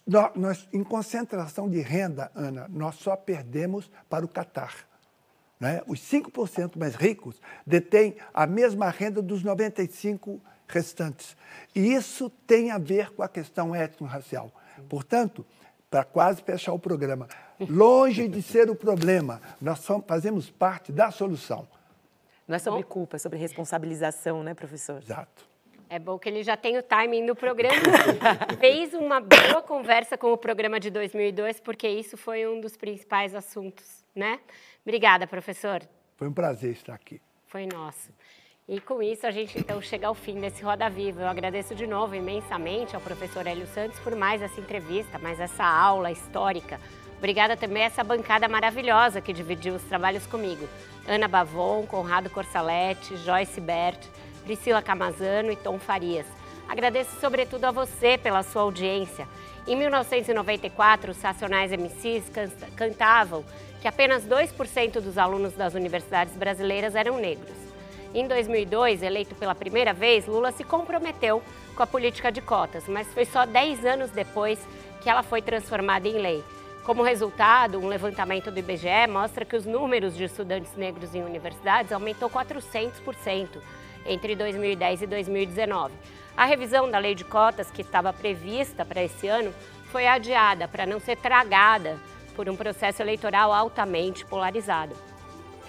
[0.06, 4.88] Nós, em concentração de renda, Ana, nós só perdemos para o Catar.
[5.60, 5.82] Né?
[5.88, 11.36] Os 5% mais ricos detêm a mesma renda dos 95% restantes.
[11.74, 14.52] E isso tem a ver com a questão étnico-racial.
[14.90, 15.46] Portanto,
[15.90, 17.28] para quase fechar o programa,
[17.70, 21.68] longe de ser o problema, nós fazemos parte da solução.
[22.48, 25.02] Não é sobre culpa, é sobre responsabilização, né, professor?
[25.02, 25.46] Exato.
[25.90, 27.80] É bom que ele já tem o timing do programa.
[28.60, 33.36] Fez uma boa conversa com o programa de 2002, porque isso foi um dos principais
[33.36, 34.40] assuntos, né?
[34.84, 35.82] Obrigada, professor.
[36.16, 37.22] Foi um prazer estar aqui.
[37.48, 38.12] Foi nosso.
[38.68, 41.22] E com isso a gente então chega ao fim desse Roda Viva.
[41.22, 45.64] Eu agradeço de novo imensamente ao professor Hélio Santos por mais essa entrevista, mais essa
[45.64, 46.80] aula histórica.
[47.20, 50.68] Obrigada também a essa bancada maravilhosa que dividiu os trabalhos comigo.
[51.08, 54.04] Ana Bavon, Conrado Corsalete, Joyce Bert,
[54.44, 56.26] Priscila Camazano e Tom Farias.
[56.68, 59.28] Agradeço sobretudo a você pela sua audiência.
[59.68, 62.32] Em 1994, os Racionais MCs
[62.76, 63.46] cantavam
[63.80, 67.65] que apenas 2% dos alunos das universidades brasileiras eram negros.
[68.16, 71.44] Em 2002, eleito pela primeira vez, Lula se comprometeu
[71.76, 74.58] com a política de cotas, mas foi só 10 anos depois
[75.02, 76.42] que ela foi transformada em lei.
[76.86, 81.92] Como resultado, um levantamento do IBGE mostra que os números de estudantes negros em universidades
[81.92, 83.60] aumentou 400%
[84.06, 85.94] entre 2010 e 2019.
[86.38, 89.54] A revisão da lei de cotas, que estava prevista para esse ano,
[89.92, 92.00] foi adiada para não ser tragada
[92.34, 94.96] por um processo eleitoral altamente polarizado.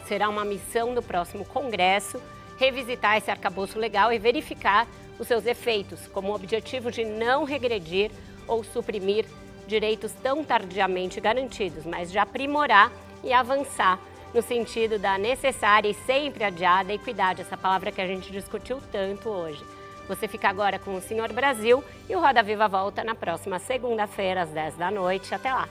[0.06, 2.22] Será uma missão do próximo Congresso
[2.58, 4.86] revisitar esse arcabouço legal e verificar
[5.18, 8.10] os seus efeitos, como objetivo de não regredir
[8.46, 9.24] ou suprimir
[9.66, 12.92] direitos tão tardiamente garantidos, mas de aprimorar
[13.24, 13.98] e avançar
[14.32, 19.28] no sentido da necessária e sempre adiada equidade, essa palavra que a gente discutiu tanto
[19.28, 19.64] hoje.
[20.08, 24.42] Você fica agora com o Senhor Brasil e o Roda Viva volta na próxima segunda-feira,
[24.42, 25.34] às 10 da noite.
[25.34, 25.68] Até lá!